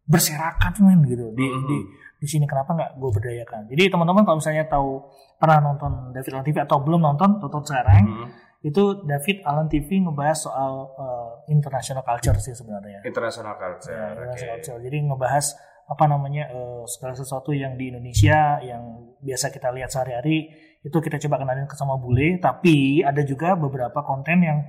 berserakan 0.04 0.74
men 0.82 1.06
gitu 1.06 1.30
di 1.32 1.46
Mhm. 1.46 1.68
di 1.70 1.78
di 2.20 2.28
sini 2.28 2.44
kenapa 2.44 2.74
nggak 2.74 2.92
gue 2.98 3.10
berdayakan. 3.14 3.62
Jadi 3.70 3.84
teman-teman 3.88 4.26
kalau 4.26 4.38
misalnya 4.38 4.66
tahu 4.66 5.06
pernah 5.38 5.62
nonton 5.62 6.10
David 6.12 6.34
Allen 6.34 6.44
TV 6.44 6.58
atau 6.60 6.78
belum 6.82 7.00
nonton 7.00 7.40
tonton 7.40 7.64
sekarang 7.64 8.04
Mhm. 8.04 8.28
itu 8.62 8.84
David 9.06 9.38
Allen 9.46 9.70
TV 9.70 10.02
ngebahas 10.02 10.36
soal 10.42 10.74
eh, 10.98 11.30
international 11.48 12.02
culture 12.02 12.36
sih 12.36 12.52
sebenarnya. 12.52 13.06
International 13.06 13.54
culture. 13.56 13.94
Ya, 13.94 14.12
international 14.12 14.50
culture. 14.58 14.80
Jadi 14.82 14.98
ngebahas 15.06 15.46
apa 15.90 16.06
namanya 16.06 16.54
eh, 16.54 16.84
segala 16.86 17.18
sesuatu 17.18 17.50
yang 17.50 17.74
di 17.74 17.90
Indonesia 17.90 18.62
yang 18.62 19.18
biasa 19.20 19.50
kita 19.50 19.74
lihat 19.74 19.90
sehari-hari 19.90 20.54
itu 20.80 20.98
kita 21.02 21.18
coba 21.28 21.42
kenalin 21.42 21.66
ke 21.66 21.76
sama 21.76 21.98
bule. 21.98 22.38
Tapi 22.38 23.02
ada 23.02 23.20
juga 23.26 23.58
beberapa 23.58 24.06
konten 24.06 24.38
yang 24.46 24.62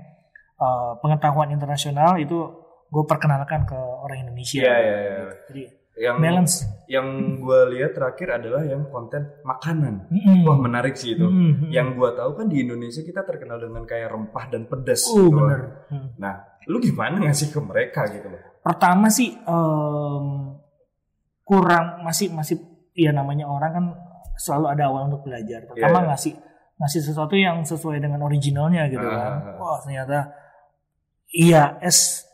eh, 0.56 0.92
pengetahuan 1.04 1.52
internasional 1.52 2.16
itu 2.16 2.38
gue 2.90 3.04
perkenalkan 3.06 3.68
ke 3.68 3.76
orang 3.76 4.26
Indonesia. 4.26 4.64
Iya, 4.64 4.76
iya, 4.80 4.96
iya. 4.98 5.14
Gitu. 5.14 5.36
Jadi 5.46 5.64
Yang 6.00 6.16
balance. 6.24 6.54
yang 6.88 7.06
gue 7.44 7.60
lihat 7.76 7.92
terakhir 7.92 8.28
adalah 8.40 8.62
yang 8.64 8.88
konten 8.88 9.20
makanan. 9.44 10.08
Mm-mm. 10.08 10.48
Wah 10.48 10.56
menarik 10.56 10.96
sih 10.96 11.12
itu. 11.12 11.28
Mm-mm. 11.28 11.68
Yang 11.68 12.00
gue 12.00 12.10
tahu 12.16 12.30
kan 12.40 12.46
di 12.48 12.64
Indonesia 12.64 13.04
kita 13.04 13.20
terkenal 13.28 13.60
dengan 13.60 13.84
kayak 13.84 14.08
rempah 14.08 14.48
dan 14.48 14.64
pedas. 14.64 15.04
uh 15.06 15.28
gitu. 15.28 15.36
bener. 15.36 15.60
Hmm. 15.92 16.08
Nah, 16.16 16.34
lu 16.66 16.80
gimana 16.80 17.20
ngasih 17.20 17.52
ke 17.52 17.60
mereka 17.60 18.08
gitu 18.10 18.32
loh? 18.32 18.40
Pertama 18.64 19.12
sih 19.12 19.28
em, 19.44 20.26
kurang 21.50 22.06
masih 22.06 22.30
masih 22.30 22.62
ya 22.94 23.10
namanya 23.10 23.50
orang 23.50 23.70
kan 23.74 23.84
selalu 24.38 24.66
ada 24.70 24.82
awal 24.86 25.10
untuk 25.10 25.26
belajar. 25.26 25.66
Pertama 25.66 25.90
Iya, 25.90 26.02
iya. 26.06 26.08
ngasih 26.14 26.32
ngasih 26.78 27.00
sesuatu 27.02 27.34
yang 27.34 27.60
sesuai 27.60 27.98
dengan 27.98 28.22
originalnya 28.22 28.86
gitu 28.86 29.02
Ah, 29.02 29.10
kan. 29.10 29.32
ah, 29.34 29.48
ah. 29.50 29.56
Wah 29.58 29.76
ternyata 29.82 30.18
iya 31.30 31.76
as 31.80 32.24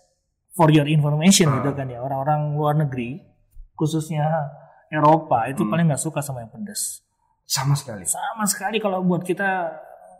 for 0.53 0.69
your 0.69 0.87
information 0.87 1.49
Ah. 1.51 1.55
gitu 1.59 1.73
kan 1.73 1.89
ya 1.89 1.99
orang-orang 1.99 2.55
luar 2.55 2.75
negeri 2.77 3.21
khususnya 3.75 4.25
Eropa 4.87 5.51
itu 5.51 5.67
Hmm. 5.67 5.71
paling 5.73 5.87
nggak 5.91 5.99
suka 5.99 6.21
sama 6.21 6.41
yang 6.41 6.53
pedas. 6.53 7.03
Sama 7.43 7.75
sekali. 7.75 8.07
Sama 8.07 8.47
sekali 8.47 8.79
kalau 8.79 9.03
buat 9.03 9.23
kita 9.23 9.67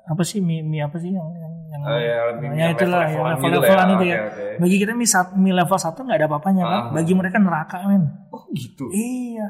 apa 0.07 0.23
sih 0.23 0.39
mie, 0.39 0.63
mie 0.63 0.83
apa 0.83 0.99
sih 0.99 1.11
yang 1.11 1.27
yang, 1.35 1.55
yang 1.67 1.81
Oh, 1.83 1.99
ya, 1.99 2.17
ya, 2.33 2.51
yang 2.57 2.71
itulah 2.73 3.03
level-levelan 3.03 3.07
yang 3.07 3.39
gitu 3.39 3.47
level-levelan 3.47 3.77
lah 3.77 3.87
itu 3.87 3.97
Oke, 3.97 4.09
ya. 4.09 4.19
oke. 4.23 4.45
Bagi 4.63 4.77
kita 4.79 4.93
sat- 5.05 5.35
mie 5.35 5.53
level 5.53 5.79
1 5.79 5.99
nggak 5.99 6.19
ada 6.19 6.27
apa-apanya 6.27 6.63
kan. 6.65 6.73
Ah. 6.73 6.85
Bagi 6.93 7.13
mereka 7.13 7.37
neraka 7.39 7.77
men. 7.85 8.05
Oh 8.31 8.43
gitu. 8.53 8.85
Iya. 8.91 9.47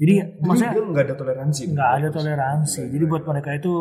Jadi 0.00 0.12
maksudnya 0.40 0.72
nggak 0.72 1.04
ada 1.06 1.14
toleransi. 1.14 1.62
nggak 1.70 1.90
ada 2.00 2.08
toleransi. 2.08 2.82
Jadi 2.88 3.04
buat 3.04 3.22
mereka 3.22 3.50
itu 3.52 3.72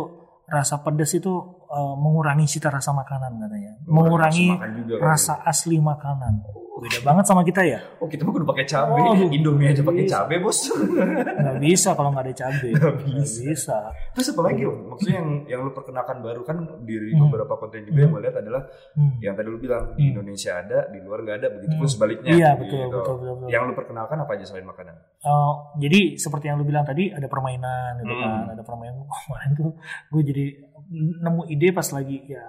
rasa 0.46 0.82
pedas 0.82 1.14
itu 1.14 1.32
uh, 1.70 1.96
mengurangi 1.96 2.46
cita 2.46 2.68
rasa 2.68 2.92
makanan 2.92 3.38
katanya. 3.40 3.72
Mengurangi 3.86 4.48
makan 4.52 4.72
juga 4.76 4.94
rasa 5.00 5.34
asli 5.42 5.78
makanan. 5.78 6.58
Beda 6.80 7.04
banget 7.04 7.28
sama 7.28 7.44
kita 7.44 7.60
ya. 7.60 7.84
Oh 8.00 8.08
kita 8.08 8.24
mah 8.24 8.32
kudu 8.32 8.48
pakai 8.48 8.64
cabe. 8.64 9.04
Oh. 9.04 9.12
Indomie 9.36 9.68
aja 9.68 9.84
pakai 9.84 10.08
Bisa. 10.08 10.24
cabe 10.24 10.40
bos. 10.40 10.60
Nggak 11.44 11.58
bisa 11.60 11.92
kalau 11.92 12.10
nggak 12.10 12.24
ada 12.24 12.36
cabai. 12.40 12.72
Nggak 12.72 12.94
Nggak 13.04 13.30
bisa. 13.44 13.78
Terus 14.16 14.28
apa 14.32 14.42
lagi 14.48 14.62
om? 14.64 14.78
Maksudnya 14.88 15.16
yang 15.20 15.28
yang 15.44 15.60
lu 15.68 15.76
perkenalkan 15.76 16.24
baru 16.24 16.40
kan 16.42 16.56
dari 16.80 17.12
Hmm. 17.12 17.28
beberapa 17.28 17.60
konten 17.60 17.84
juga 17.84 18.00
yang 18.00 18.12
gue 18.16 18.22
lihat 18.24 18.38
adalah 18.40 18.64
Hmm. 18.96 19.12
yang 19.20 19.36
tadi 19.36 19.48
lu 19.52 19.60
bilang 19.60 19.92
di 19.92 20.08
Hmm. 20.08 20.12
Indonesia 20.16 20.52
ada, 20.56 20.80
di 20.88 21.00
luar 21.04 21.20
nggak 21.20 21.36
ada, 21.36 21.48
begitu 21.52 21.74
pun 21.76 21.84
Hmm. 21.84 21.92
sebaliknya. 21.92 22.32
Iya 22.32 22.50
gitu. 22.56 22.62
betul, 22.64 22.80
betul 22.88 23.16
betul 23.20 23.34
betul. 23.36 23.50
Yang 23.52 23.62
lu 23.62 23.74
perkenalkan 23.76 24.18
apa 24.18 24.32
aja 24.32 24.46
selain 24.48 24.64
makanan? 24.64 24.96
Uh, 25.20 25.52
jadi 25.76 26.00
seperti 26.16 26.46
yang 26.48 26.56
lu 26.56 26.64
bilang 26.64 26.88
tadi 26.88 27.12
ada 27.12 27.28
permainan 27.28 28.00
gitu 28.00 28.14
Hmm. 28.16 28.24
kan, 28.24 28.44
ada 28.56 28.64
permainan. 28.64 29.04
Oh, 29.04 29.20
kemarin 29.28 29.52
tuh 29.52 29.70
gue 30.08 30.22
jadi 30.24 30.46
nemu 30.90 31.42
ide 31.48 31.70
pas 31.70 31.88
lagi 31.90 32.24
ya 32.26 32.46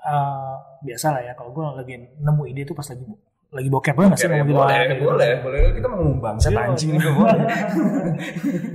uh, 0.00 0.54
biasa 0.80 1.06
lah 1.10 1.22
ya 1.22 1.32
kalau 1.32 1.50
gue 1.50 1.64
lagi 1.76 1.94
nemu 2.18 2.42
ide 2.48 2.62
tuh 2.64 2.74
pas 2.74 2.84
lagi 2.84 3.04
lagi 3.48 3.68
bokep 3.70 3.94
boleh 3.94 4.08
nggak 4.10 4.18
sih 4.18 4.26
gitu 4.26 4.50
boleh, 4.50 4.82
boleh, 4.98 5.30
boleh. 5.40 5.60
Kita 5.78 5.86
mau 5.86 5.98
ngomong 6.02 6.18
bangsa 6.18 6.46
Iya, 6.50 6.60
anjing 6.66 6.90
juga 6.98 7.10
boleh. 7.14 7.46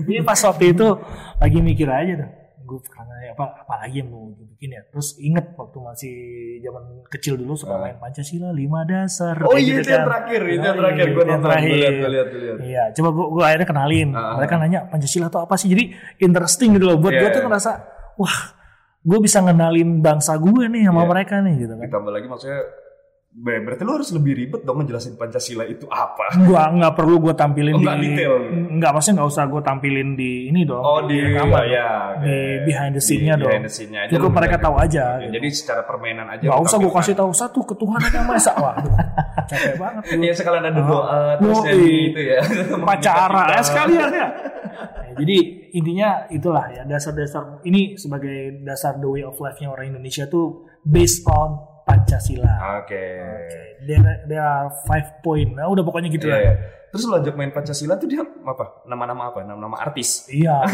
Jadi 0.07 0.21
pas 0.23 0.39
waktu 0.39 0.65
itu 0.71 0.87
lagi 1.35 1.59
mikir 1.59 1.87
aja 1.91 2.13
tuh, 2.15 2.29
gue 2.63 2.79
karena 2.87 3.15
apa 3.35 3.45
apa 3.59 3.73
lagi 3.83 3.99
yang 3.99 4.07
mau 4.07 4.31
bikin 4.31 4.71
ya. 4.71 4.81
Terus 4.87 5.19
inget 5.19 5.51
waktu 5.53 5.77
masih 5.83 6.15
zaman 6.63 6.83
kecil 7.11 7.35
dulu 7.35 7.59
suka 7.59 7.75
Ah. 7.75 7.81
main 7.83 7.99
Pancasila 7.99 8.55
lima 8.55 8.87
dasar. 8.87 9.35
Oh 9.43 9.59
iya 9.59 9.79
gitu 9.79 9.83
itu 9.83 9.89
yang 9.91 9.99
kan. 9.99 10.09
terakhir, 10.15 10.41
itu 10.47 10.63
yang 10.63 10.77
terakhir 10.79 11.05
gue 11.05 11.11
itu 11.11 11.19
nonton, 11.27 11.35
gue 11.35 11.43
terakhir. 11.43 11.75
lihat, 11.75 11.93
gue 11.93 12.09
lihat, 12.09 12.27
gue 12.31 12.39
lihat. 12.39 12.57
Iya, 12.63 12.83
coba 12.95 13.09
gue, 13.11 13.25
gue 13.35 13.43
akhirnya 13.43 13.67
kenalin. 13.67 14.09
Ah. 14.15 14.35
Mereka 14.39 14.53
nanya 14.55 14.79
Pancasila 14.87 15.27
itu 15.27 15.39
apa 15.39 15.55
sih? 15.59 15.67
Jadi 15.67 15.83
interesting 16.19 16.69
gitu 16.79 16.85
loh. 16.87 16.95
Buat 16.95 17.13
Iya, 17.13 17.19
gue 17.19 17.29
tuh 17.29 17.41
iya. 17.43 17.47
ngerasa, 17.51 17.71
wah, 18.15 18.39
gue 18.99 19.19
bisa 19.19 19.39
ngenalin 19.39 19.99
bangsa 19.99 20.35
gue 20.35 20.63
nih 20.67 20.83
sama 20.85 21.03
Iya. 21.03 21.09
mereka 21.09 21.35
nih 21.39 21.55
gitu 21.57 21.73
kan. 21.73 21.85
Ditambah 21.87 22.11
lagi 22.11 22.27
maksudnya 22.27 22.61
Berarti 23.39 23.81
lu 23.81 23.95
harus 23.95 24.11
lebih 24.11 24.35
ribet 24.35 24.61
dong 24.61 24.83
ngejelasin 24.83 25.15
Pancasila 25.15 25.63
itu 25.63 25.87
apa. 25.87 26.35
Gua 26.43 26.67
nggak 26.67 26.91
perlu 26.91 27.19
gue 27.19 27.31
tampilin 27.31 27.71
Oh, 27.71 27.79
di, 27.79 27.87
detail. 28.05 28.33
nggak 28.75 28.91
maksudnya 28.91 29.15
nggak 29.17 29.29
usah 29.31 29.43
gue 29.45 29.61
tampilin 29.63 30.09
di 30.13 30.31
ini 30.47 30.67
dong. 30.67 30.83
Oh 30.83 30.99
di 31.01 31.15
rekaman. 31.17 31.63
ya, 31.65 31.87
oke. 32.13 32.27
Di 32.27 32.35
behind 32.63 32.93
the 32.93 33.01
scene-nya 33.01 33.33
Di 33.33 33.39
dong. 33.39 33.49
Behind 33.49 33.63
the 33.63 33.71
scene-nya 33.71 33.99
aja. 34.03 34.11
Cukup 34.11 34.31
mereka 34.33 34.55
tahu 34.59 34.75
gitu. 34.75 34.85
aja, 34.85 35.03
Oke, 35.09 35.21
gitu. 35.21 35.31
Jadi 35.33 35.47
secara 35.49 35.81
permainan 35.83 36.27
aja. 36.27 36.43
Gak 36.45 36.59
usah 36.61 36.77
gue 36.77 36.91
kasih 36.91 37.15
tahu 37.15 37.31
satu 37.31 37.59
ketuhanan 37.63 38.11
yang 38.11 38.25
maha 38.27 38.37
esa. 38.37 38.51
Wah, 38.55 38.75
capek 39.45 39.75
banget. 39.77 40.03
Iya 40.19 40.33
sekalian 40.35 40.63
ada 40.65 40.81
doa 40.81 41.19
terus 41.39 41.57
Yoi. 41.57 41.67
nyanyi 41.71 41.95
itu 42.05 42.21
ya. 42.21 42.39
Upacara 42.83 43.41
Kita- 43.41 43.55
ya 43.55 43.61
sekalian 43.63 44.09
ya. 44.09 44.19
Ya, 44.19 44.27
jadi 45.23 45.37
intinya 45.69 46.09
itulah 46.27 46.65
ya 46.67 46.83
dasar-dasar 46.83 47.63
ini 47.63 47.95
sebagai 47.95 48.59
dasar 48.61 48.97
the 48.97 49.07
way 49.07 49.23
of 49.23 49.35
life-nya 49.35 49.69
orang 49.69 49.91
Indonesia 49.91 50.27
tuh 50.27 50.67
based 50.83 51.23
on 51.23 51.55
Pancasila. 51.89 52.53
Oke. 52.79 53.03
There, 53.81 53.99
there 54.25 54.43
are 54.43 54.69
five 54.83 55.19
point. 55.19 55.51
Nah, 55.51 55.65
udah 55.65 55.81
pokoknya 55.81 56.09
gitu 56.09 56.27
Iya, 56.27 56.33
lah. 56.33 56.39
iya. 56.39 56.53
Terus 56.89 57.05
ajak 57.05 57.33
main 57.33 57.49
Pancasila 57.49 57.95
tuh 57.95 58.05
dia 58.05 58.21
apa? 58.21 58.81
Nama-nama 58.83 59.29
apa? 59.29 59.41
Nama-nama 59.41 59.77
artis. 59.79 60.25
Iya. 60.27 60.65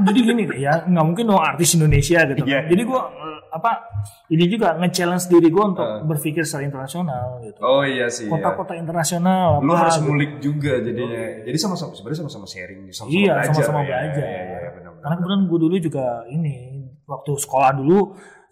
jadi 0.00 0.18
gini 0.22 0.42
deh 0.46 0.58
ya, 0.58 0.80
nggak 0.82 1.04
mungkin 1.04 1.24
dong 1.26 1.36
artis 1.38 1.72
Indonesia 1.72 2.24
gitu. 2.24 2.40
kan. 2.40 2.48
Iya. 2.48 2.60
Jadi 2.68 2.82
gua 2.82 3.00
apa? 3.48 3.84
Ini 4.28 4.48
juga 4.48 4.72
nge-challenge 4.74 5.28
diri 5.28 5.48
gua 5.48 5.64
untuk 5.68 5.84
Ah. 5.84 6.00
berpikir 6.00 6.40
secara 6.42 6.64
internasional 6.64 7.36
gitu. 7.42 7.60
Oh 7.60 7.84
iya 7.84 8.08
sih. 8.08 8.26
iya. 8.26 8.32
Kota-kota 8.32 8.72
internasional. 8.74 9.60
Lu 9.60 9.72
apa, 9.72 9.80
harus 9.86 10.00
gitu. 10.00 10.08
ngulik 10.08 10.32
juga 10.40 10.72
jadinya. 10.80 11.20
Jadi 11.44 11.58
sama-sama 11.60 11.92
sebenarnya 11.92 12.18
sama-sama 12.24 12.46
sharing, 12.48 12.80
sama-sama 12.88 13.12
Iya, 13.12 13.32
belajar. 13.36 13.52
sama-sama 13.52 13.78
ya. 13.78 13.86
belajar. 13.86 14.24
Iya, 14.24 14.32
iya, 14.32 14.40
iya, 14.40 14.56
benar-benar. 14.72 14.92
Karena 15.04 15.14
kebetulan 15.20 15.40
gue 15.44 15.58
dulu 15.60 15.76
juga 15.78 16.04
ini 16.26 16.56
waktu 17.04 17.32
sekolah 17.36 17.70
dulu 17.76 17.98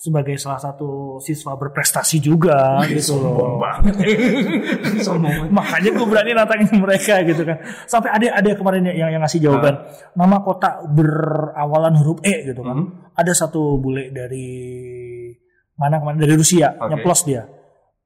sebagai 0.00 0.40
salah 0.40 0.56
satu 0.56 1.20
siswa 1.20 1.60
berprestasi 1.60 2.24
juga 2.24 2.80
Wih, 2.80 2.96
gitu 2.96 3.20
loh. 3.20 3.60
banget. 3.60 3.92
Makanya 5.52 5.90
gue 5.92 6.06
berani 6.08 6.30
nantangin 6.32 6.72
mereka 6.80 7.20
gitu 7.20 7.44
kan. 7.44 7.60
Sampai 7.84 8.08
ada 8.08 8.40
ada 8.40 8.50
kemarin 8.56 8.88
yang 8.96 9.12
yang 9.12 9.20
ngasih 9.20 9.44
jawaban 9.44 9.76
nama 10.16 10.40
kota 10.40 10.80
berawalan 10.88 12.00
huruf 12.00 12.24
E 12.24 12.48
gitu 12.48 12.64
kan. 12.64 12.76
Hmm. 12.80 13.12
Ada 13.12 13.44
satu 13.44 13.76
bule 13.76 14.08
dari 14.08 14.48
mana 15.76 16.00
ke 16.00 16.04
mana 16.08 16.16
dari 16.16 16.32
Rusia 16.32 16.80
Oke. 16.80 16.96
nyeplos 16.96 17.20
dia. 17.28 17.44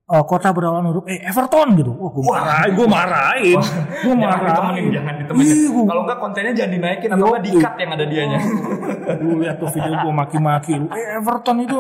Eh, 0.07 0.25
kota 0.25 0.49
berawal 0.51 0.85
huruf 0.85 1.05
E 1.07 1.17
Everton 1.19 1.69
gitu. 1.75 1.93
Wah, 1.93 2.11
gue 2.11 2.25
marahin, 2.25 2.71
gue 2.71 2.87
marahin, 2.87 3.57
gue 3.57 4.13
Jangan 4.13 4.21
marahin. 4.21 4.45
ditemenin, 4.45 4.87
jangan 4.91 5.15
ditemenin. 5.17 5.49
Iya, 5.49 5.69
gua- 5.71 5.87
Kalau 5.87 6.01
enggak 6.03 6.19
kontennya 6.19 6.53
jangan 6.55 6.73
dinaikin 6.73 7.09
atau 7.11 7.27
enggak 7.27 7.43
di-cut 7.43 7.75
yang 7.75 7.91
ada 7.91 8.05
dianya. 8.05 8.39
Gue 9.21 9.37
lihat 9.39 9.57
tuh 9.59 9.69
video 9.69 9.95
gue 9.99 10.13
maki-maki 10.15 10.73
lu. 10.75 10.87
Eh 10.89 11.07
Everton 11.15 11.57
itu 11.61 11.79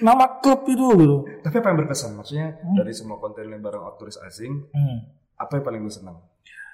nama 0.00 0.24
klub 0.38 0.64
itu 0.64 0.84
gitu. 0.94 1.16
Tapi 1.40 1.54
apa 1.54 1.66
yang 1.66 1.78
berkesan? 1.78 2.10
Maksudnya 2.14 2.46
dari 2.74 2.92
semua 2.92 3.16
konten 3.16 3.44
yang 3.44 3.60
bareng 3.60 3.84
turis 3.94 4.16
asing, 4.18 4.68
Hmm. 4.70 4.98
apa 5.34 5.52
yang 5.54 5.64
paling 5.64 5.80
lu 5.80 5.90
senang? 5.90 6.16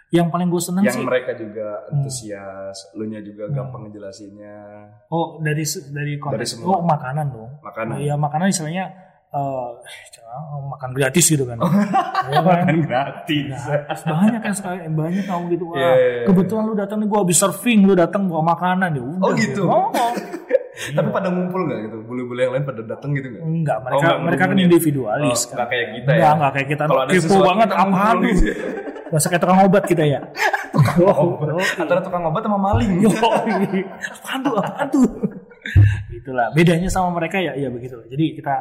Yang 0.09 0.27
paling 0.29 0.47
gue 0.49 0.59
seneng 0.61 0.83
Yang 0.85 0.95
sih, 0.97 1.05
mereka 1.05 1.31
juga 1.35 1.67
antusias, 1.89 2.77
lu 2.93 3.05
nya 3.05 3.19
juga 3.21 3.47
gampang 3.49 3.87
ngejelasinnya. 3.87 4.59
oh 5.07 5.39
dari 5.39 5.63
dari 5.89 6.15
konten, 6.17 6.35
Dari 6.35 6.47
semua. 6.47 6.67
oh 6.73 6.83
makanan 6.85 7.27
dong. 7.29 7.51
Makanan. 7.61 7.95
Iya 7.97 8.15
makanan 8.17 8.47
istilahnya 8.49 8.85
eh 9.31 9.69
jangan 10.11 10.43
makan 10.69 10.91
gratis 10.91 11.25
gitu 11.25 11.45
kan. 11.45 11.59
Iya 12.31 12.41
kan? 12.43 12.63
Kan 12.65 12.79
gratis. 12.83 13.47
Gratis. 13.57 14.01
banyak 14.05 14.41
kan 14.41 14.53
sekali 14.53 14.77
banyak 14.87 15.25
kamu 15.25 15.45
gitu 15.51 15.65
wah 15.67 15.75
Iya, 15.75 15.91
iya, 15.91 16.09
iya. 16.13 16.25
kebetulan 16.27 16.63
lu 16.65 16.75
datang 16.75 16.99
nih 16.99 17.09
gua 17.09 17.19
habis 17.21 17.37
surfing 17.37 17.81
lu 17.83 17.95
datang 17.95 18.23
bawa 18.25 18.43
makanan 18.49 18.91
ya 18.93 19.03
udah 19.03 19.19
Oh, 19.21 19.33
gitu? 19.33 19.63
oh, 19.65 19.87
Tapi 20.97 21.09
pada 21.11 21.29
ngumpul 21.29 21.61
nggak 21.63 21.81
gitu? 21.85 21.97
Bule-bule 22.03 22.41
yang 22.41 22.53
lain 22.53 22.65
pada 22.65 22.83
datang 22.83 23.11
gitu 23.13 23.27
nggak? 23.29 23.43
enggak 23.43 23.79
mereka 23.81 23.93
Oh, 23.93 24.01
enggak, 24.01 24.19
mereka 24.23 24.43
kan 24.45 24.59
individualis 24.59 25.39
Oh, 25.39 25.45
kan 25.45 25.55
nggak 25.57 25.69
kayak 25.69 25.87
kita 25.93 26.11
ya? 26.13 26.29
enggak 26.33 26.53
kayak 26.53 26.69
kita 26.69 26.83
Kalau 26.85 27.01
ada 27.01 27.13
sesuatu 27.13 27.43
banget 27.45 27.69
kita 27.69 27.77
apa 27.77 27.87
ngumpul 27.89 28.11
aduh 28.11 28.31
gitu. 28.33 28.53
Bahasa 29.11 29.27
kayak 29.27 29.43
tukang 29.43 29.61
obat 29.61 29.85
kita 29.85 30.03
ya 30.05 30.21
Oh, 31.03 31.29
antara 31.77 32.01
tukang 32.01 32.23
obat 32.25 32.41
sama 32.41 32.59
maling. 32.59 32.91
Yo, 32.99 33.11
apaan 33.11 34.39
tuh 34.41 34.55
apaan 34.57 34.87
tuh 34.89 35.05
itulah 36.11 36.47
bedanya 36.51 36.89
sama 36.89 37.13
mereka 37.13 37.37
ya 37.39 37.53
ya 37.55 37.69
begitu 37.69 38.01
jadi 38.07 38.25
kita 38.35 38.55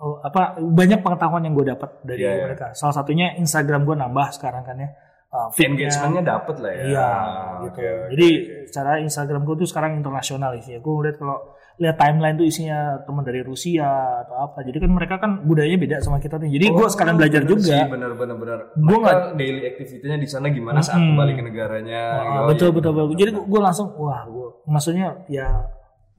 oh, 0.00 0.18
apa 0.18 0.40
banyak 0.58 0.98
pengetahuan 0.98 1.42
yang 1.42 1.52
gue 1.52 1.66
dapat 1.68 1.90
dari 2.02 2.20
Iya, 2.20 2.32
iya. 2.32 2.44
mereka 2.44 2.66
salah 2.72 2.92
satunya 2.92 3.36
Instagram 3.36 3.84
gue 3.84 3.96
nambah 3.96 4.26
sekarang 4.32 4.64
kan 4.64 4.76
ya 4.76 4.90
Uh. 5.30 5.46
Engagementnya 5.54 6.26
dapet 6.26 6.58
lah 6.58 6.72
ya. 6.74 6.82
Iya, 6.82 7.06
Ah, 7.06 7.62
gitu. 7.62 7.78
oke, 7.78 7.86
Jadi 8.10 8.28
oke. 8.34 8.66
cara 8.66 8.98
Instagram 8.98 9.46
gue 9.46 9.56
tuh 9.56 9.68
sekarang 9.70 9.94
internasional 9.94 10.58
sih. 10.58 10.74
Gue 10.74 10.90
ngeliat 10.90 11.16
kalau 11.16 11.54
lihat 11.78 11.94
timeline 11.94 12.34
tuh 12.34 12.42
isinya 12.42 12.98
teman 13.00 13.22
dari 13.22 13.38
Rusia 13.40 13.86
atau 14.20 14.36
apa. 14.42 14.66
Jadi 14.66 14.82
kan 14.82 14.90
mereka 14.90 15.14
kan 15.16 15.38
budayanya 15.40 15.78
beda 15.78 15.96
sama 16.02 16.18
kita 16.18 16.34
nih. 16.36 16.50
Jadi 16.50 16.66
gue 16.68 16.82
Oh, 16.82 16.90
sekalian 16.90 17.14
belajar 17.14 17.40
bener 17.40 17.52
juga. 17.52 17.62
sih, 17.62 17.82
bener 17.86 18.10
bener 18.12 18.36
bener. 18.36 18.58
Mereka 18.74 18.98
nggak- 18.98 19.22
daily 19.38 19.62
activity-nya 19.64 20.16
di 20.18 20.26
sana 20.26 20.46
gimana 20.50 20.78
saat 20.80 20.98
Mm-mm. 20.98 21.14
kembali 21.14 21.32
ke 21.32 21.42
negaranya. 21.46 22.02
Ah, 22.02 22.18
gitu. 22.18 22.26
betul, 22.26 22.66
Iya, 22.66 22.74
betul 22.74 22.90
bener, 22.90 23.06
betul. 23.06 23.18
Jadi 23.22 23.30
gue 23.46 23.60
langsung 23.62 23.86
wah, 23.94 24.22
gue 24.26 24.48
maksudnya 24.66 25.06
ya 25.24 25.46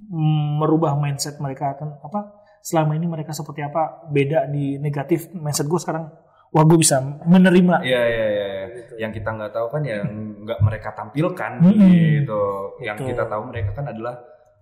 mm, 0.02 0.48
merubah 0.58 0.96
mindset 0.96 1.36
mereka 1.38 1.76
kan 1.76 2.00
apa 2.00 2.41
selama 2.62 2.94
ini 2.94 3.06
mereka 3.06 3.32
seperti 3.32 3.62
apa 3.62 4.06
beda 4.08 4.46
di 4.46 4.78
negatif 4.78 5.30
mindset 5.32 5.66
gue 5.66 5.78
sekarang 5.78 6.08
wah 6.48 6.64
gue 6.64 6.78
bisa 6.78 7.00
menerima 7.02 7.82
Iya 7.82 8.02
iya 8.04 8.26
iya. 8.28 8.46
iya. 8.52 8.66
Yang 9.00 9.12
kita 9.18 9.30
nggak 9.32 9.52
tahu 9.52 9.68
kan 9.70 9.82
yang 9.82 10.04
nggak 10.42 10.60
mereka 10.60 10.90
tampilkan 10.92 11.52
Mm-mm. 11.60 11.90
gitu. 12.22 12.44
Yang 12.80 12.96
Betul. 12.98 13.10
kita 13.10 13.24
tahu 13.26 13.42
mereka 13.48 13.70
kan 13.72 13.86
adalah 13.88 14.14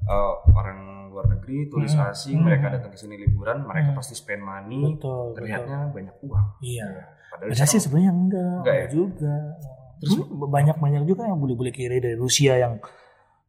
uh, 0.05 0.33
orang 0.49 0.79
luar 1.09 1.25
negeri, 1.27 1.65
turis 1.67 1.91
Mm-mm. 1.91 2.07
asing, 2.07 2.37
Mm. 2.37 2.45
mereka 2.45 2.65
datang 2.69 2.91
ke 2.93 2.97
sini 2.97 3.17
liburan, 3.17 3.65
mereka 3.65 3.91
Mm. 3.91 3.97
pasti 3.97 4.13
spend 4.13 4.39
money, 4.39 4.95
betul 4.95 5.33
betul 5.33 5.35
terlihatnya 5.35 5.77
banyak 5.89 6.15
uang. 6.21 6.45
iya 6.61 6.87
Padahal 7.27 7.49
Padahal 7.51 7.67
sih 7.67 7.79
sebenarnya 7.79 8.11
enggak, 8.11 8.55
Enggak 8.61 8.77
ya? 8.77 8.87
juga. 8.87 9.35
Terus 9.99 10.11
Terus 10.15 10.27
banyak 10.31 10.77
banyak 10.77 11.03
juga 11.03 11.21
yang 11.25 11.37
boleh-boleh 11.37 11.69
kiri 11.69 11.97
dari 11.97 12.15
Rusia 12.15 12.53
yang 12.55 12.77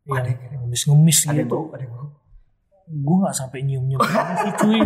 yang 0.02 0.16
Ada 0.16 0.30
yang 0.32 0.64
ngemis-ngemis 0.64 1.18
ada 1.22 1.36
yang 1.36 1.44
gitu. 1.44 1.54
bau, 1.54 1.66
ada 1.70 1.82
yang 1.84 1.92
bau. 1.92 2.08
Gue 2.90 3.16
nggak 3.22 3.32
sampai 3.32 3.62
nyium-nyium 3.62 4.02
sih 4.42 4.52
cuy. 4.58 4.82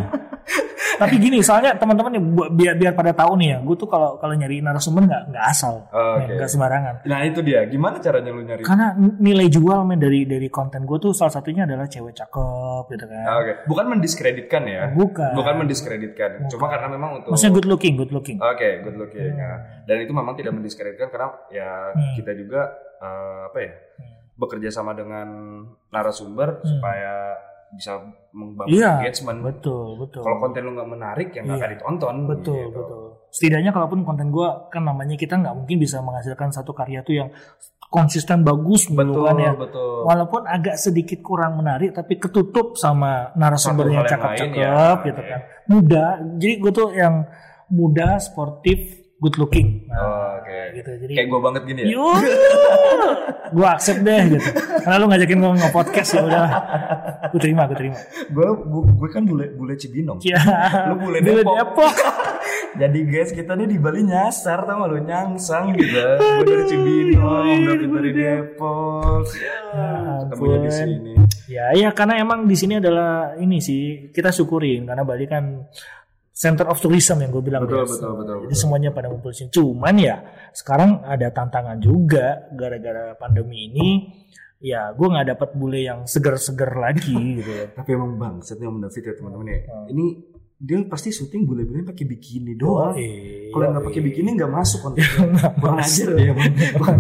Tapi 0.95 1.19
gini, 1.19 1.43
soalnya 1.43 1.75
teman-teman 1.75 2.14
nih 2.14 2.23
biar 2.55 2.75
biar 2.77 2.93
pada 2.95 3.11
tahu 3.11 3.35
nih 3.35 3.49
ya, 3.51 3.59
gue 3.59 3.75
tuh 3.75 3.88
kalau 3.88 4.14
kalau 4.14 4.31
nyari 4.31 4.62
narasumber 4.62 5.03
nggak 5.03 5.23
nggak 5.33 5.45
asal, 5.45 5.88
Oke. 5.90 6.38
nggak 6.38 6.47
sembarangan. 6.47 6.95
Nah 7.03 7.19
itu 7.27 7.40
dia, 7.43 7.67
gimana 7.67 7.99
caranya 7.99 8.31
lu 8.31 8.47
nyari? 8.47 8.62
Karena 8.62 8.95
nilai 9.19 9.51
jual 9.51 9.83
men 9.83 9.99
dari 9.99 10.23
dari 10.23 10.47
konten 10.47 10.87
gue 10.87 10.99
tuh 11.01 11.11
salah 11.11 11.33
satunya 11.33 11.67
adalah 11.67 11.90
cewek 11.90 12.14
cakep 12.14 12.85
gitu 12.95 13.05
kan. 13.11 13.25
Ah, 13.27 13.37
Oke, 13.43 13.53
bukan 13.67 13.85
mendiskreditkan 13.90 14.62
ya. 14.69 14.83
Bukan. 14.95 15.33
Bukan 15.35 15.55
mendiskreditkan. 15.67 16.31
Cuma 16.47 16.71
karena 16.71 16.87
memang 16.87 17.11
untuk 17.19 17.35
Maksudnya 17.35 17.55
good 17.57 17.67
looking, 17.67 17.95
good 17.99 18.12
looking. 18.14 18.38
Oke, 18.38 18.85
good 18.85 18.95
looking. 18.95 19.35
ya. 19.35 19.53
Dan 19.83 19.97
itu 19.99 20.12
memang 20.14 20.38
tidak 20.38 20.55
mendiskreditkan 20.55 21.11
karena 21.11 21.29
ya 21.51 21.71
Hmm. 21.90 22.14
kita 22.14 22.37
juga 22.37 22.71
eh, 22.97 23.40
apa 23.51 23.59
ya 23.59 23.73
Hmm. 23.99 24.14
bekerja 24.37 24.71
sama 24.71 24.95
dengan 24.95 25.27
narasumber 25.90 26.62
Hmm. 26.62 26.67
supaya 26.69 27.35
bisa 27.75 27.93
membangun 28.31 28.71
Iya, 28.71 28.91
engagement. 29.01 29.41
betul, 29.43 29.99
betul. 29.99 30.23
Kalau 30.23 30.39
konten 30.41 30.61
lu 30.63 30.73
nggak 30.73 30.91
menarik 30.91 31.29
ya 31.31 31.41
nggak 31.41 31.55
Iya. 31.55 31.63
akan 31.63 31.73
ditonton. 31.75 32.15
Betul, 32.27 32.63
gitu. 32.65 32.79
betul. 32.79 33.05
Setidaknya 33.29 33.71
kalaupun 33.71 34.01
konten 34.03 34.31
gue 34.31 34.49
kan 34.71 34.83
namanya 34.83 35.15
kita 35.15 35.35
nggak 35.37 35.55
mungkin 35.55 35.77
bisa 35.77 35.99
menghasilkan 35.99 36.49
satu 36.49 36.71
karya 36.71 37.03
tuh 37.03 37.15
yang 37.15 37.29
konsisten 37.87 38.43
bagus 38.43 38.91
mulu 38.91 39.13
Betul, 39.13 39.23
kan 39.25 39.37
ya. 39.39 39.53
betul. 39.55 40.03
Walaupun 40.03 40.43
agak 40.47 40.75
sedikit 40.75 41.19
kurang 41.21 41.55
menarik 41.55 41.95
tapi 41.95 42.19
ketutup 42.19 42.75
sama 42.75 43.31
hal 43.31 44.03
yang 44.03 44.07
cakep-cakep 44.09 44.59
ya. 44.59 45.05
gitu 45.05 45.21
kan. 45.21 45.41
Muda. 45.69 46.05
Jadi 46.39 46.55
gue 46.59 46.73
tuh 46.73 46.89
yang 46.91 47.15
muda, 47.71 48.19
sportif, 48.19 49.04
good 49.18 49.37
looking. 49.38 49.87
Nah, 49.87 49.98
Oh, 49.98 50.31
Oke. 50.42 50.59
gitu. 50.74 50.90
Jadi 51.07 51.12
Kayak 51.14 51.29
gue 51.31 51.40
banget 51.40 51.62
gini 51.64 51.81
ya. 51.83 51.87
Gue 53.55 53.68
accept 53.70 54.03
deh 54.03 54.22
gitu. 54.35 54.48
Karena 54.83 54.96
lu 54.98 55.07
ngajakin 55.07 55.38
gue 55.38 55.50
nge-podcast 55.62 56.11
ya 56.11 56.22
udah. 56.27 56.44
Gue 57.31 57.38
terima, 57.40 57.70
gue 57.70 57.77
terima. 57.79 57.98
Gue 58.33 58.48
gue 58.98 59.09
kan 59.12 59.22
bule 59.22 59.46
bule 59.55 59.79
Cibinong. 59.79 60.18
Ya. 60.27 60.40
Lu 60.90 60.98
bule 60.98 61.22
Bule 61.22 61.44
Depok. 61.44 61.55
Depok. 61.55 61.94
Jadi 62.81 62.98
guys 63.07 63.31
kita 63.31 63.55
nih 63.55 63.70
di 63.70 63.79
Bali 63.79 64.03
nyasar 64.03 64.66
tau 64.66 64.83
gak 64.83 64.90
lu 64.90 64.98
nyangsang 65.07 65.70
gitu. 65.79 66.03
Gue 66.18 66.42
dari 66.42 66.64
Cibinong, 66.66 67.46
David 67.62 67.90
dari 67.94 68.11
Depok. 68.11 69.22
Ya, 69.38 69.59
ketemunya 70.27 70.59
di 70.59 70.70
sini. 70.74 71.12
Ya, 71.46 71.64
ya 71.77 71.88
karena 71.94 72.18
emang 72.18 72.50
di 72.50 72.57
sini 72.59 72.83
adalah 72.83 73.38
ini 73.38 73.62
sih 73.62 74.11
kita 74.11 74.35
syukurin 74.35 74.88
karena 74.88 75.07
Bali 75.07 75.31
kan 75.31 75.62
center 76.35 76.66
of 76.66 76.83
tourism 76.83 77.23
yang 77.23 77.31
gue 77.31 77.47
bilang 77.47 77.62
Betul, 77.62 77.87
ya. 77.87 77.87
betul, 77.87 78.12
betul, 78.18 78.37
Jadi 78.42 78.47
betul. 78.51 78.59
semuanya 78.59 78.90
pada 78.90 79.07
ngumpul 79.07 79.31
sini. 79.31 79.49
Cuman 79.55 79.94
ya 80.03 80.16
sekarang 80.51 81.07
ada 81.07 81.31
tantangan 81.31 81.79
juga 81.79 82.51
gara-gara 82.51 83.14
pandemi 83.14 83.70
ini. 83.70 83.88
Ya, 84.64 84.97
gue 84.97 85.07
nggak 85.07 85.37
dapat 85.37 85.51
bule 85.61 85.85
yang 85.85 86.09
seger-seger 86.09 86.73
lagi 86.75 87.14
gitu. 87.38 87.53
Tapi 87.77 87.88
emang 87.94 88.18
bang, 88.18 88.35
setnya 88.42 88.66
Om 88.66 88.83
David 88.83 89.03
ya 89.07 89.14
teman-teman 89.14 89.47
ya. 89.47 89.59
Hmm. 89.68 89.87
Ini 89.92 90.05
dia 90.64 90.81
pasti 90.88 91.12
syuting 91.12 91.44
bule-bule 91.44 91.85
pakai 91.85 92.09
bikini 92.09 92.57
doang. 92.57 92.96
iya, 92.96 93.53
Kalau 93.53 93.68
nggak 93.68 93.85
pakai 93.85 94.00
iya. 94.00 94.07
bikini 94.09 94.29
nggak 94.33 94.48
masuk 94.48 94.79
kontennya. 94.81 95.12
Kurang 95.61 95.77
ajar 95.79 96.09
dia. 96.16 96.33
Bang. 96.74 96.96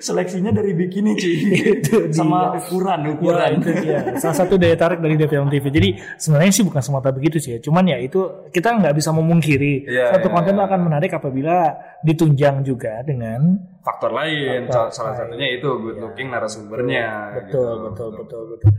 Seleksinya 0.00 0.50
dari 0.50 0.72
bikini 0.72 1.12
cuy. 1.12 1.36
Itu 1.76 2.08
Sama 2.10 2.56
ukuran, 2.56 2.98
Ya, 3.04 3.08
ukuran. 3.12 3.50
itu 3.60 3.70
dia. 3.84 3.98
Salah 4.16 4.36
satu 4.36 4.56
daya 4.56 4.72
tarik 4.72 4.98
dari 4.98 5.14
DPM 5.14 5.52
TV. 5.52 5.68
Jadi 5.68 5.88
sebenarnya 6.16 6.52
sih 6.52 6.64
bukan 6.64 6.80
semata 6.80 7.12
begitu 7.12 7.36
sih 7.36 7.54
ya. 7.54 7.60
Cuman 7.60 7.84
ya 7.86 8.00
itu 8.00 8.24
kita 8.48 8.72
nggak 8.72 8.94
bisa 8.96 9.12
memungkiri 9.12 9.84
Iya, 9.84 10.16
satu 10.16 10.28
iya, 10.28 10.34
konten 10.34 10.56
iya. 10.56 10.64
akan 10.64 10.80
menarik 10.80 11.12
apabila 11.12 11.56
ditunjang 12.00 12.64
juga 12.64 13.04
dengan 13.04 13.60
Faktor 13.84 14.10
lain, 14.10 14.66
Faktor 14.66 14.90
salah 14.90 15.12
lain. 15.14 15.20
satunya 15.28 15.46
itu 15.54 15.68
good 15.76 15.98
looking 16.00 16.32
narasumbernya. 16.32 17.36
betul, 17.36 17.52
gitu. 17.52 17.84
betul, 17.84 18.08
betul, 18.16 18.42
betul. 18.56 18.70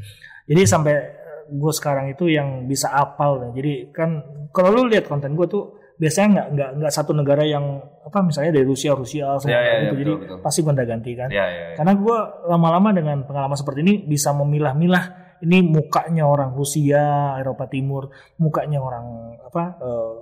Jadi 0.47 0.61
sampai 0.65 0.95
gue 1.49 1.73
sekarang 1.73 2.11
itu 2.11 2.27
yang 2.27 2.65
bisa 2.65 2.91
apal. 2.91 3.39
nih. 3.39 3.51
Jadi 3.55 3.73
kan 3.91 4.09
kalau 4.51 4.69
lu 4.71 4.81
lihat 4.87 5.07
konten 5.07 5.33
gue 5.33 5.47
tuh 5.47 5.63
biasanya 5.97 6.27
nggak 6.29 6.47
nggak 6.53 6.69
nggak 6.77 6.93
satu 6.93 7.11
negara 7.11 7.41
yang 7.41 7.81
apa 8.05 8.21
misalnya 8.21 8.53
dari 8.53 8.69
Rusia 8.69 8.93
Rusia 8.93 9.33
semua 9.41 9.49
Iya, 9.49 9.59
iya, 9.59 9.73
gitu. 9.73 9.81
iya, 9.81 9.91
Jadi 9.91 10.11
betul, 10.13 10.21
betul. 10.21 10.37
pasti 10.45 10.59
gonta 10.61 10.83
ganti 10.85 11.11
kan. 11.17 11.29
Ya, 11.33 11.45
ya, 11.45 11.63
ya. 11.73 11.75
Karena 11.75 11.93
gue 11.97 12.17
lama-lama 12.45 12.89
dengan 12.93 13.17
pengalaman 13.25 13.57
seperti 13.57 13.79
ini 13.81 13.93
bisa 14.01 14.29
memilah-milah 14.31 15.05
ini 15.37 15.61
mukanya 15.61 16.25
orang 16.25 16.53
Rusia, 16.53 17.37
Eropa 17.37 17.65
Timur, 17.65 18.09
mukanya 18.37 18.77
orang 18.77 19.05
apa 19.41 19.63
eh, 19.81 20.13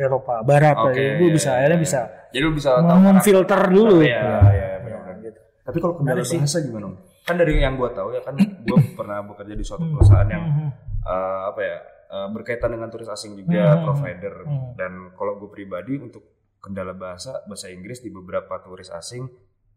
Eropa 0.00 0.40
Barat. 0.40 0.76
Oke, 0.88 0.96
Jadi 0.96 1.10
gue 1.20 1.28
iya, 1.28 1.34
bisa 1.36 1.48
iya, 1.48 1.56
akhirnya 1.60 1.76
iya. 1.76 1.84
bisa 1.84 2.00
Jadi 2.30 2.40
lu 2.40 2.52
bisa 2.56 2.70
memfilter 2.80 3.60
dulu. 3.68 3.96
Iya, 4.00 4.08
Ya, 4.16 4.36
iya, 4.48 4.68
benar. 4.80 5.14
gitu. 5.20 5.40
Tapi 5.60 5.78
kalau 5.78 5.94
kendala 6.00 6.22
bahasa 6.24 6.58
gimana? 6.64 6.86
Kan 7.30 7.38
dari 7.38 7.54
yang 7.56 7.74
gua 7.74 7.90
tahu 7.90 8.10
ya 8.10 8.20
kan 8.20 8.34
gua 8.36 8.78
pernah 8.98 9.22
bekerja 9.22 9.54
di 9.54 9.62
suatu 9.62 9.86
perusahaan 9.86 10.26
yang 10.26 10.44
eh, 11.00 11.40
apa 11.46 11.60
ya 11.60 11.78
eh, 12.08 12.28
berkaitan 12.28 12.70
dengan 12.70 12.88
turis 12.88 13.06
asing 13.06 13.34
juga 13.34 13.72
Hmm. 13.72 13.84
provider 13.84 14.34
Hmm. 14.42 14.74
dan 14.74 14.92
kalau 15.14 15.38
gue 15.38 15.46
pribadi 15.48 15.94
untuk 15.96 16.26
kendala 16.58 16.90
bahasa 16.92 17.40
bahasa 17.44 17.68
Inggris 17.68 17.98
di 17.98 18.10
beberapa 18.10 18.58
turis 18.58 18.90
asing 18.90 19.30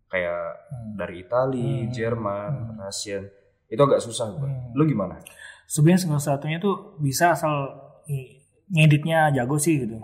kayak 0.05 0.43
Hmm. 0.67 0.93
dari 0.95 1.21
Itali, 1.21 1.85
Hmm. 1.85 1.89
Jerman, 1.89 2.51
Hmm. 2.71 2.81
Russian 2.81 3.23
itu 3.67 3.79
agak 3.79 3.97
susah 3.99 4.29
gue. 4.31 4.43
Hmm. 4.43 4.73
Lu 4.73 4.83
gimana? 4.83 5.21
Sebenarnya 5.65 6.03
salah 6.03 6.21
satunya 6.27 6.57
tuh 6.57 6.97
bisa 6.97 7.31
asal 7.31 7.53
i- 8.05 8.41
ngeditnya 8.67 9.29
jago 9.31 9.55
sih 9.55 9.79
gitu. 9.79 10.01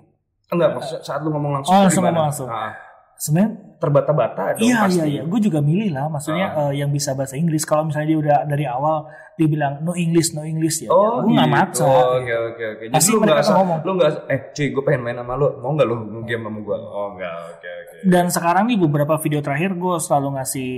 Enggak, 0.48 0.78
saat 1.00 1.20
lu 1.20 1.30
ngomong 1.30 1.52
langsung 1.56 1.72
Oh, 1.72 1.82
langsung 1.84 2.02
ngomong 2.04 2.26
langsung. 2.26 2.48
Ah, 2.48 2.74
sebenarnya 3.20 3.52
terbata-bata 3.76 4.56
dong 4.56 4.64
iya 4.64 4.78
pasti. 4.82 4.96
iya 4.96 5.06
iya 5.06 5.22
gue 5.24 5.40
juga 5.42 5.60
milih 5.60 5.92
lah 5.92 6.08
maksudnya 6.08 6.48
Ah. 6.50 6.62
eh, 6.66 6.80
yang 6.80 6.90
bisa 6.90 7.12
bahasa 7.14 7.36
Inggris 7.36 7.62
kalau 7.62 7.84
misalnya 7.84 8.08
dia 8.08 8.20
udah 8.20 8.38
dari 8.46 8.64
awal 8.64 9.08
dia 9.34 9.46
bilang 9.46 9.80
no 9.80 9.92
English 9.94 10.32
no 10.32 10.42
English 10.42 10.82
ya, 10.82 10.90
Oh, 10.90 11.20
gue 11.22 11.32
nggak 11.32 11.46
gitu. 11.46 11.58
maksa 11.58 11.84
Oke, 11.84 12.24
gitu. 12.26 12.40
oke, 12.46 12.64
oke. 12.66 12.84
Jadi 12.86 12.94
Pasti 12.94 13.10
lu 13.10 13.20
mereka 13.20 13.36
nggak 13.38 13.52
ngomong. 13.54 13.80
lu 13.80 13.92
nggak, 13.94 14.12
eh 14.26 14.40
cuy, 14.50 14.68
gue 14.70 14.84
pengen 14.84 15.02
main 15.02 15.18
sama 15.18 15.34
lu, 15.34 15.48
mau 15.58 15.72
nggak 15.74 15.88
lu 15.88 15.96
game 16.24 16.44
sama 16.44 16.60
gue? 16.60 16.78
Oh 16.82 17.08
enggak, 17.14 17.36
oke, 17.50 17.70
oke. 17.70 17.96
dan 18.06 18.26
sekarang 18.28 18.64
nih 18.66 18.78
beberapa 18.78 19.14
video 19.18 19.40
terakhir 19.40 19.72
gue 19.74 19.96
selalu 19.98 20.28
ngasih 20.34 20.72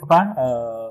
apa 0.00 0.18
eh, 0.36 0.86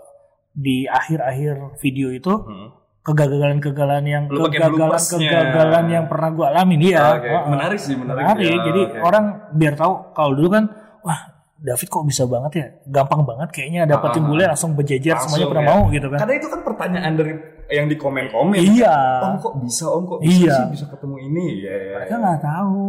di 0.54 0.78
akhir-akhir 0.86 1.54
video 1.78 2.08
itu 2.10 2.34
Hmm. 2.38 2.70
kegagalan-kegagalan 3.02 4.04
yang 4.06 4.24
Lu 4.28 4.46
pakai 4.46 4.68
bloopersnya. 4.68 5.20
kegagalan 5.26 5.86
yang 5.90 6.06
pernah 6.06 6.30
gue 6.30 6.46
alamin 6.46 6.80
dia 6.82 7.02
Oke, 7.14 7.28
menarik 7.50 7.76
sih, 7.78 7.94
menarik. 7.94 8.24
menarik 8.24 8.46
Ya, 8.46 8.56
jadi 8.64 8.82
oke. 8.86 8.98
orang 9.02 9.26
biar 9.52 9.74
tahu 9.74 9.94
kalau 10.12 10.32
dulu 10.32 10.50
kan 10.50 10.64
wah 11.02 11.22
David 11.58 11.88
kok 11.88 12.02
bisa 12.04 12.26
banget 12.26 12.52
ya 12.56 12.66
gampang 12.90 13.22
banget 13.22 13.50
kayaknya 13.52 13.86
dapetin 13.86 14.26
Ah, 14.26 14.28
bule 14.28 14.44
langsung 14.44 14.74
berjejer 14.74 15.14
semuanya 15.16 15.46
pernah 15.46 15.62
ya. 15.64 15.70
mau 15.70 15.82
gitu 15.88 16.08
kan 16.08 16.18
Karena 16.18 16.34
itu 16.36 16.48
kan 16.48 16.60
pertanyaan 16.64 17.14
dari 17.14 17.34
yang 17.70 17.86
di 17.86 17.96
komen-komen. 17.96 18.58
iya 18.58 18.98
Om 19.24 19.36
kok 19.38 19.54
bisa, 19.62 19.86
om 19.88 20.04
kok 20.04 20.20
bisa 20.20 20.42
Iya. 20.42 20.56
sih 20.58 20.66
bisa 20.74 20.86
ketemu 20.90 21.16
ini? 21.22 21.46
Iya, 21.56 21.72
iya, 21.72 21.92
mereka 21.96 22.10
iya. 22.10 22.18
nggak 22.20 22.40
tahu 22.42 22.84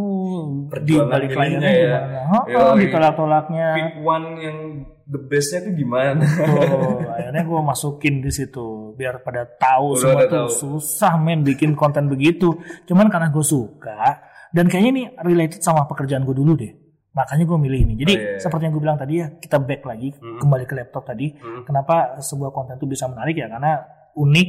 di 0.80 0.94
balik 0.98 1.30
layarnya 1.30 1.70
ya. 1.70 1.98
oh, 2.32 2.44
Yoi. 2.48 2.80
ditolak-tolaknya 2.82 3.66
Pick 3.76 3.92
one 4.00 4.26
yang 4.40 4.58
the 5.04 5.20
bestnya 5.20 5.60
tuh 5.62 5.74
gimana? 5.76 6.24
Tuh, 6.24 6.98
akhirnya 7.14 7.42
gue 7.44 7.60
masukin 7.62 8.14
di 8.18 8.32
situ 8.32 8.66
biar 8.94 9.20
pada 9.20 9.44
tahu 9.46 9.94
Udah 9.94 10.00
semua 10.00 10.24
tuh 10.24 10.30
tahu. 10.32 10.80
susah 10.80 11.14
men 11.16 11.44
bikin 11.44 11.76
konten 11.76 12.08
begitu. 12.08 12.56
Cuman 12.84 13.06
karena 13.06 13.28
gue 13.28 13.44
suka 13.44 14.16
dan 14.48 14.66
kayaknya 14.66 14.90
ini 14.90 15.02
related 15.20 15.60
sama 15.60 15.84
pekerjaan 15.84 16.24
gue 16.24 16.32
dulu 16.32 16.56
deh. 16.56 16.72
Makanya 17.12 17.44
gue 17.44 17.58
milih 17.58 17.80
ini. 17.82 17.94
Jadi 17.94 18.12
Oh, 18.12 18.18
iya, 18.18 18.30
iya. 18.30 18.40
seperti 18.40 18.62
yang 18.64 18.72
gue 18.72 18.82
bilang 18.82 18.96
tadi 18.96 19.14
ya 19.16 19.28
kita 19.34 19.56
back 19.58 19.82
lagi 19.82 20.08
Mm. 20.12 20.38
kembali 20.38 20.64
ke 20.64 20.74
laptop 20.74 21.04
tadi. 21.04 21.28
Hmm. 21.30 21.60
Kenapa 21.62 21.94
sebuah 22.18 22.50
konten 22.50 22.74
itu 22.74 22.86
bisa 22.86 23.04
menarik 23.04 23.36
ya 23.36 23.46
karena 23.46 23.84
unik, 24.14 24.48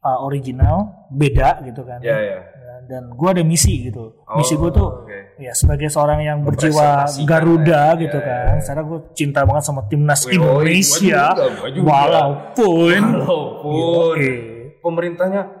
uh, 0.00 0.18
original, 0.20 0.76
beda 1.08 1.62
gitu 1.62 1.82
kan. 1.82 1.98
Ya, 2.00 2.18
ya. 2.18 2.38
Dan 2.82 3.12
gue 3.12 3.28
ada 3.28 3.42
misi 3.42 3.86
gitu. 3.86 4.18
Oh, 4.20 4.36
misi 4.36 4.52
gue 4.52 4.70
tuh 4.70 5.06
oke. 5.06 5.38
ya 5.38 5.52
sebagai 5.52 5.86
seorang 5.86 6.18
yang 6.20 6.42
berjiwa 6.42 7.06
Garuda 7.22 7.94
ya. 7.94 8.00
gitu 8.00 8.18
Ya, 8.18 8.26
kan. 8.26 8.46
ya. 8.48 8.60
Secara 8.60 8.82
gue 8.82 8.98
cinta 9.12 9.40
banget 9.44 9.62
sama 9.62 9.86
timnas 9.86 10.26
Wih, 10.26 10.34
Indonesia. 10.34 11.22
gua 11.28 11.38
juga, 11.38 11.54
gua 11.54 11.68
juga. 11.70 11.86
Walaupun 11.86 13.00
Walaupun 13.14 14.10
Oke. 14.10 14.32
pemerintahnya 14.80 15.42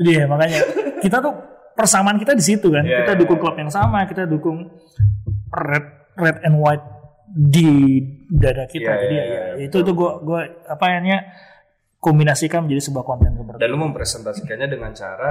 Iya 0.00 0.26
makanya 0.26 0.60
kita 0.98 1.18
tuh 1.18 1.34
persamaan 1.78 2.18
kita 2.18 2.34
di 2.34 2.42
situ 2.42 2.74
kan. 2.74 2.82
Iya, 2.82 3.06
kita 3.06 3.12
iya, 3.14 3.20
dukung 3.22 3.38
iya. 3.38 3.44
klub 3.46 3.56
yang 3.62 3.70
sama, 3.70 4.02
kita 4.10 4.26
dukung 4.26 4.66
red 5.54 5.86
red 6.18 6.42
and 6.42 6.58
white 6.58 6.82
di 7.30 8.02
dada 8.26 8.66
kita. 8.66 8.90
Iya, 8.90 9.02
Jadi 9.06 9.14
iya, 9.14 9.24
ya, 9.24 9.30
iya, 9.30 9.42
ya, 9.54 9.64
itu 9.70 9.76
tuh 9.78 9.94
gue 9.94 10.10
gue 10.26 10.40
apa 10.66 10.84
namanya 10.98 11.30
kombinasikan 12.02 12.66
menjadi 12.66 12.90
sebuah 12.90 13.04
konten 13.06 13.30
seperti 13.38 13.58
dan 13.62 13.68
lu 13.70 13.78
mempresentasikannya 13.78 14.68
dengan 14.70 14.90
cara 14.94 15.30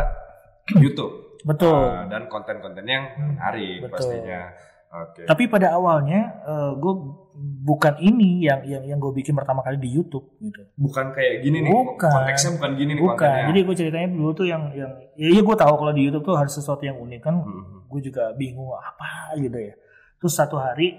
YouTube 0.75 1.27
Betul. 1.47 1.79
Ah, 1.79 2.03
dan 2.11 2.25
konten-konten 2.31 2.85
yang 2.87 3.13
menarik 3.15 3.85
Betul. 3.85 3.93
pastinya. 3.93 4.41
Oke. 4.87 5.21
Tapi 5.23 5.43
pada 5.47 5.73
awalnya 5.73 6.39
gue 6.73 6.93
bukan 7.61 7.99
ini 7.99 8.41
yang 8.41 8.65
yang 8.65 8.83
yang 8.83 8.97
gue 8.97 9.13
bikin 9.13 9.35
pertama 9.35 9.61
kali 9.61 9.77
di 9.77 9.91
YouTube 9.91 10.39
gitu. 10.39 10.63
Bukan 10.73 11.11
kayak 11.11 11.43
gini 11.43 11.61
nih. 11.61 11.69
Bukan. 11.69 12.09
Konteksnya 12.09 12.51
bukan 12.57 12.71
gini 12.73 12.91
nih 12.95 13.03
Bukan. 13.03 13.13
kontennya. 13.19 13.45
Jadi 13.47 13.59
gue 13.61 13.75
ceritanya 13.75 14.07
dulu 14.09 14.29
tuh 14.33 14.45
yang 14.47 14.63
yang 14.71 14.91
ya 15.13 15.27
iya 15.29 15.41
gue 15.43 15.55
tahu 15.55 15.73
kalau 15.75 15.91
di 15.91 16.01
YouTube 16.07 16.25
tuh 16.25 16.35
harus 16.35 16.53
sesuatu 16.55 16.81
yang 16.81 16.97
unik 16.97 17.21
kan. 17.21 17.35
Hmm. 17.37 17.83
Gue 17.85 17.99
juga 18.01 18.31
bingung 18.33 18.71
apa 18.71 19.35
gitu 19.37 19.59
ya. 19.59 19.75
Terus 20.17 20.33
satu 20.33 20.57
hari 20.57 20.97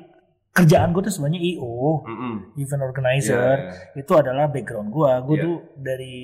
kerjaan 0.48 0.90
gue 0.90 1.02
tuh 1.02 1.12
sebenarnya 1.12 1.38
IO, 1.54 2.02
Mm-mm. 2.02 2.34
event 2.56 2.82
Iya, 2.82 2.86
organizer. 2.86 3.56
iya. 3.62 3.72
Itu 3.94 4.12
adalah 4.14 4.46
background 4.46 4.90
gue. 4.90 5.10
Gue 5.22 5.36
Iya. 5.38 5.44
tuh 5.44 5.56
dari 5.74 6.16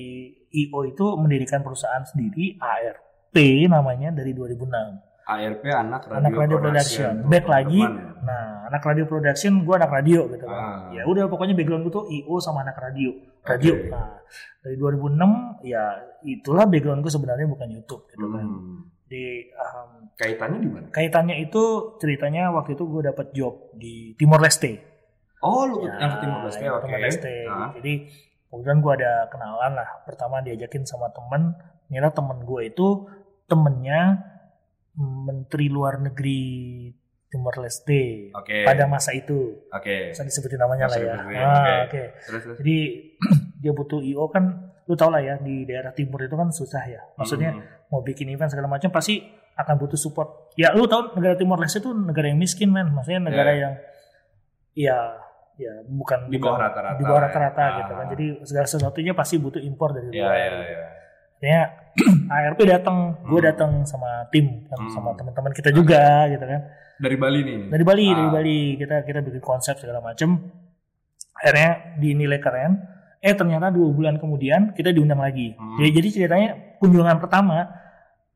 IO 0.53 0.79
itu 0.83 1.05
mendirikan 1.15 1.59
perusahaan 1.59 2.03
sendiri 2.03 2.55
ARP 2.55 3.35
namanya 3.67 4.11
dari 4.11 4.31
2006. 4.31 5.14
ARP 5.25 5.63
anak 5.65 6.05
radio, 6.05 6.21
anak 6.21 6.33
radio 6.37 6.57
production. 6.61 7.13
Tuh, 7.25 7.29
Back 7.33 7.45
lagi, 7.49 7.81
ya. 7.81 7.89
nah 8.21 8.69
anak 8.69 8.81
radio 8.85 9.05
production, 9.09 9.53
gue 9.65 9.75
anak 9.77 9.91
radio 9.93 10.19
gitu 10.29 10.45
kan. 10.45 10.53
Ah. 10.53 10.79
Ya 10.93 11.01
udah 11.09 11.25
pokoknya 11.25 11.57
background 11.57 11.89
gue 11.89 11.93
tuh 11.93 12.05
IO 12.09 12.37
sama 12.37 12.61
anak 12.61 12.77
radio. 12.77 13.09
Radio. 13.41 13.73
Oke. 13.73 13.89
Nah, 13.89 14.21
dari 14.61 14.75
2006 14.77 15.65
ya 15.65 15.83
itulah 16.25 16.65
background 16.69 17.01
gue 17.01 17.11
sebenarnya 17.13 17.47
bukan 17.49 17.67
YouTube 17.73 18.05
gitu 18.09 18.25
kan. 18.29 18.45
Hmm. 18.45 18.89
Di 19.05 19.49
um, 19.53 20.09
Kaitannya 20.15 20.59
di 20.63 20.69
mana? 20.71 20.87
kaitannya 20.89 21.35
itu 21.43 21.63
ceritanya 21.99 22.49
waktu 22.49 22.73
itu 22.73 22.85
gue 22.87 23.01
dapat 23.05 23.27
job 23.33 23.73
di 23.75 24.13
Timor 24.17 24.41
Leste. 24.41 24.81
Oh, 25.41 25.65
lu 25.69 25.85
Ya, 25.85 25.93
yang 26.01 26.11
ke 26.15 26.17
Timor 26.25 26.41
Leste, 26.45 26.65
oke. 26.69 26.81
Timor 26.85 27.01
Leste. 27.01 27.33
Nah, 27.45 27.69
Jadi 27.77 27.93
kemudian 28.49 28.77
gue 28.81 28.93
ada 28.97 29.29
kenalan 29.29 29.73
lah. 29.77 29.89
Pertama 30.05 30.41
diajakin 30.41 30.85
sama 30.85 31.09
temen. 31.13 31.53
Ternyata 31.85 32.17
temen 32.17 32.41
gue 32.41 32.61
itu 32.65 33.05
temennya 33.45 34.01
Menteri 34.97 35.67
Luar 35.67 35.99
Negeri 35.99 36.39
Timor 37.25 37.55
Leste 37.59 38.31
Oke. 38.31 38.63
pada 38.63 38.87
masa 38.87 39.11
itu. 39.11 39.67
Oke. 39.67 40.11
Bisa 40.11 40.23
disebutin 40.23 40.55
namanya 40.57 40.87
lah 40.87 40.97
Bisa 40.97 41.11
ya. 41.27 41.41
Ah, 41.41 41.75
oke. 41.83 42.03
Terus 42.21 42.41
terus. 42.41 42.57
Jadi 42.63 42.77
dia 43.61 43.71
butuh 43.71 43.99
IO 43.99 44.29
kan, 44.29 44.43
lu 44.83 44.95
tau 44.95 45.09
lah 45.09 45.19
ya 45.19 45.35
di 45.37 45.63
daerah 45.63 45.91
timur 45.91 46.21
itu 46.21 46.31
kan 46.31 46.47
susah 46.49 46.83
ya. 46.85 47.01
Maksudnya 47.15 47.51
Hmm. 47.51 47.63
mau 47.87 47.99
bikin 47.99 48.29
event 48.29 48.47
segala 48.47 48.67
macam 48.67 48.87
pasti 48.87 49.19
akan 49.53 49.75
butuh 49.77 49.95
support. 49.95 50.51
Ya 50.55 50.71
lu 50.71 50.83
tau 50.85 51.11
negara 51.11 51.35
Timor 51.35 51.57
Leste 51.57 51.79
itu 51.79 51.91
negara 51.91 52.27
yang 52.27 52.37
miskin 52.37 52.67
men, 52.67 52.87
maksudnya 52.89 53.19
negara 53.21 53.51
Ya. 53.51 53.59
yang 53.59 53.73
ya 54.75 54.97
ya 55.55 55.71
bukan 55.87 56.27
Di 56.27 56.35
bawah 56.35 56.59
rata-rata 56.61 56.99
di 56.99 57.03
bawah 57.03 57.19
ya. 57.19 57.25
rata-rata 57.27 57.63
Ah. 57.63 57.71
gitu 57.79 57.91
kan. 57.93 58.05
Jadi 58.11 58.25
segala 58.43 58.65
sesuatunya 58.65 59.11
pasti 59.11 59.35
butuh 59.39 59.59
impor 59.59 59.91
dari 59.91 60.11
Iya, 60.11 60.23
luar. 60.23 60.35
iya, 60.35 60.51
iya. 60.61 60.87
Akhirnya 61.35 61.61
ARP 62.29 62.59
datang, 62.63 62.97
gue 63.23 63.39
Hmm. 63.39 63.47
datang 63.47 63.71
sama 63.83 64.27
tim, 64.27 64.67
kan, 64.67 64.77
Hmm. 64.77 64.91
sama 64.91 65.09
teman-teman 65.13 65.51
kita 65.51 65.71
juga 65.71 66.27
gitu 66.27 66.43
kan. 66.43 66.61
Dari 66.95 67.15
Bali 67.15 67.39
nih. 67.41 67.57
Dari 67.71 67.83
Bali, 67.83 68.05
Ah. 68.07 68.13
dari 68.13 68.29
Bali 68.29 68.57
kita 68.75 68.95
kita 69.01 69.19
bikin 69.21 69.39
konsep 69.39 69.75
segala 69.75 69.99
macem. 69.99 70.35
Akhirnya 71.33 71.71
dinilai 71.97 72.39
keren. 72.39 72.79
Eh 73.19 73.33
ternyata 73.33 73.67
dua 73.67 73.89
bulan 73.89 74.15
kemudian 74.15 74.71
kita 74.71 74.91
diundang 74.91 75.19
lagi. 75.19 75.55
Hmm. 75.55 75.75
Jadi, 75.77 75.89
jadi 75.91 76.07
ceritanya 76.13 76.49
kunjungan 76.77 77.17
pertama 77.17 77.67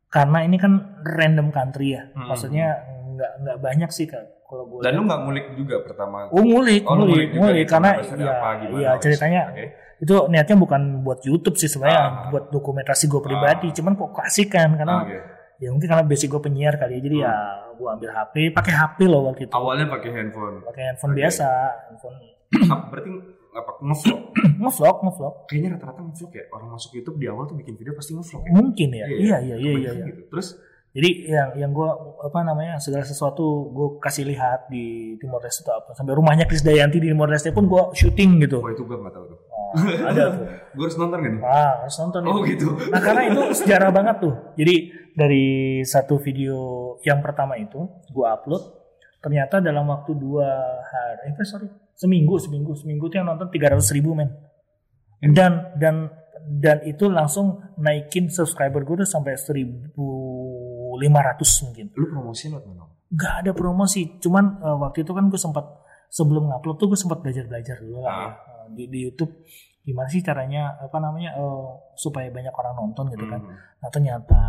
karena 0.09 0.41
ini 0.41 0.57
kan 0.57 0.73
random 1.05 1.51
country 1.51 1.93
ya. 1.93 2.09
Hmm. 2.11 2.27
Maksudnya 2.27 2.67
nggak 3.15 3.31
nggak 3.39 3.57
banyak 3.59 3.89
sih 3.89 4.07
kan 4.07 4.23
kalau 4.43 4.65
gue. 4.65 4.81
Dan 4.81 4.97
lu 4.97 5.03
nggak 5.05 5.19
ngulik 5.21 5.45
juga 5.55 5.75
pertama. 5.83 6.27
Oh 6.31 6.41
ngulik, 6.41 6.83
Oh, 6.83 6.95
ngulik, 6.95 7.29
juga 7.29 7.39
ngulik 7.39 7.55
nih, 7.55 7.67
karena 7.69 7.89
ya, 7.91 8.31
apa, 8.33 8.49
gimana, 8.57 8.81
ya 8.81 8.91
ceritanya 8.97 9.41
Oke. 9.51 9.65
Itu 9.99 10.15
niatnya 10.27 10.55
bukan 10.55 10.81
buat 11.01 11.19
YouTube 11.21 11.55
sih 11.55 11.67
sebenarnya, 11.67 11.99
Ah. 11.99 12.11
buat 12.29 12.47
dokumentasi 12.49 13.05
gue 13.05 13.19
pribadi. 13.19 13.67
Ah. 13.67 13.75
Cuman 13.75 13.93
kok 13.93 14.11
kasihkan 14.13 14.73
karena 14.73 15.03
Oke. 15.03 15.17
ya 15.57 15.69
mungkin 15.69 15.87
karena 15.87 16.03
basic 16.03 16.27
gue 16.27 16.39
penyiar 16.39 16.75
kali 16.75 16.95
ya. 16.95 17.01
Jadi 17.01 17.17
Hmm. 17.19 17.25
ya 17.25 17.35
gue 17.73 17.87
ambil 17.89 18.09
HP, 18.09 18.35
pakai 18.51 18.73
HP 18.73 18.97
loh 19.05 19.21
waktu 19.25 19.45
itu. 19.45 19.51
Awalnya 19.51 19.87
pakai 19.87 20.09
handphone. 20.09 20.55
pakai 20.63 20.83
handphone 20.85 21.11
Oke. 21.11 21.19
biasa 21.19 21.45
handphone 21.85 22.17
berarti 22.91 23.09
apa 23.49 23.71
ngevlog? 23.81 24.19
ngevlog 24.61 24.97
ngevlog 25.01 25.35
Kayaknya 25.45 25.69
rata-rata 25.75 26.01
ngevlog 26.01 26.31
ya. 26.31 26.43
Orang 26.49 26.67
masuk 26.69 26.91
YouTube 26.93 27.17
di 27.17 27.25
awal 27.27 27.43
tuh 27.45 27.55
bikin 27.55 27.75
video 27.75 27.93
pasti 27.93 28.11
ngevlog 28.13 28.41
ya. 28.41 28.51
mungkin 28.51 28.89
ya 28.89 29.05
iya 29.05 29.37
iya 29.39 29.55
iya 29.55 29.71
iya, 29.75 29.91
iya. 29.93 30.05
Gitu. 30.07 30.21
Terus 30.27 30.47
jadi 30.89 31.09
yang 31.23 31.49
yang 31.55 31.71
gue 31.71 31.85
apa 32.19 32.41
namanya 32.41 32.81
segala 32.81 33.05
sesuatu 33.05 33.45
gue 33.69 33.87
kasih 33.99 34.25
lihat 34.25 34.65
di 34.67 35.13
Timor 35.15 35.37
Leste 35.39 35.61
itu 35.61 35.69
apa 35.69 35.93
sampai 35.93 36.17
rumahnya 36.17 36.49
Chris 36.49 36.65
Dayanti 36.65 36.97
di 36.97 37.07
Timor 37.07 37.29
Leste 37.29 37.53
pun 37.53 37.65
gue 37.65 37.83
syuting 37.93 38.41
gitu 38.41 38.57
wah 38.57 38.73
itu 38.73 38.81
gue 38.81 38.97
nggak 38.97 39.13
tahu 39.13 39.25
tuh. 39.27 39.37
Ada 40.09 40.23
tuh 40.31 40.45
Gue 40.69 40.83
harus 40.85 40.97
nonton 40.97 41.17
gak 41.17 41.31
nih? 41.31 41.41
ah 41.41 41.73
harus 41.81 41.97
nonton 41.97 42.21
Oh 42.23 42.41
itu. 42.41 42.51
gitu. 42.53 42.67
nah 42.89 42.99
karena 42.99 43.21
itu 43.25 43.41
sejarah 43.55 43.89
banget 43.89 44.15
tuh 44.19 44.33
jadi 44.53 44.75
dari 45.11 45.45
satu 45.81 46.15
video 46.17 46.57
yang 47.01 47.19
pertama 47.19 47.53
itu 47.55 47.79
gue 48.05 48.25
upload 48.25 48.63
ternyata 49.19 49.59
dalam 49.59 49.83
waktu 49.85 50.13
dua 50.13 50.47
hari 50.81 51.29
eh 51.29 51.43
sorry 51.43 51.67
seminggu 51.91 52.37
seminggu 52.37 52.71
seminggu 52.71 53.07
tuh 53.07 53.19
yang 53.19 53.27
nonton 53.27 53.49
300 53.49 53.83
ribu 53.91 54.13
men 54.13 54.31
dan 55.19 55.75
dan 55.75 56.07
dan 56.47 56.79
itu 56.83 57.05
langsung 57.05 57.59
naikin 57.75 58.31
subscriber 58.31 58.81
gue 58.81 59.03
tuh 59.03 59.09
sampai 59.09 59.35
1500 59.35 59.99
mungkin 61.67 61.85
Lu 61.93 62.05
promosiin 62.07 62.55
lewat 62.55 62.65
mana? 62.65 62.85
nggak 63.09 63.33
ada 63.43 63.51
promosi 63.51 64.21
cuman 64.21 64.45
eh, 64.61 64.77
waktu 64.79 65.01
itu 65.01 65.11
kan 65.11 65.27
gue 65.27 65.35
sempat 65.35 65.65
sebelum 66.07 66.45
ngupload 66.45 66.77
tuh 66.77 66.87
gue 66.87 66.99
sempat 66.99 67.19
belajar 67.19 67.45
belajar 67.45 67.75
dulu 67.81 67.99
lah 67.99 68.13
ya. 68.13 68.29
Di, 68.69 68.85
di 68.85 68.99
YouTube 69.01 69.33
gimana 69.79 70.05
sih 70.05 70.19
caranya 70.19 70.77
apa 70.77 70.97
namanya 70.97 71.33
eh, 71.33 71.67
supaya 71.95 72.29
banyak 72.29 72.51
orang 72.51 72.77
nonton 72.77 73.09
gitu 73.09 73.25
kan 73.25 73.41
Hmm. 73.41 73.57
nah 73.79 73.89
ternyata 73.89 74.39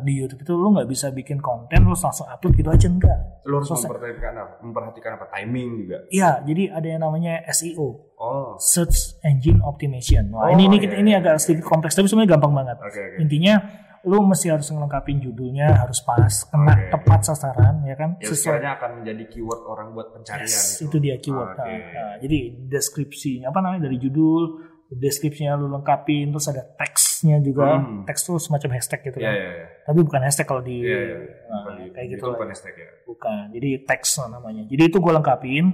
di 0.00 0.16
YouTube 0.16 0.40
itu 0.40 0.52
lu 0.52 0.72
nggak 0.72 0.86
bisa 0.86 1.10
bikin 1.10 1.38
konten 1.38 1.84
lu 1.84 1.92
langsung 1.92 2.26
upload 2.26 2.56
gitu 2.56 2.66
aja 2.68 2.88
enggak 2.88 3.18
Lu 3.44 3.56
harus 3.56 3.68
Selesai. 3.70 3.88
memperhatikan 3.88 4.32
apa? 4.34 4.54
Memperhatikan 4.60 5.10
apa? 5.14 5.24
Timing 5.30 5.68
juga. 5.80 5.98
Iya, 6.08 6.30
jadi 6.42 6.62
ada 6.68 6.84
yang 6.86 7.00
namanya 7.00 7.40
SEO, 7.48 7.88
Oh. 8.14 8.58
Search 8.58 9.16
Engine 9.22 9.62
Optimization. 9.62 10.28
Wah, 10.30 10.44
Oh, 10.44 10.48
ini 10.50 10.66
ini 10.66 10.76
iya, 10.76 10.82
kita 10.82 10.94
ini 10.98 11.10
iya. 11.14 11.20
agak 11.22 11.38
sedikit 11.38 11.64
kompleks 11.64 11.94
tapi 11.94 12.10
sebenarnya 12.10 12.34
gampang 12.34 12.52
banget. 12.52 12.76
Oke 12.76 12.98
oke. 12.98 13.16
Intinya 13.22 13.54
lu 14.02 14.22
mesti 14.22 14.46
harus 14.48 14.68
ngelengkapin 14.68 15.18
judulnya 15.18 15.74
harus 15.76 15.98
pas, 16.00 16.30
kena 16.44 16.72
Oke. 16.72 16.90
tepat 16.90 17.20
sasaran 17.24 17.82
ya 17.82 17.94
kan, 17.94 18.14
Yang 18.18 18.38
sesuai 18.38 18.60
akan 18.62 18.90
menjadi 19.00 19.24
keyword 19.26 19.62
orang 19.64 19.88
buat 19.90 20.12
pencarian 20.12 20.46
Yes, 20.46 20.78
itu. 20.78 20.86
itu 20.86 20.96
dia 20.98 21.16
keyword. 21.16 21.54
Oke. 21.54 21.66
Nah, 21.66 21.78
nah, 21.90 22.14
jadi 22.18 22.38
deskripsi 22.68 23.42
apa 23.42 23.58
namanya 23.58 23.84
dari 23.84 23.96
judul, 23.96 24.42
deskripsinya 24.88 25.52
lu 25.54 25.68
lengkapin, 25.68 26.30
terus 26.30 26.48
ada 26.48 26.64
teksnya 26.74 27.38
juga. 27.38 27.76
Hmm. 27.76 28.02
Teks 28.02 28.20
tuh 28.22 28.38
semacam 28.38 28.70
hashtag 28.72 29.00
gitu 29.04 29.18
Iya 29.18 29.26
kan. 29.26 29.34
iya 29.34 29.48
iya. 29.52 29.66
Tapi 29.84 29.98
bukan 30.00 30.20
hashtag 30.22 30.46
kalau 30.46 30.62
di 30.62 30.76
Iya 30.80 30.98
iya. 30.98 31.16
nah, 31.44 31.58
Bukan 31.60 31.72
di- 31.76 31.92
kayak 31.92 32.06
gitu 32.08 32.20
itu 32.20 32.32
bukan 32.32 32.48
hashtag 32.48 32.74
ya. 32.74 32.88
Bukan. 33.04 33.42
Jadi 33.52 33.68
teks 33.84 34.08
namanya. 34.24 34.62
Jadi 34.64 34.82
itu 34.84 34.96
gue 34.96 35.12
lengkapin. 35.12 35.64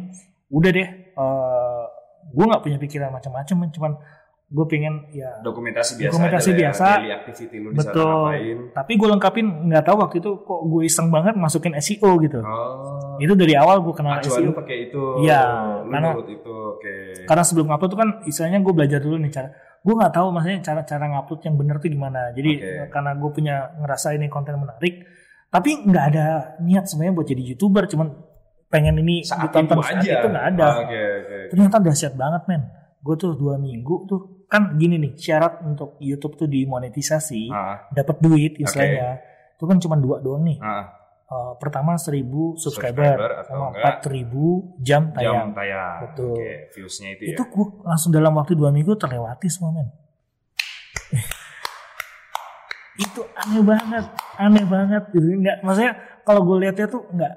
Udah 0.49 0.71
deh. 0.71 0.89
eh 1.15 1.83
gue 2.25 2.45
nggak 2.45 2.63
punya 2.65 2.79
pikiran 2.81 3.13
macam-macam, 3.13 3.69
cuman 3.71 3.93
gue 4.47 4.67
pengen 4.67 5.09
ya 5.11 5.41
Dokumentasi 5.41 5.97
biasa 5.97 6.13
Dokumentasi 6.13 6.47
aja 6.47 6.53
ya, 6.53 6.61
biasa. 6.63 6.85
daily 6.95 7.13
activity 7.13 7.57
lu 7.59 7.69
betul. 7.71 8.07
ngapain. 8.07 8.59
Tapi 8.73 8.93
gue 8.95 9.09
lengkapin 9.09 9.47
nggak 9.67 9.83
tahu 9.83 9.97
waktu 9.99 10.17
itu 10.19 10.31
kok 10.39 10.61
gue 10.65 10.83
iseng 10.85 11.09
banget 11.09 11.35
masukin 11.35 11.73
SEO 11.77 12.11
gitu. 12.19 12.39
Oh. 12.39 13.17
Itu 13.17 13.33
dari 13.33 13.55
awal 13.55 13.81
gue 13.81 13.91
kenal 13.93 14.17
Acuan 14.17 14.31
SEO. 14.37 14.47
lu 14.47 14.55
pakai 14.55 14.77
itu. 14.85 15.03
Iya, 15.21 15.43
Lu 15.81 15.91
karena- 15.91 16.15
itu. 16.21 16.55
Oke. 16.71 16.95
karena 17.25 17.43
sebelum 17.43 17.67
upload 17.69 17.89
tuh 17.89 17.99
kan 17.99 18.09
istilahnya 18.23 18.61
gue 18.61 18.73
belajar 18.73 18.99
dulu 18.99 19.17
nih 19.17 19.31
cara 19.31 19.49
gue 19.81 19.95
nggak 19.95 20.13
tahu 20.13 20.27
maksudnya 20.29 20.61
cara 20.61 20.81
cara 20.83 21.05
ngupload 21.07 21.41
yang 21.41 21.55
bener 21.55 21.77
tuh 21.77 21.89
gimana 21.89 22.21
jadi 22.31 22.51
Oke. 22.55 22.69
eh, 22.75 22.87
karena 22.89 23.11
gue 23.15 23.31
punya 23.31 23.55
ngerasa 23.77 24.13
ini 24.13 24.27
konten 24.27 24.55
menarik 24.55 25.05
tapi 25.47 25.71
nggak 25.83 26.05
ada 26.07 26.27
niat 26.59 26.85
sebenarnya 26.85 27.15
buat 27.15 27.27
jadi 27.27 27.43
youtuber 27.47 27.85
cuman 27.87 28.09
pengen 28.67 28.97
ini 28.99 29.23
Saat 29.23 29.49
ditonton 29.49 29.77
itu 29.77 29.85
saat 29.85 30.01
aja. 30.01 30.13
itu 30.19 30.27
nggak 30.27 30.47
ada 30.53 30.67
Oke 30.81 30.99
oke. 30.99 31.37
ternyata 31.49 31.77
dahsyat 31.81 32.15
banget 32.15 32.43
men 32.45 32.63
gue 32.99 33.15
tuh 33.15 33.33
dua 33.35 33.55
minggu 33.57 33.95
tuh 34.05 34.21
kan 34.55 34.79
gini 34.79 35.03
nih 35.03 35.13
syarat 35.19 35.67
untuk 35.67 35.99
YouTube 35.99 36.39
tuh 36.39 36.47
dimonetisasi 36.47 37.51
Ah, 37.51 37.91
dapat 37.91 38.23
duit 38.23 38.53
istilahnya 38.63 39.19
itu 39.59 39.65
kan 39.67 39.83
cuma 39.83 39.99
dua 39.99 40.23
doang 40.23 40.47
nih 40.47 40.63
ah, 40.63 41.05
Eh, 41.25 41.53
pertama 41.57 41.97
1000 41.97 42.61
subscriber, 42.61 43.17
Subscriber 43.17 43.31
atau 43.43 43.57
sama 43.57 43.67
enggak, 43.73 43.97
4000 44.07 44.85
jam 44.85 45.03
tayang 45.11 45.35
jam 45.35 45.49
tayang. 45.57 45.99
Betul. 46.05 46.37
Oke, 46.37 46.53
viewsnya 46.77 47.09
itu, 47.17 47.23
itu 47.33 47.43
ya. 47.43 47.49
gue 47.49 47.67
langsung 47.81 48.11
dalam 48.13 48.33
waktu 48.37 48.53
dua 48.53 48.69
minggu 48.69 48.93
terlewati 48.95 49.49
semua 49.49 49.73
men 49.73 49.89
itu 53.09 53.21
aneh 53.35 53.63
banget 53.67 54.05
aneh 54.39 54.65
banget 54.69 55.03
gitu 55.11 55.27
nggak 55.27 55.67
maksudnya 55.67 55.99
kalau 56.23 56.47
gue 56.47 56.57
lihatnya 56.63 56.87
tuh 56.87 57.03
nggak 57.11 57.33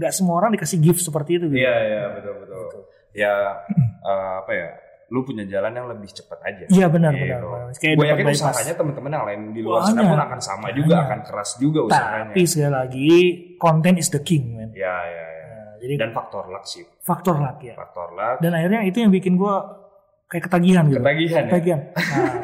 nggak 0.00 0.12
semua 0.16 0.40
orang 0.40 0.56
dikasih 0.56 0.78
gift 0.80 1.04
seperti 1.04 1.36
itu 1.36 1.52
gitu 1.52 1.60
Iya 1.60 1.74
iya 1.84 2.02
betul 2.16 2.34
betul. 2.46 2.56
Gitu. 2.62 2.78
Ya 3.20 3.34
eh, 4.08 4.30
apa 4.40 4.52
ya? 4.54 4.68
Lu 5.12 5.20
punya 5.20 5.44
jalan 5.44 5.70
yang 5.70 5.86
lebih 5.86 6.08
cepat 6.10 6.40
aja. 6.40 6.64
iya 6.66 6.88
benar 6.88 7.12
Gitu. 7.12 7.28
benar, 7.28 7.68
kayak 7.70 7.94
Gue 7.94 8.06
yakin 8.08 8.26
usahanya 8.30 8.74
teman-teman 8.74 9.10
yang 9.12 9.24
lain 9.24 9.40
di 9.50 9.60
luar 9.60 9.84
sana 9.84 10.00
pun 10.02 10.16
akan 10.18 10.40
sama 10.40 10.66
juga, 10.72 10.94
Banyak. 10.94 11.04
akan 11.04 11.20
keras 11.22 11.50
juga 11.56 11.80
usahanya. 11.84 12.32
tapi 12.32 12.40
sekali 12.42 12.72
lagi 12.72 13.10
konten 13.56 13.94
is 13.94 14.08
the 14.08 14.20
king 14.20 14.44
men 14.50 14.72
Ya 14.72 14.88
ya 14.88 15.24
ya. 15.28 15.44
Nah, 15.44 15.72
jadi 15.78 15.94
Dan 15.98 16.10
faktor 16.10 16.48
luck 16.48 16.64
sih. 16.64 16.80
faktor 16.98 17.36
luck 17.36 17.60
ya 17.60 17.76
Faktor 17.76 18.08
luck. 18.10 18.36
dan 18.40 18.50
akhirnya 18.52 18.80
itu 18.82 18.98
yang 18.98 19.10
bikin 19.10 19.36
gue 19.36 19.54
kayak 20.26 20.42
ketagihan 20.42 20.84
gitu 20.86 20.96
Ketagihan 20.98 21.36
ya. 21.38 21.50
Ketagihan. 21.50 21.80
Nah, 21.92 22.34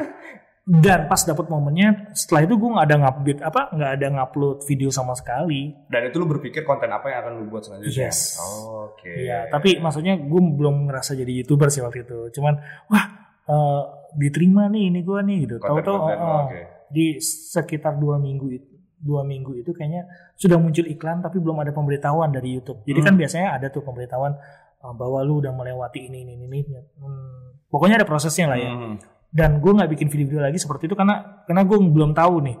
dan 0.69 1.09
pas 1.09 1.17
dapat 1.25 1.49
momennya 1.49 2.13
setelah 2.13 2.45
itu 2.45 2.53
gue 2.53 2.69
nggak 2.69 2.85
ada 2.85 2.97
ngupdate 3.01 3.41
apa 3.41 3.61
nggak 3.73 3.91
ada 3.97 4.07
ngupload 4.13 4.57
video 4.69 4.93
sama 4.93 5.17
sekali 5.17 5.73
Dan 5.89 6.13
itu 6.13 6.21
lu 6.21 6.29
berpikir 6.29 6.61
konten 6.61 6.93
apa 6.93 7.09
yang 7.09 7.25
akan 7.25 7.31
lu 7.41 7.49
buat 7.49 7.65
selanjutnya? 7.65 8.13
Yes. 8.13 8.37
Oh, 8.37 8.93
Oke. 8.93 9.09
Iya, 9.09 9.49
tapi 9.49 9.81
maksudnya 9.81 10.13
gue 10.21 10.41
belum 10.53 10.85
ngerasa 10.85 11.17
jadi 11.17 11.41
youtuber 11.41 11.73
sih 11.73 11.81
waktu 11.81 12.05
itu. 12.05 12.29
Cuman 12.37 12.61
wah 12.85 13.05
eh, 13.49 13.81
diterima 14.13 14.69
nih 14.69 14.93
ini 14.93 15.01
gue 15.01 15.19
nih 15.25 15.37
gitu. 15.49 15.55
Tahu-tahu 15.57 15.97
oh, 15.97 16.05
oh. 16.05 16.39
oke. 16.45 16.61
di 16.93 17.17
sekitar 17.17 17.97
dua 17.97 18.21
minggu 18.21 18.47
itu 18.53 18.69
dua 18.99 19.25
minggu 19.25 19.55
itu 19.57 19.71
kayaknya 19.73 20.05
sudah 20.37 20.59
muncul 20.61 20.85
iklan 20.85 21.23
tapi 21.23 21.41
belum 21.41 21.65
ada 21.65 21.73
pemberitahuan 21.73 22.29
dari 22.29 22.53
YouTube. 22.53 22.85
Jadi 22.85 22.99
kan 23.01 23.17
Hmm. 23.17 23.21
biasanya 23.25 23.57
ada 23.57 23.73
tuh 23.73 23.81
pemberitahuan 23.81 24.37
eh, 24.85 24.93
bahwa 24.93 25.25
lu 25.25 25.41
udah 25.41 25.49
melewati 25.49 26.13
ini 26.13 26.29
ini 26.29 26.37
ini. 26.37 26.45
ini. 26.45 26.77
Hmm, 27.01 27.57
pokoknya 27.73 27.97
ada 27.97 28.05
prosesnya 28.05 28.53
lah 28.53 28.59
ya. 28.61 28.69
Hmm. 28.69 29.01
Dan 29.29 29.57
gue 29.57 29.71
nggak 29.71 29.89
bikin 29.89 30.07
video 30.07 30.39
lagi 30.39 30.57
seperti 30.57 30.85
itu 30.85 30.93
karena 30.93 31.45
karena 31.45 31.61
gue 31.61 31.77
belum 31.77 32.11
tahu 32.11 32.35
nih 32.41 32.57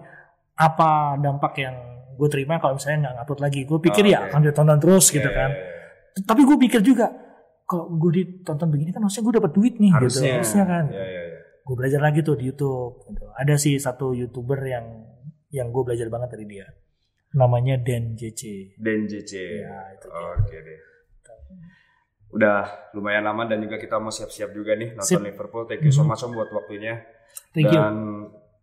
apa 0.55 0.89
dampak 1.17 1.53
yang 1.57 1.75
gue 2.13 2.27
terima 2.27 2.57
kalau 2.57 2.75
misalnya 2.75 2.99
nggak 3.03 3.15
ngupload 3.17 3.41
lagi. 3.41 3.61
Gue 3.63 3.79
pikir 3.79 4.03
Oh, 4.03 4.09
ya 4.09 4.19
oke. 4.19 4.27
akan 4.27 4.39
ditonton 4.43 4.77
terus 4.77 5.05
gitu 5.07 5.23
Iya, 5.23 5.33
kan 5.35 5.49
iya, 5.49 5.65
iya. 6.11 6.21
tapi 6.21 6.41
gue 6.43 6.57
pikir 6.59 6.81
juga 6.81 7.07
kalau 7.63 7.85
gue 7.91 8.11
ditonton 8.13 8.67
begini 8.67 8.89
kan 8.89 9.01
harusnya 9.01 9.23
gue 9.23 9.33
dapat 9.35 9.51
duit 9.51 9.73
nih 9.75 9.89
gitu 9.89 9.97
Harusnya. 9.99 10.31
harusnya 10.35 10.63
kan 10.63 10.85
Iya 10.87 11.05
iya 11.05 11.23
iya. 11.25 11.39
gue 11.63 11.75
belajar 11.75 11.99
lagi 11.99 12.19
tuh 12.19 12.33
di 12.33 12.45
YouTube 12.45 12.93
gitu. 13.07 13.25
ada 13.31 13.53
sih 13.55 13.77
satu 13.77 14.11
youtuber 14.11 14.59
yang 14.59 14.85
yang 15.49 15.69
gue 15.69 15.81
belajar 15.83 16.05
banget 16.07 16.29
dari 16.31 16.45
dia 16.45 16.65
namanya 17.31 17.77
Dan 17.77 18.13
JC 18.13 18.73
Dan 18.75 19.05
JC. 19.05 19.31
ya 19.59 19.73
itu. 19.91 20.07
Oke 20.07 20.57
deh. 20.59 20.79
Udah 22.29 22.57
lumayan 22.93 23.23
lama 23.23 23.43
dan 23.43 23.57
juga 23.57 23.75
kita 23.75 23.97
mau 23.97 24.09
siap-siap 24.09 24.51
juga 24.51 24.73
nih 24.73 24.93
nonton 24.93 25.17
Sip. 25.17 25.23
Liverpool. 25.23 25.65
Thank 25.65 25.81
you 25.81 25.89
so 25.89 26.01
Mhm. 26.01 26.09
much 26.09 26.21
Om 26.21 26.31
buat 26.31 26.49
waktunya. 26.51 26.93
thank 27.49 27.65
you 27.65 27.73
dan 27.73 27.95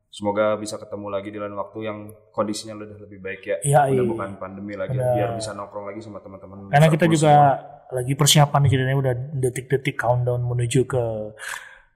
semoga 0.08 0.54
bisa 0.54 0.74
ketemu 0.74 1.06
lagi 1.08 1.28
di 1.28 1.38
lain 1.38 1.54
waktu 1.54 1.78
yang 1.82 1.98
kondisinya 2.30 2.74
udah 2.74 2.98
lebih 3.00 3.18
baik 3.20 3.42
ya. 3.44 3.56
Iya, 3.60 3.80
udah 3.84 3.94
iya. 3.96 4.02
bukan 4.04 4.30
pandemi 4.36 4.74
lagi 4.74 4.94
Udah. 4.94 5.12
biar 5.12 5.30
bisa 5.34 5.50
nongkrong 5.52 5.86
lagi 5.86 6.00
sama 6.00 6.18
teman-teman. 6.18 6.66
karena 6.68 6.88
kita 6.88 7.06
juga 7.06 7.30
semua. 7.30 7.54
lagi 7.92 8.12
persiapan 8.14 8.58
nih 8.58 8.70
ceritanya 8.72 8.98
udah 8.98 9.14
detik-detik 9.36 9.94
countdown 9.94 10.42
menuju 10.42 10.82
ke 10.84 11.02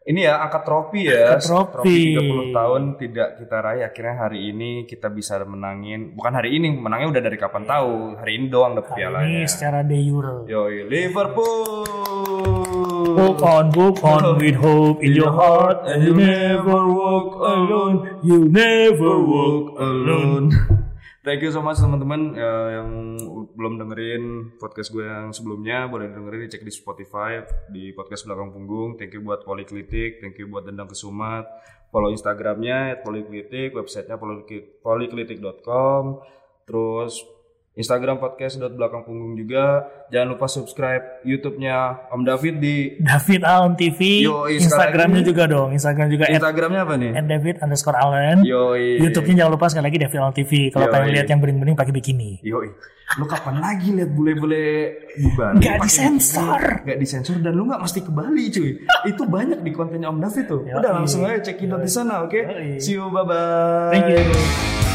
ini 0.00 0.24
ya 0.24 0.40
angkat 0.40 0.64
trofi 0.64 1.12
ya. 1.12 1.36
Angkat 1.36 1.76
trofi. 1.76 2.16
30 2.16 2.56
tahun 2.56 2.82
tidak 2.96 3.28
kita 3.36 3.56
raih 3.60 3.84
akhirnya 3.84 4.14
hari 4.16 4.48
ini 4.48 4.88
kita 4.88 5.12
bisa 5.12 5.36
menangin. 5.44 6.16
Bukan 6.16 6.32
hari 6.32 6.56
ini, 6.56 6.72
menangnya 6.72 7.12
udah 7.12 7.22
dari 7.28 7.36
kapan 7.36 7.68
tahu. 7.68 8.16
Hari 8.16 8.32
ini 8.40 8.46
doang 8.48 8.80
hari 8.80 8.96
pialanya. 8.96 9.28
ini 9.28 9.44
secara 9.44 9.84
de 9.84 10.00
jure 10.00 10.48
Yoi 10.48 10.88
Liverpool. 10.88 11.84
Walk 13.10 13.44
on, 13.44 13.64
walk 13.76 14.00
on 14.00 14.40
with 14.40 14.56
hope 14.56 15.04
in 15.04 15.12
your 15.12 15.32
heart 15.32 15.84
and 15.84 16.00
you 16.00 16.16
never 16.16 16.80
walk 16.88 17.36
alone. 17.36 17.96
You 18.24 18.48
never 18.48 19.20
walk 19.20 19.76
alone. 19.76 20.56
Thank 21.26 21.44
you 21.44 21.52
so 21.52 21.60
much 21.60 21.76
teman-teman 21.76 22.32
eh, 22.32 22.68
yang 22.80 22.88
belum 23.60 23.76
dengerin 23.76 24.56
podcast 24.56 24.88
gue 24.88 25.04
yang 25.04 25.36
sebelumnya 25.36 25.84
boleh 25.84 26.08
dengerin 26.08 26.48
dicek 26.48 26.64
di 26.64 26.72
Spotify 26.72 27.44
di 27.68 27.92
podcast 27.92 28.24
belakang 28.24 28.56
punggung. 28.56 28.96
Thank 28.96 29.12
you 29.12 29.20
buat 29.20 29.44
Poliklitik, 29.44 30.24
thank 30.24 30.40
you 30.40 30.48
buat 30.48 30.64
Dendang 30.64 30.88
Kesumat. 30.88 31.44
Follow 31.92 32.08
Instagramnya 32.08 33.04
@poliklitik, 33.04 33.76
websitenya 33.76 34.16
poliklitik- 34.16 34.80
poliklitik.com. 34.80 36.24
Terus 36.64 37.20
Instagram 37.78 38.18
podcast 38.18 38.58
belakang 38.58 39.06
punggung 39.06 39.38
juga. 39.38 39.86
Jangan 40.10 40.34
lupa 40.34 40.50
subscribe 40.50 41.22
YouTube-nya 41.22 42.10
Om 42.10 42.26
David 42.26 42.58
di 42.58 42.98
David 42.98 43.46
Allen 43.46 43.78
TV, 43.78 44.26
Yoi, 44.26 44.58
Instagramnya 44.58 45.22
juga 45.22 45.46
dong, 45.46 45.70
Instagram 45.70 46.10
juga 46.10 46.26
Instagramnya 46.26 46.82
apa 46.82 46.94
nih? 46.98 47.10
David 47.22 47.62
underscore 47.62 47.94
Allen. 47.94 48.42
Yoi. 48.42 48.98
YouTube-nya 48.98 49.46
jangan 49.46 49.52
lupa 49.54 49.70
sekali 49.70 49.86
lagi 49.86 49.98
David 50.02 50.18
Allen 50.18 50.34
TV. 50.34 50.52
Kalau 50.74 50.86
pengen 50.90 51.08
lihat 51.14 51.28
yang 51.30 51.38
bening-bening 51.38 51.76
pakai 51.78 51.94
bikini. 51.94 52.42
Yoi. 52.42 52.68
Lu 53.18 53.26
kapan 53.26 53.58
lagi 53.58 53.90
lihat 53.90 54.10
bule-bule? 54.14 54.66
Nggak 55.18 55.82
pakai 55.82 55.86
disensor. 55.86 56.62
Nggak 56.86 56.98
disensor 56.98 57.38
dan 57.42 57.54
lu 57.54 57.66
nggak 57.66 57.82
mesti 57.82 58.00
ke 58.06 58.10
Bali 58.10 58.44
cuy. 58.50 58.70
Itu 59.06 59.22
banyak 59.26 59.66
di 59.66 59.70
kontennya 59.74 60.10
Om 60.10 60.18
David 60.22 60.44
tuh. 60.46 60.62
Udah 60.66 60.90
langsung 60.94 61.26
aja 61.26 61.38
check 61.42 61.62
in 61.62 61.74
out 61.74 61.82
di 61.82 61.90
sana, 61.90 62.26
oke? 62.26 62.38
See 62.78 62.98
you, 62.98 63.10
bye-bye. 63.10 63.90
Thank 63.94 64.06
you. 64.14 64.89